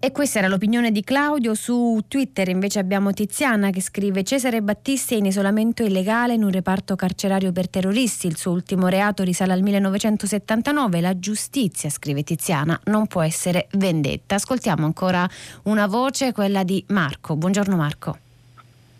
E 0.05 0.13
questa 0.13 0.41
era 0.41 0.49
l'opinione 0.49 0.93
di 0.93 1.03
Claudio. 1.03 1.55
Su 1.55 2.05
Twitter 2.07 2.49
invece 2.49 2.79
abbiamo 2.79 3.15
Tiziana 3.15 3.71
che 3.71 3.81
scrive 3.81 4.23
Cesare 4.23 4.61
Battisti 4.61 5.15
è 5.15 5.17
in 5.17 5.25
isolamento 5.25 5.83
illegale 5.83 6.35
in 6.35 6.45
un 6.45 6.51
reparto 6.51 6.95
carcerario 6.95 7.53
per 7.53 7.71
terroristi. 7.71 8.27
Il 8.27 8.37
suo 8.37 8.53
ultimo 8.53 8.89
reato 8.89 9.23
risale 9.23 9.55
al 9.55 9.63
1979. 9.63 11.01
La 11.01 11.19
giustizia, 11.19 11.89
scrive 11.89 12.23
Tiziana, 12.23 12.79
non 12.85 13.07
può 13.07 13.23
essere 13.23 13.67
vendetta. 13.73 14.35
Ascoltiamo 14.35 14.85
ancora 14.85 15.27
una 15.63 15.87
voce, 15.87 16.33
quella 16.33 16.65
di 16.65 16.85
Marco. 16.89 17.35
Buongiorno 17.35 17.75
Marco. 17.75 18.19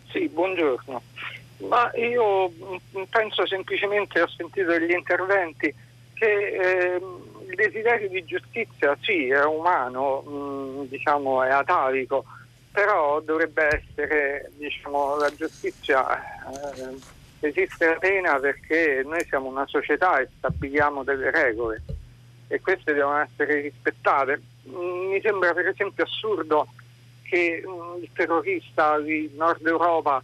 Sì, 0.09 0.27
buongiorno. 0.27 1.03
Ma 1.69 1.91
io 1.97 2.51
penso 3.11 3.45
semplicemente, 3.45 4.21
ho 4.21 4.27
sentito 4.27 4.71
degli 4.71 4.89
interventi, 4.89 5.71
che... 6.15 6.95
Eh, 6.95 7.24
il 7.47 7.55
desiderio 7.55 8.09
di 8.09 8.23
giustizia 8.25 8.97
sì, 9.01 9.27
è 9.29 9.43
umano, 9.45 10.21
mh, 10.21 10.29
mm, 10.29 10.81
diciamo, 10.85 11.43
è 11.43 11.49
atavico, 11.49 12.25
però 12.71 13.19
dovrebbe 13.21 13.67
essere, 13.67 14.51
diciamo, 14.57 15.15
la 15.17 15.33
giustizia 15.33 16.19
eh, 16.19 17.47
esiste 17.47 17.85
la 17.85 17.97
pena 17.97 18.39
perché 18.39 19.03
noi 19.05 19.23
siamo 19.25 19.49
una 19.49 19.67
società 19.67 20.19
e 20.19 20.29
stabiliamo 20.37 21.03
delle 21.03 21.31
regole 21.31 21.81
e 22.47 22.59
queste 22.61 22.93
devono 22.93 23.17
essere 23.17 23.61
rispettate. 23.61 24.41
Mm, 24.67 25.09
mi 25.11 25.21
sembra 25.21 25.53
per 25.53 25.67
esempio 25.67 26.03
assurdo 26.03 26.67
che 27.23 27.63
mm, 27.65 28.03
il 28.03 28.09
terrorista 28.13 28.99
di 28.99 29.31
Nord 29.35 29.65
Europa 29.65 30.23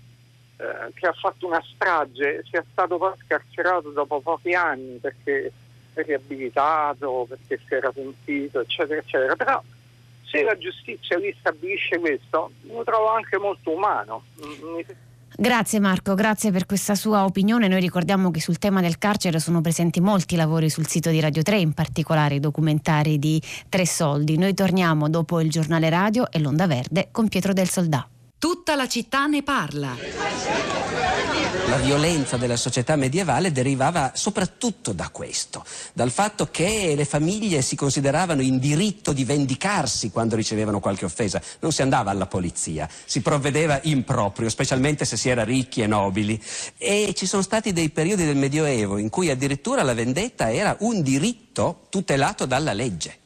eh, 0.58 0.92
che 0.94 1.08
ha 1.08 1.14
fatto 1.14 1.48
una 1.48 1.64
strage 1.74 2.44
sia 2.50 2.64
stato 2.72 2.98
poi 2.98 3.14
scarcerato 3.26 3.90
dopo 3.90 4.20
pochi 4.22 4.54
anni 4.54 4.98
perché 4.98 5.52
riabilitato 5.94 7.26
perché 7.28 7.60
si 7.68 7.74
era 7.74 7.92
pentito, 7.92 8.62
eccetera, 8.62 9.00
eccetera. 9.00 9.36
Però 9.36 9.62
se 10.24 10.44
la 10.44 10.58
giustizia 10.58 11.18
lì 11.18 11.36
stabilisce 11.40 12.00
questo, 12.00 12.52
lo 12.62 12.84
trovo 12.84 13.10
anche 13.10 13.38
molto 13.38 13.74
umano. 13.74 14.24
Mi 14.38 14.86
Grazie 15.34 15.80
Marco, 15.80 16.14
grazie 16.14 16.52
per 16.52 16.66
questa 16.66 16.94
sua 16.94 17.24
opinione. 17.24 17.68
Noi 17.68 17.80
ricordiamo 17.80 18.32
che 18.32 18.42
sul 18.42 18.58
tema 18.58 18.82
del 18.82 18.98
carcere 18.98 19.40
sono 19.40 19.62
presenti 19.62 20.02
molti 20.02 20.36
lavori 20.36 20.70
sul 20.70 20.88
sito 20.88 21.10
di 21.10 21.22
Radio 21.22 21.42
3, 21.42 21.58
in 21.58 21.74
particolare 21.74 22.36
i 22.36 22.40
documentari 22.40 23.18
di 23.18 23.42
Tre 23.70 23.86
Soldi. 23.86 24.38
Noi 24.38 24.54
torniamo 24.54 25.10
dopo 25.10 25.40
il 25.40 25.50
giornale 25.50 25.90
radio 25.90 26.30
e 26.30 26.40
l'Onda 26.40 26.68
Verde 26.68 27.08
con 27.12 27.30
Pietro 27.30 27.54
del 27.54 27.70
Soldà. 27.70 28.11
Tutta 28.42 28.74
la 28.74 28.88
città 28.88 29.28
ne 29.28 29.44
parla. 29.44 29.96
La 31.68 31.78
violenza 31.78 32.38
della 32.38 32.56
società 32.56 32.96
medievale 32.96 33.52
derivava 33.52 34.14
soprattutto 34.16 34.94
da 34.94 35.10
questo, 35.10 35.64
dal 35.94 36.10
fatto 36.10 36.48
che 36.50 36.96
le 36.96 37.06
famiglie 37.06 37.62
si 37.62 37.76
consideravano 37.76 38.42
in 38.42 38.58
diritto 38.58 39.14
di 39.14 39.26
vendicarsi 39.26 40.10
quando 40.10 40.36
ricevevano 40.36 40.80
qualche 40.80 41.06
offesa. 41.06 41.40
Non 41.60 41.72
si 41.72 41.84
andava 41.84 42.10
alla 42.10 42.26
polizia, 42.26 42.90
si 43.06 43.22
provvedeva 43.22 43.80
in 43.84 44.04
proprio, 44.04 44.50
specialmente 44.50 45.06
se 45.06 45.18
si 45.18 45.30
era 45.30 45.44
ricchi 45.44 45.84
e 45.84 45.88
nobili. 45.88 46.42
E 46.78 47.14
ci 47.16 47.28
sono 47.28 47.44
stati 47.44 47.74
dei 47.74 47.92
periodi 47.92 48.26
del 48.26 48.38
Medioevo 48.38 48.98
in 48.98 49.10
cui 49.10 49.30
addirittura 49.30 49.84
la 49.84 49.94
vendetta 49.94 50.52
era 50.52 50.76
un 50.80 51.04
diritto 51.04 51.86
tutelato 51.92 52.48
dalla 52.48 52.74
legge. 52.74 53.20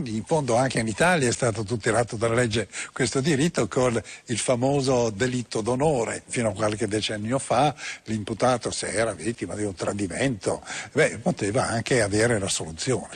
Quindi 0.00 0.16
in 0.16 0.24
fondo 0.24 0.56
anche 0.56 0.80
in 0.80 0.86
Italia 0.86 1.28
è 1.28 1.32
stato 1.32 1.62
tutelato 1.62 2.16
dalla 2.16 2.32
legge 2.32 2.68
questo 2.90 3.20
diritto 3.20 3.68
con 3.68 4.00
il 4.26 4.38
famoso 4.38 5.10
delitto 5.10 5.60
d'onore. 5.60 6.22
Fino 6.26 6.48
a 6.48 6.52
qualche 6.54 6.88
decennio 6.88 7.38
fa 7.38 7.74
l'imputato 8.04 8.70
se 8.70 8.90
era 8.92 9.12
vittima 9.12 9.54
di 9.54 9.64
un 9.64 9.74
tradimento 9.74 10.62
beh, 10.92 11.18
poteva 11.18 11.68
anche 11.68 12.00
avere 12.00 12.38
la 12.38 12.48
soluzione. 12.48 13.08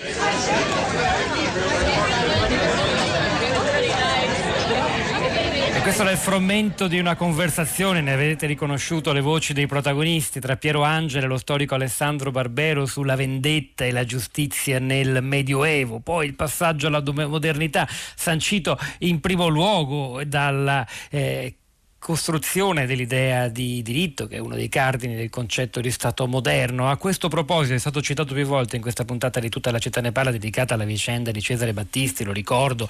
Questo 5.84 6.06
è 6.06 6.12
il 6.12 6.16
frammento 6.16 6.88
di 6.88 6.98
una 6.98 7.14
conversazione, 7.14 8.00
ne 8.00 8.14
avete 8.14 8.46
riconosciuto 8.46 9.12
le 9.12 9.20
voci 9.20 9.52
dei 9.52 9.66
protagonisti 9.66 10.40
tra 10.40 10.56
Piero 10.56 10.82
Angela 10.82 11.26
e 11.26 11.28
lo 11.28 11.36
storico 11.36 11.74
Alessandro 11.74 12.30
Barbero 12.30 12.86
sulla 12.86 13.16
vendetta 13.16 13.84
e 13.84 13.92
la 13.92 14.04
giustizia 14.04 14.78
nel 14.78 15.22
Medioevo, 15.22 16.00
poi 16.00 16.24
il 16.24 16.34
passaggio 16.36 16.86
alla 16.86 17.02
modernità 17.04 17.86
sancito 18.16 18.78
in 19.00 19.20
primo 19.20 19.48
luogo 19.48 20.24
dalla 20.24 20.86
eh, 21.10 21.54
costruzione 22.04 22.84
dell'idea 22.84 23.48
di 23.48 23.80
diritto, 23.80 24.26
che 24.26 24.36
è 24.36 24.38
uno 24.38 24.56
dei 24.56 24.68
cardini 24.68 25.16
del 25.16 25.30
concetto 25.30 25.80
di 25.80 25.90
Stato 25.90 26.26
moderno. 26.26 26.90
A 26.90 26.98
questo 26.98 27.28
proposito 27.28 27.72
è 27.72 27.78
stato 27.78 28.02
citato 28.02 28.34
più 28.34 28.44
volte 28.44 28.76
in 28.76 28.82
questa 28.82 29.06
puntata 29.06 29.40
di 29.40 29.48
Tutta 29.48 29.70
la 29.70 29.78
città 29.78 30.02
ne 30.02 30.12
parla 30.12 30.30
dedicata 30.30 30.74
alla 30.74 30.84
vicenda 30.84 31.30
di 31.30 31.40
Cesare 31.40 31.72
Battisti, 31.72 32.22
lo 32.22 32.32
ricordo, 32.32 32.86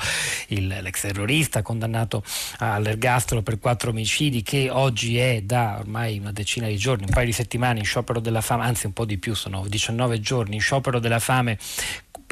il, 0.49 0.67
l'ex 0.67 1.03
terrorista 1.03 1.63
condannato 1.63 2.25
all'ergastolo 2.59 3.43
per 3.43 3.61
quattro 3.61 3.91
omicidi 3.91 4.43
che 4.43 4.69
oggi 4.69 5.17
è 5.17 5.43
da 5.43 5.77
ormai 5.79 6.19
una 6.19 6.33
decina 6.33 6.67
di 6.67 6.77
giorni, 6.77 7.05
un 7.05 7.13
paio 7.13 7.27
di 7.27 7.33
settimane 7.33 7.79
in 7.79 7.85
sciopero 7.85 8.19
della 8.19 8.41
fame, 8.41 8.65
anzi 8.65 8.87
un 8.87 8.95
po' 8.95 9.05
di 9.05 9.19
più, 9.19 9.35
sono 9.35 9.65
19 9.69 10.19
giorni 10.19 10.57
in 10.57 10.61
sciopero 10.61 10.99
della 10.99 11.21
fame 11.21 11.57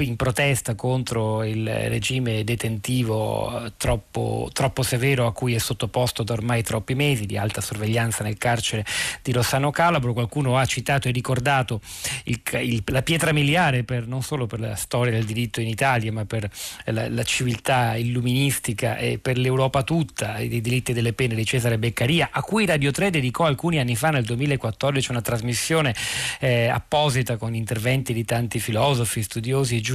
in 0.07 0.17
protesta 0.17 0.75
contro 0.75 1.45
il 1.45 1.67
regime 1.89 2.45
detentivo 2.45 3.65
eh, 3.65 3.73
troppo, 3.77 4.51
troppo, 4.53 4.83
severo 4.83 5.27
a 5.27 5.33
cui 5.33 5.55
è 5.55 5.59
sottoposto 5.59 6.23
da 6.23 6.33
ormai 6.33 6.63
troppi 6.63 6.95
mesi 6.95 7.25
di 7.27 7.37
alta 7.37 7.61
sorveglianza 7.61 8.23
nel 8.23 8.37
carcere 8.37 8.85
di 9.23 9.33
Rossano 9.33 9.71
Calabro. 9.71 10.13
Qualcuno 10.13 10.59
ha 10.59 10.67
citato 10.67 11.09
e 11.09 11.13
ricordato 11.13 11.81
il, 12.25 12.41
il, 12.61 12.83
la 12.87 13.03
pietra 13.03 13.33
miliare 13.33 13.85
per, 13.85 14.07
non 14.07 14.23
solo 14.23 14.47
per 14.47 14.61
la 14.61 14.75
storia 14.75 15.13
del 15.13 15.25
diritto 15.25 15.61
in 15.61 15.69
Italia, 15.69 16.13
ma 16.13 16.25
per 16.25 16.51
la, 16.87 17.09
la 17.09 17.23
civiltà 17.23 17.97
illuministica 17.97 18.97
e 18.97 19.19
per 19.19 19.39
l'Europa 19.39 19.83
tutta, 19.83 20.39
i 20.39 20.61
diritti 20.61 20.93
delle 20.93 21.13
pene 21.13 21.35
di 21.35 21.45
Cesare 21.45 21.79
Beccaria, 21.79 22.29
a 22.33 22.43
cui 22.43 22.67
Radio 22.67 22.91
3 22.91 23.11
dedicò 23.11 23.45
alcuni 23.45 23.79
anni 23.79 23.97
fa, 23.97 24.11
nel 24.11 24.25
2014, 24.25 25.11
una 25.11 25.23
trasmissione 25.23 25.95
eh, 26.41 26.69
apposita 26.69 27.37
con 27.37 27.55
interventi 27.55 28.13
di 28.13 28.25
tanti 28.25 28.59
filosofi, 28.59 29.23
studiosi 29.23 29.77
e 29.77 29.81
giuristi 29.81 29.92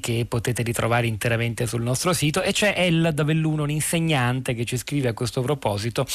che 0.00 0.26
potete 0.28 0.62
ritrovare 0.62 1.06
interamente 1.06 1.66
sul 1.66 1.82
nostro 1.82 2.12
sito 2.12 2.42
e 2.42 2.52
c'è 2.52 2.74
Ella 2.76 3.10
Davelluno, 3.10 3.62
un 3.62 3.70
insegnante 3.70 4.54
che 4.54 4.64
ci 4.64 4.76
scrive 4.76 5.08
a 5.08 5.14
questo 5.14 5.40
proposito 5.40 6.06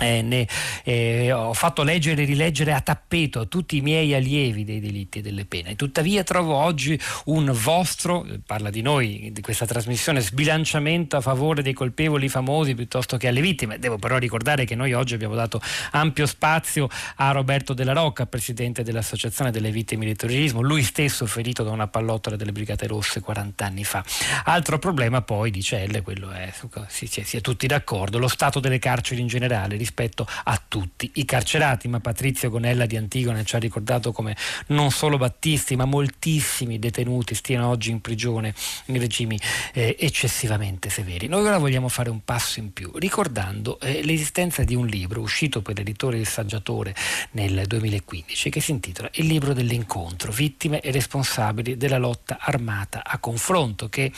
eh, 0.00 0.22
ne, 0.22 0.48
eh, 0.84 1.30
ho 1.32 1.52
fatto 1.52 1.82
leggere 1.82 2.22
e 2.22 2.24
rileggere 2.24 2.72
a 2.72 2.80
tappeto 2.80 3.48
tutti 3.48 3.76
i 3.76 3.80
miei 3.80 4.14
allievi 4.14 4.64
dei 4.64 4.80
delitti 4.80 5.18
e 5.18 5.22
delle 5.22 5.44
pene. 5.44 5.76
Tuttavia 5.76 6.24
trovo 6.24 6.54
oggi 6.54 6.98
un 7.26 7.50
vostro, 7.54 8.26
parla 8.46 8.70
di 8.70 8.80
noi, 8.80 9.30
di 9.32 9.40
questa 9.40 9.66
trasmissione, 9.66 10.20
sbilanciamento 10.20 11.16
a 11.16 11.20
favore 11.20 11.62
dei 11.62 11.74
colpevoli 11.74 12.28
famosi 12.28 12.74
piuttosto 12.74 13.16
che 13.16 13.28
alle 13.28 13.40
vittime. 13.40 13.78
Devo 13.78 13.98
però 13.98 14.16
ricordare 14.16 14.64
che 14.64 14.74
noi 14.74 14.92
oggi 14.92 15.14
abbiamo 15.14 15.34
dato 15.34 15.60
ampio 15.92 16.26
spazio 16.26 16.88
a 17.16 17.30
Roberto 17.32 17.74
Della 17.74 17.92
Rocca, 17.92 18.26
presidente 18.26 18.82
dell'Associazione 18.82 19.50
delle 19.50 19.70
Vittime 19.70 20.06
di 20.06 20.14
Terrorismo, 20.14 20.62
lui 20.62 20.82
stesso 20.82 21.26
ferito 21.26 21.62
da 21.62 21.70
una 21.70 21.88
pallottola 21.88 22.36
delle 22.36 22.52
Brigate 22.52 22.86
Rosse 22.86 23.20
40 23.20 23.64
anni 23.64 23.84
fa. 23.84 24.02
Altro 24.44 24.78
problema 24.78 25.20
poi, 25.22 25.50
dice 25.50 25.82
Elle, 25.82 26.02
quello 26.02 26.30
è, 26.30 26.52
si, 26.88 27.06
si 27.06 27.36
è 27.36 27.40
tutti 27.40 27.66
d'accordo, 27.66 28.18
lo 28.18 28.28
stato 28.28 28.60
delle 28.60 28.78
carceri 28.78 29.20
in 29.20 29.26
generale 29.26 29.76
rispetto 29.90 30.26
a 30.44 30.62
tutti 30.66 31.10
i 31.14 31.24
carcerati, 31.24 31.88
ma 31.88 31.98
Patrizio 31.98 32.48
Gonella 32.48 32.86
di 32.86 32.96
Antigone 32.96 33.44
ci 33.44 33.56
ha 33.56 33.58
ricordato 33.58 34.12
come 34.12 34.36
non 34.68 34.92
solo 34.92 35.18
Battisti, 35.18 35.74
ma 35.74 35.84
moltissimi 35.84 36.78
detenuti 36.78 37.34
stiano 37.34 37.68
oggi 37.68 37.90
in 37.90 38.00
prigione 38.00 38.54
in 38.86 38.98
regimi 38.98 39.38
eh, 39.72 39.96
eccessivamente 39.98 40.88
severi. 40.88 41.26
Noi 41.26 41.44
ora 41.44 41.58
vogliamo 41.58 41.88
fare 41.88 42.08
un 42.08 42.24
passo 42.24 42.60
in 42.60 42.72
più, 42.72 42.92
ricordando 42.94 43.80
eh, 43.80 44.02
l'esistenza 44.04 44.62
di 44.62 44.76
un 44.76 44.86
libro 44.86 45.20
uscito 45.20 45.60
per 45.60 45.76
l'editore 45.76 46.18
Il 46.18 46.28
Saggiatore 46.28 46.94
nel 47.32 47.66
2015 47.66 48.50
che 48.50 48.60
si 48.60 48.70
intitola 48.70 49.10
Il 49.14 49.26
libro 49.26 49.52
dell'incontro, 49.52 50.30
vittime 50.30 50.80
e 50.80 50.92
responsabili 50.92 51.76
della 51.76 51.98
lotta 51.98 52.38
armata 52.40 53.02
a 53.04 53.18
confronto, 53.18 53.88
che 53.88 54.12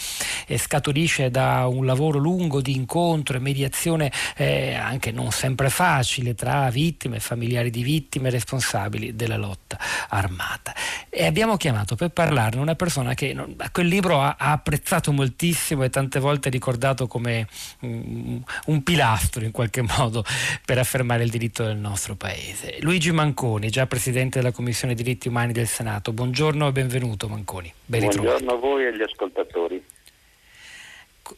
eh, 0.46 0.58
scaturisce 0.58 1.30
da 1.30 1.66
un 1.66 1.86
lavoro 1.86 2.18
lungo 2.18 2.60
di 2.60 2.74
incontro 2.74 3.38
e 3.38 3.40
mediazione 3.40 4.12
eh, 4.36 4.74
anche 4.74 5.12
non 5.12 5.30
sempre 5.32 5.61
sempre 5.62 5.68
facile 5.70 6.34
tra 6.34 6.68
vittime, 6.70 7.20
familiari 7.20 7.70
di 7.70 7.82
vittime 7.82 8.30
responsabili 8.30 9.14
della 9.14 9.36
lotta 9.36 9.78
armata. 10.08 10.74
E 11.08 11.26
abbiamo 11.26 11.56
chiamato 11.56 11.94
per 11.94 12.08
parlarne 12.08 12.60
una 12.60 12.74
persona 12.74 13.14
che 13.14 13.34
a 13.34 13.70
quel 13.70 13.86
libro 13.86 14.20
ha, 14.20 14.36
ha 14.38 14.52
apprezzato 14.52 15.12
moltissimo 15.12 15.84
e 15.84 15.90
tante 15.90 16.18
volte 16.18 16.48
ricordato 16.48 17.06
come 17.06 17.46
um, 17.80 18.42
un 18.66 18.82
pilastro 18.82 19.44
in 19.44 19.50
qualche 19.50 19.82
modo 19.82 20.24
per 20.64 20.78
affermare 20.78 21.22
il 21.22 21.30
diritto 21.30 21.64
del 21.64 21.76
nostro 21.76 22.14
paese. 22.16 22.78
Luigi 22.80 23.12
Manconi, 23.12 23.68
già 23.68 23.86
presidente 23.86 24.38
della 24.40 24.52
Commissione 24.52 24.94
diritti 24.94 25.28
umani 25.28 25.52
del 25.52 25.66
Senato. 25.66 26.12
Buongiorno 26.12 26.68
e 26.68 26.72
benvenuto 26.72 27.28
Manconi. 27.28 27.72
Ben 27.84 28.00
Buongiorno 28.00 28.52
a 28.52 28.56
voi 28.56 28.84
e 28.84 28.86
agli 28.88 29.02
ascoltatori 29.02 29.61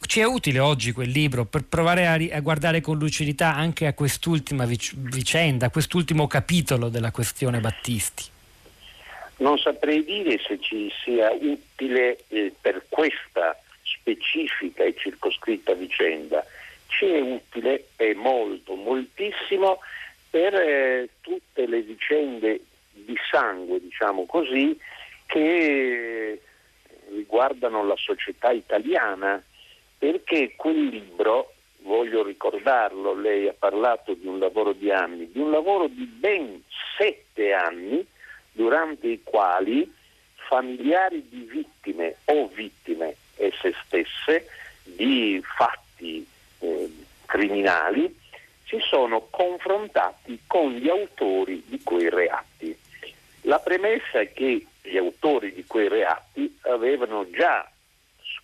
ci 0.06 0.20
è 0.20 0.24
utile 0.24 0.58
oggi 0.58 0.92
quel 0.92 1.10
libro 1.10 1.44
per 1.44 1.64
provare 1.64 2.06
a, 2.06 2.14
a 2.36 2.40
guardare 2.40 2.80
con 2.80 2.98
lucidità 2.98 3.54
anche 3.54 3.86
a 3.86 3.94
quest'ultima 3.94 4.64
vic- 4.64 4.94
vicenda, 4.96 5.66
a 5.66 5.70
quest'ultimo 5.70 6.26
capitolo 6.26 6.88
della 6.88 7.10
questione 7.10 7.60
Battisti? 7.60 8.24
Non 9.36 9.58
saprei 9.58 10.04
dire 10.04 10.38
se 10.38 10.58
ci 10.60 10.90
sia 11.02 11.30
utile 11.32 12.24
eh, 12.28 12.52
per 12.58 12.86
questa 12.88 13.58
specifica 13.82 14.84
e 14.84 14.94
circoscritta 14.96 15.74
vicenda. 15.74 16.44
Ci 16.86 17.06
è 17.06 17.20
utile 17.20 17.88
e 17.96 18.14
molto, 18.14 18.74
moltissimo 18.74 19.80
per 20.30 20.54
eh, 20.54 21.08
tutte 21.20 21.66
le 21.66 21.82
vicende 21.82 22.60
di 22.92 23.16
sangue, 23.30 23.80
diciamo 23.80 24.24
così, 24.26 24.78
che 25.26 26.40
riguardano 27.10 27.84
la 27.84 27.96
società 27.96 28.50
italiana 28.50 29.42
perché 30.04 30.52
quel 30.54 30.88
libro, 30.88 31.54
voglio 31.78 32.22
ricordarlo, 32.22 33.14
lei 33.14 33.48
ha 33.48 33.54
parlato 33.58 34.12
di 34.12 34.26
un 34.26 34.38
lavoro 34.38 34.74
di 34.74 34.90
anni, 34.90 35.30
di 35.32 35.38
un 35.38 35.50
lavoro 35.50 35.86
di 35.86 36.04
ben 36.04 36.62
sette 36.98 37.54
anni, 37.54 38.06
durante 38.52 39.06
i 39.06 39.22
quali 39.22 39.90
familiari 40.34 41.26
di 41.26 41.48
vittime 41.50 42.16
o 42.26 42.48
vittime 42.48 43.16
esse 43.36 43.74
stesse 43.82 44.46
di 44.82 45.42
fatti 45.42 46.26
eh, 46.58 46.92
criminali 47.24 48.14
si 48.66 48.78
sono 48.80 49.28
confrontati 49.30 50.38
con 50.46 50.72
gli 50.72 50.90
autori 50.90 51.64
di 51.66 51.80
quei 51.82 52.10
reati. 52.10 52.76
La 53.42 53.58
premessa 53.58 54.20
è 54.20 54.30
che 54.34 54.66
gli 54.82 54.98
autori 54.98 55.54
di 55.54 55.64
quei 55.64 55.88
reati 55.88 56.58
avevano 56.64 57.26
già 57.30 57.66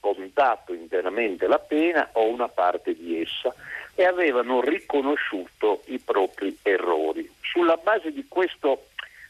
scontato 0.00 0.72
interamente 0.72 1.46
la 1.46 1.58
pena 1.58 2.08
o 2.12 2.26
una 2.26 2.48
parte 2.48 2.96
di 2.96 3.20
essa 3.20 3.54
e 3.94 4.04
avevano 4.04 4.62
riconosciuto 4.62 5.82
i 5.86 5.98
propri 5.98 6.56
errori. 6.62 7.30
Sulla 7.42 7.76
base 7.76 8.10
di 8.10 8.24
questo 8.26 8.86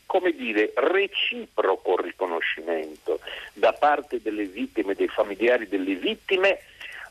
come 0.06 0.32
dire, 0.32 0.72
reciproco 0.74 2.00
riconoscimento 2.00 3.20
da 3.52 3.72
parte 3.72 4.20
delle 4.20 4.44
vittime 4.44 4.94
dei 4.94 5.06
familiari 5.06 5.68
delle 5.68 5.94
vittime, 5.94 6.58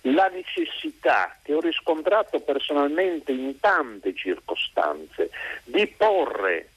la 0.02 0.28
necessità 0.28 1.38
che 1.42 1.54
ho 1.54 1.62
riscontrato 1.62 2.42
personalmente 2.42 3.32
in 3.32 3.58
tante 3.62 4.14
circostanze 4.14 5.30
di 5.64 5.88
porre 5.88 6.68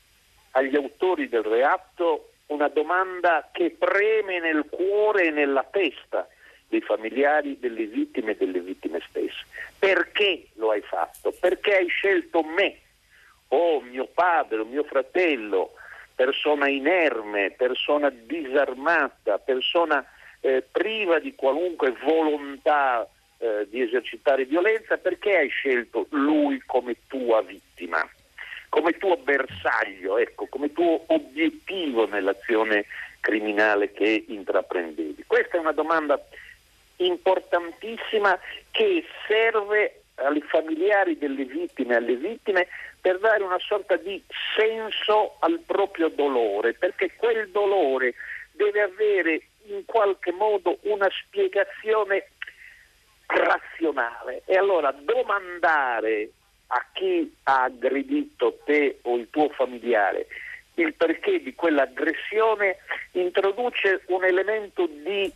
agli 0.52 0.76
autori 0.76 1.28
del 1.28 1.42
reato 1.42 2.30
una 2.46 2.68
domanda 2.68 3.48
che 3.50 3.74
preme 3.76 4.38
nel 4.38 4.66
cuore 4.70 5.26
e 5.26 5.30
nella 5.30 5.64
testa 5.68 6.28
dei 6.72 6.80
familiari 6.80 7.58
delle 7.60 7.84
vittime 7.84 8.30
e 8.30 8.36
delle 8.36 8.60
vittime 8.60 8.98
stesse. 9.06 9.44
Perché 9.78 10.46
lo 10.54 10.70
hai 10.70 10.80
fatto? 10.80 11.30
Perché 11.38 11.76
hai 11.76 11.86
scelto 11.88 12.42
me, 12.42 12.78
o 13.48 13.82
mio 13.82 14.06
padre, 14.06 14.60
o 14.60 14.64
mio 14.64 14.82
fratello, 14.82 15.74
persona 16.14 16.68
inerme, 16.68 17.50
persona 17.50 18.08
disarmata, 18.08 19.36
persona 19.36 20.02
eh, 20.40 20.64
priva 20.72 21.18
di 21.18 21.34
qualunque 21.34 21.90
volontà 22.02 23.06
eh, 23.36 23.66
di 23.68 23.82
esercitare 23.82 24.46
violenza, 24.46 24.96
perché 24.96 25.36
hai 25.36 25.48
scelto 25.50 26.06
lui 26.12 26.62
come 26.64 26.96
tua 27.06 27.42
vittima, 27.42 28.02
come 28.70 28.92
tuo 28.96 29.18
bersaglio, 29.18 30.16
ecco, 30.16 30.46
come 30.46 30.72
tuo 30.72 31.02
obiettivo 31.08 32.06
nell'azione 32.06 32.86
criminale 33.20 33.92
che 33.92 34.24
intraprendevi? 34.26 35.24
Questa 35.26 35.58
è 35.58 35.60
una 35.60 35.72
domanda 35.72 36.18
importantissima 37.06 38.38
che 38.70 39.04
serve 39.26 40.02
ai 40.16 40.40
familiari 40.42 41.18
delle 41.18 41.44
vittime, 41.44 41.96
alle 41.96 42.16
vittime, 42.16 42.68
per 43.00 43.18
dare 43.18 43.42
una 43.42 43.58
sorta 43.58 43.96
di 43.96 44.22
senso 44.56 45.36
al 45.40 45.60
proprio 45.66 46.08
dolore, 46.08 46.74
perché 46.74 47.12
quel 47.16 47.48
dolore 47.50 48.14
deve 48.52 48.82
avere 48.82 49.42
in 49.66 49.84
qualche 49.84 50.32
modo 50.32 50.78
una 50.82 51.08
spiegazione 51.10 52.28
razionale. 53.26 54.42
E 54.44 54.56
allora 54.56 54.92
domandare 54.92 56.30
a 56.68 56.86
chi 56.92 57.34
ha 57.44 57.64
aggredito 57.64 58.58
te 58.64 58.98
o 59.02 59.16
il 59.16 59.28
tuo 59.30 59.48
familiare 59.48 60.26
il 60.74 60.94
perché 60.94 61.42
di 61.42 61.54
quell'aggressione 61.54 62.78
introduce 63.12 64.02
un 64.06 64.24
elemento 64.24 64.86
di, 64.86 65.30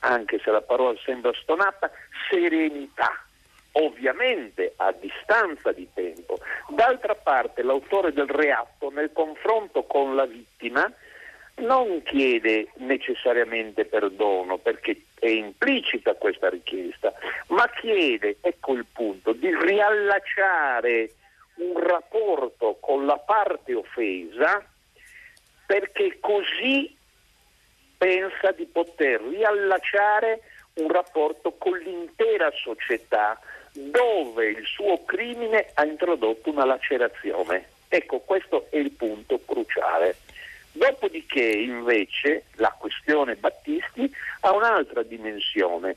anche 0.00 0.40
se 0.42 0.50
la 0.50 0.60
parola 0.60 0.98
sembra 1.04 1.32
stonata, 1.34 1.90
serenità 2.28 3.22
ovviamente 3.72 4.72
a 4.76 4.92
distanza 4.92 5.72
di 5.72 5.88
tempo. 5.92 6.38
D'altra 6.68 7.14
parte 7.14 7.62
l'autore 7.62 8.12
del 8.12 8.28
reato 8.28 8.90
nel 8.90 9.12
confronto 9.12 9.84
con 9.84 10.14
la 10.14 10.26
vittima 10.26 10.90
non 11.56 12.02
chiede 12.04 12.68
necessariamente 12.76 13.84
perdono 13.84 14.58
perché 14.58 15.02
è 15.18 15.28
implicita 15.28 16.14
questa 16.14 16.48
richiesta, 16.48 17.12
ma 17.48 17.68
chiede, 17.80 18.36
ecco 18.40 18.74
il 18.74 18.86
punto, 18.90 19.32
di 19.32 19.48
riallacciare 19.54 21.12
un 21.56 21.78
rapporto 21.80 22.76
con 22.80 23.06
la 23.06 23.18
parte 23.18 23.74
offesa 23.74 24.64
perché 25.66 26.18
così 26.20 26.96
pensa 27.98 28.52
di 28.52 28.64
poter 28.64 29.20
riallacciare 29.20 30.40
un 30.74 30.90
rapporto 30.90 31.52
con 31.58 31.76
l'intera 31.76 32.50
società 32.52 33.38
dove 33.72 34.46
il 34.46 34.64
suo 34.64 35.04
crimine 35.04 35.70
ha 35.74 35.84
introdotto 35.84 36.50
una 36.50 36.64
lacerazione. 36.64 37.68
Ecco, 37.88 38.20
questo 38.20 38.66
è 38.70 38.76
il 38.76 38.92
punto 38.92 39.40
cruciale. 39.44 40.16
Dopodiché, 40.72 41.42
invece, 41.42 42.44
la 42.56 42.74
questione 42.78 43.34
Battisti 43.34 44.10
ha 44.40 44.52
un'altra 44.52 45.02
dimensione. 45.02 45.96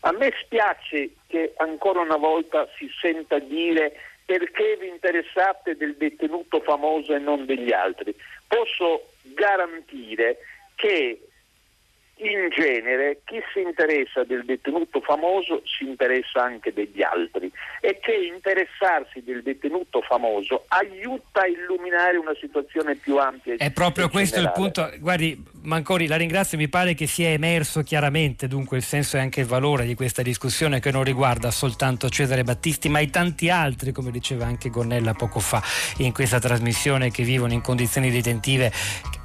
A 0.00 0.12
me 0.12 0.32
spiace 0.42 1.10
che 1.26 1.52
ancora 1.58 2.00
una 2.00 2.16
volta 2.16 2.66
si 2.76 2.90
senta 3.00 3.38
dire 3.38 3.92
perché 4.24 4.76
vi 4.80 4.88
interessate 4.88 5.76
del 5.76 5.96
detenuto 5.96 6.60
famoso 6.60 7.14
e 7.14 7.18
non 7.18 7.44
degli 7.44 7.72
altri. 7.72 8.14
Posso 8.46 9.10
garantire 9.22 10.38
che 10.74 11.20
in 12.22 12.48
genere 12.50 13.20
chi 13.24 13.40
si 13.52 13.60
interessa 13.60 14.24
del 14.24 14.44
detenuto 14.44 15.00
famoso 15.00 15.62
si 15.64 15.84
interessa 15.84 16.42
anche 16.44 16.72
degli 16.72 17.02
altri 17.02 17.50
e 17.80 17.98
che 18.00 18.12
interessarsi 18.12 19.22
del 19.22 19.42
detenuto 19.42 20.00
famoso 20.02 20.64
aiuta 20.68 21.42
a 21.42 21.46
illuminare 21.46 22.16
una 22.16 22.34
situazione 22.38 22.94
più 22.94 23.18
ampia. 23.18 23.54
È 23.56 23.70
proprio 23.72 24.08
questo 24.08 24.36
generale. 24.36 24.56
il 24.56 24.72
punto. 24.72 24.98
Guardi, 25.00 25.42
Manconi, 25.62 26.06
la 26.06 26.16
ringrazio, 26.16 26.58
mi 26.58 26.68
pare 26.68 26.94
che 26.94 27.06
sia 27.06 27.28
emerso 27.28 27.82
chiaramente 27.82 28.48
dunque 28.48 28.76
il 28.76 28.82
senso 28.82 29.16
e 29.16 29.20
anche 29.20 29.40
il 29.40 29.46
valore 29.46 29.84
di 29.84 29.94
questa 29.94 30.22
discussione 30.22 30.80
che 30.80 30.90
non 30.90 31.04
riguarda 31.04 31.50
soltanto 31.50 32.08
Cesare 32.08 32.42
Battisti, 32.42 32.88
ma 32.88 33.00
i 33.00 33.10
tanti 33.10 33.50
altri, 33.50 33.92
come 33.92 34.10
diceva 34.10 34.44
anche 34.44 34.70
Gonnella 34.70 35.14
poco 35.14 35.40
fa 35.40 35.62
in 35.98 36.12
questa 36.12 36.38
trasmissione, 36.38 37.10
che 37.10 37.22
vivono 37.22 37.52
in 37.52 37.60
condizioni 37.60 38.10
detentive 38.10 38.72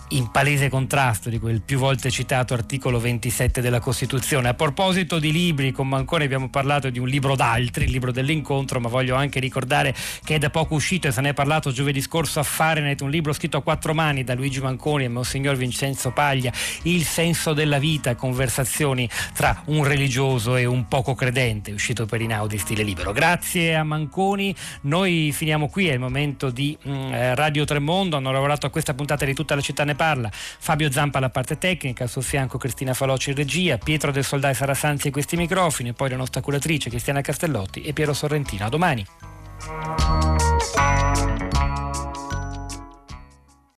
in 0.10 0.32
palese 0.32 0.70
contrasto 0.70 1.30
di 1.30 1.40
quel 1.40 1.62
più 1.62 1.80
volte 1.80 2.10
citato 2.10 2.54
articolo 2.54 3.00
27 3.00 3.60
della 3.60 3.80
Costituzione. 3.80 4.48
A 4.48 4.54
proposito 4.54 5.20
di 5.20 5.32
libri, 5.32 5.72
con 5.72 5.88
Manconi 5.88 6.24
abbiamo 6.24 6.50
parlato 6.50 6.90
di 6.90 7.00
un 7.00 7.08
libro 7.08 7.36
d'altri, 7.36 7.86
il 7.86 7.92
libro 7.92 8.12
dell'incontro, 8.12 8.80
ma 8.80 8.88
voglio 8.88 9.16
anche 9.16 9.40
ricordare 9.40 9.94
che 10.24 10.36
è 10.36 10.38
da 10.38 10.50
poco 10.50 10.76
uscito 10.76 11.08
e 11.08 11.12
se 11.12 11.20
ne 11.22 11.30
è 11.30 11.34
parlato 11.34 11.72
giovedì 11.72 12.00
scorso 12.00 12.40
a 12.40 12.44
Fahrenheit, 12.44 13.02
un 13.02 13.10
libro 13.10 13.34
scritto 13.34 13.58
a 13.58 13.62
quattro 13.62 13.94
mani 13.94 14.24
da 14.24 14.34
Luigi 14.34 14.62
Manconi 14.62 15.04
e 15.04 15.10
Monsignor 15.10 15.56
Vincenzo 15.56 16.12
Paglia, 16.12 16.52
Il 16.84 17.04
senso 17.04 17.54
della 17.54 17.80
vita, 17.80 18.16
conversazioni 18.16 19.10
tra 19.34 19.64
un 19.66 19.84
religioso 19.84 20.56
e 20.56 20.66
un 20.66 20.88
poco 20.88 21.16
credente, 21.16 21.72
uscito 21.72 22.06
per 22.06 22.22
Inaudi 22.22 22.58
stile 22.58 22.84
libero. 22.84 23.12
Grazie 23.12 23.76
a 23.76 23.84
Manconi, 23.84 24.56
noi 24.82 25.32
finiamo 25.34 25.68
qui, 25.68 25.90
è 25.90 25.94
il 25.94 26.00
momento 26.00 26.50
di 26.50 26.78
mm, 26.88 27.14
eh, 27.14 27.36
Radio 27.36 27.66
Tremondo, 27.66 28.16
hanno 28.16 28.32
lavorato 28.32 28.66
a 28.66 28.70
questa 28.70 28.94
puntata 28.94 29.26
di 29.26 29.34
tutta 29.34 29.56
la 29.56 29.62
città 29.62 29.84
ne 29.84 29.96
parla, 29.98 30.30
Fabio 30.32 30.90
Zampa 30.90 31.18
alla 31.18 31.30
parte 31.30 31.58
tecnica, 31.58 32.06
al 32.06 32.10
suo 32.10 32.22
fianco 32.22 32.58
Cristina 32.58 32.94
Faloci 32.94 33.32
in 33.32 33.36
regia, 33.36 33.78
Pietro 33.78 34.12
del 34.12 34.24
Soldai 34.24 34.54
Sarasanzi 34.54 35.10
a 35.10 35.12
questi 35.12 35.36
microfoni, 35.36 35.92
poi 35.92 36.10
la 36.10 36.16
nostra 36.16 36.40
curatrice 36.40 36.90
Cristiana 36.90 37.20
Castellotti 37.20 37.82
e 37.82 37.92
Piero 37.92 38.14
Sorrentino. 38.14 38.66
A 38.66 38.70
domani. 38.70 39.06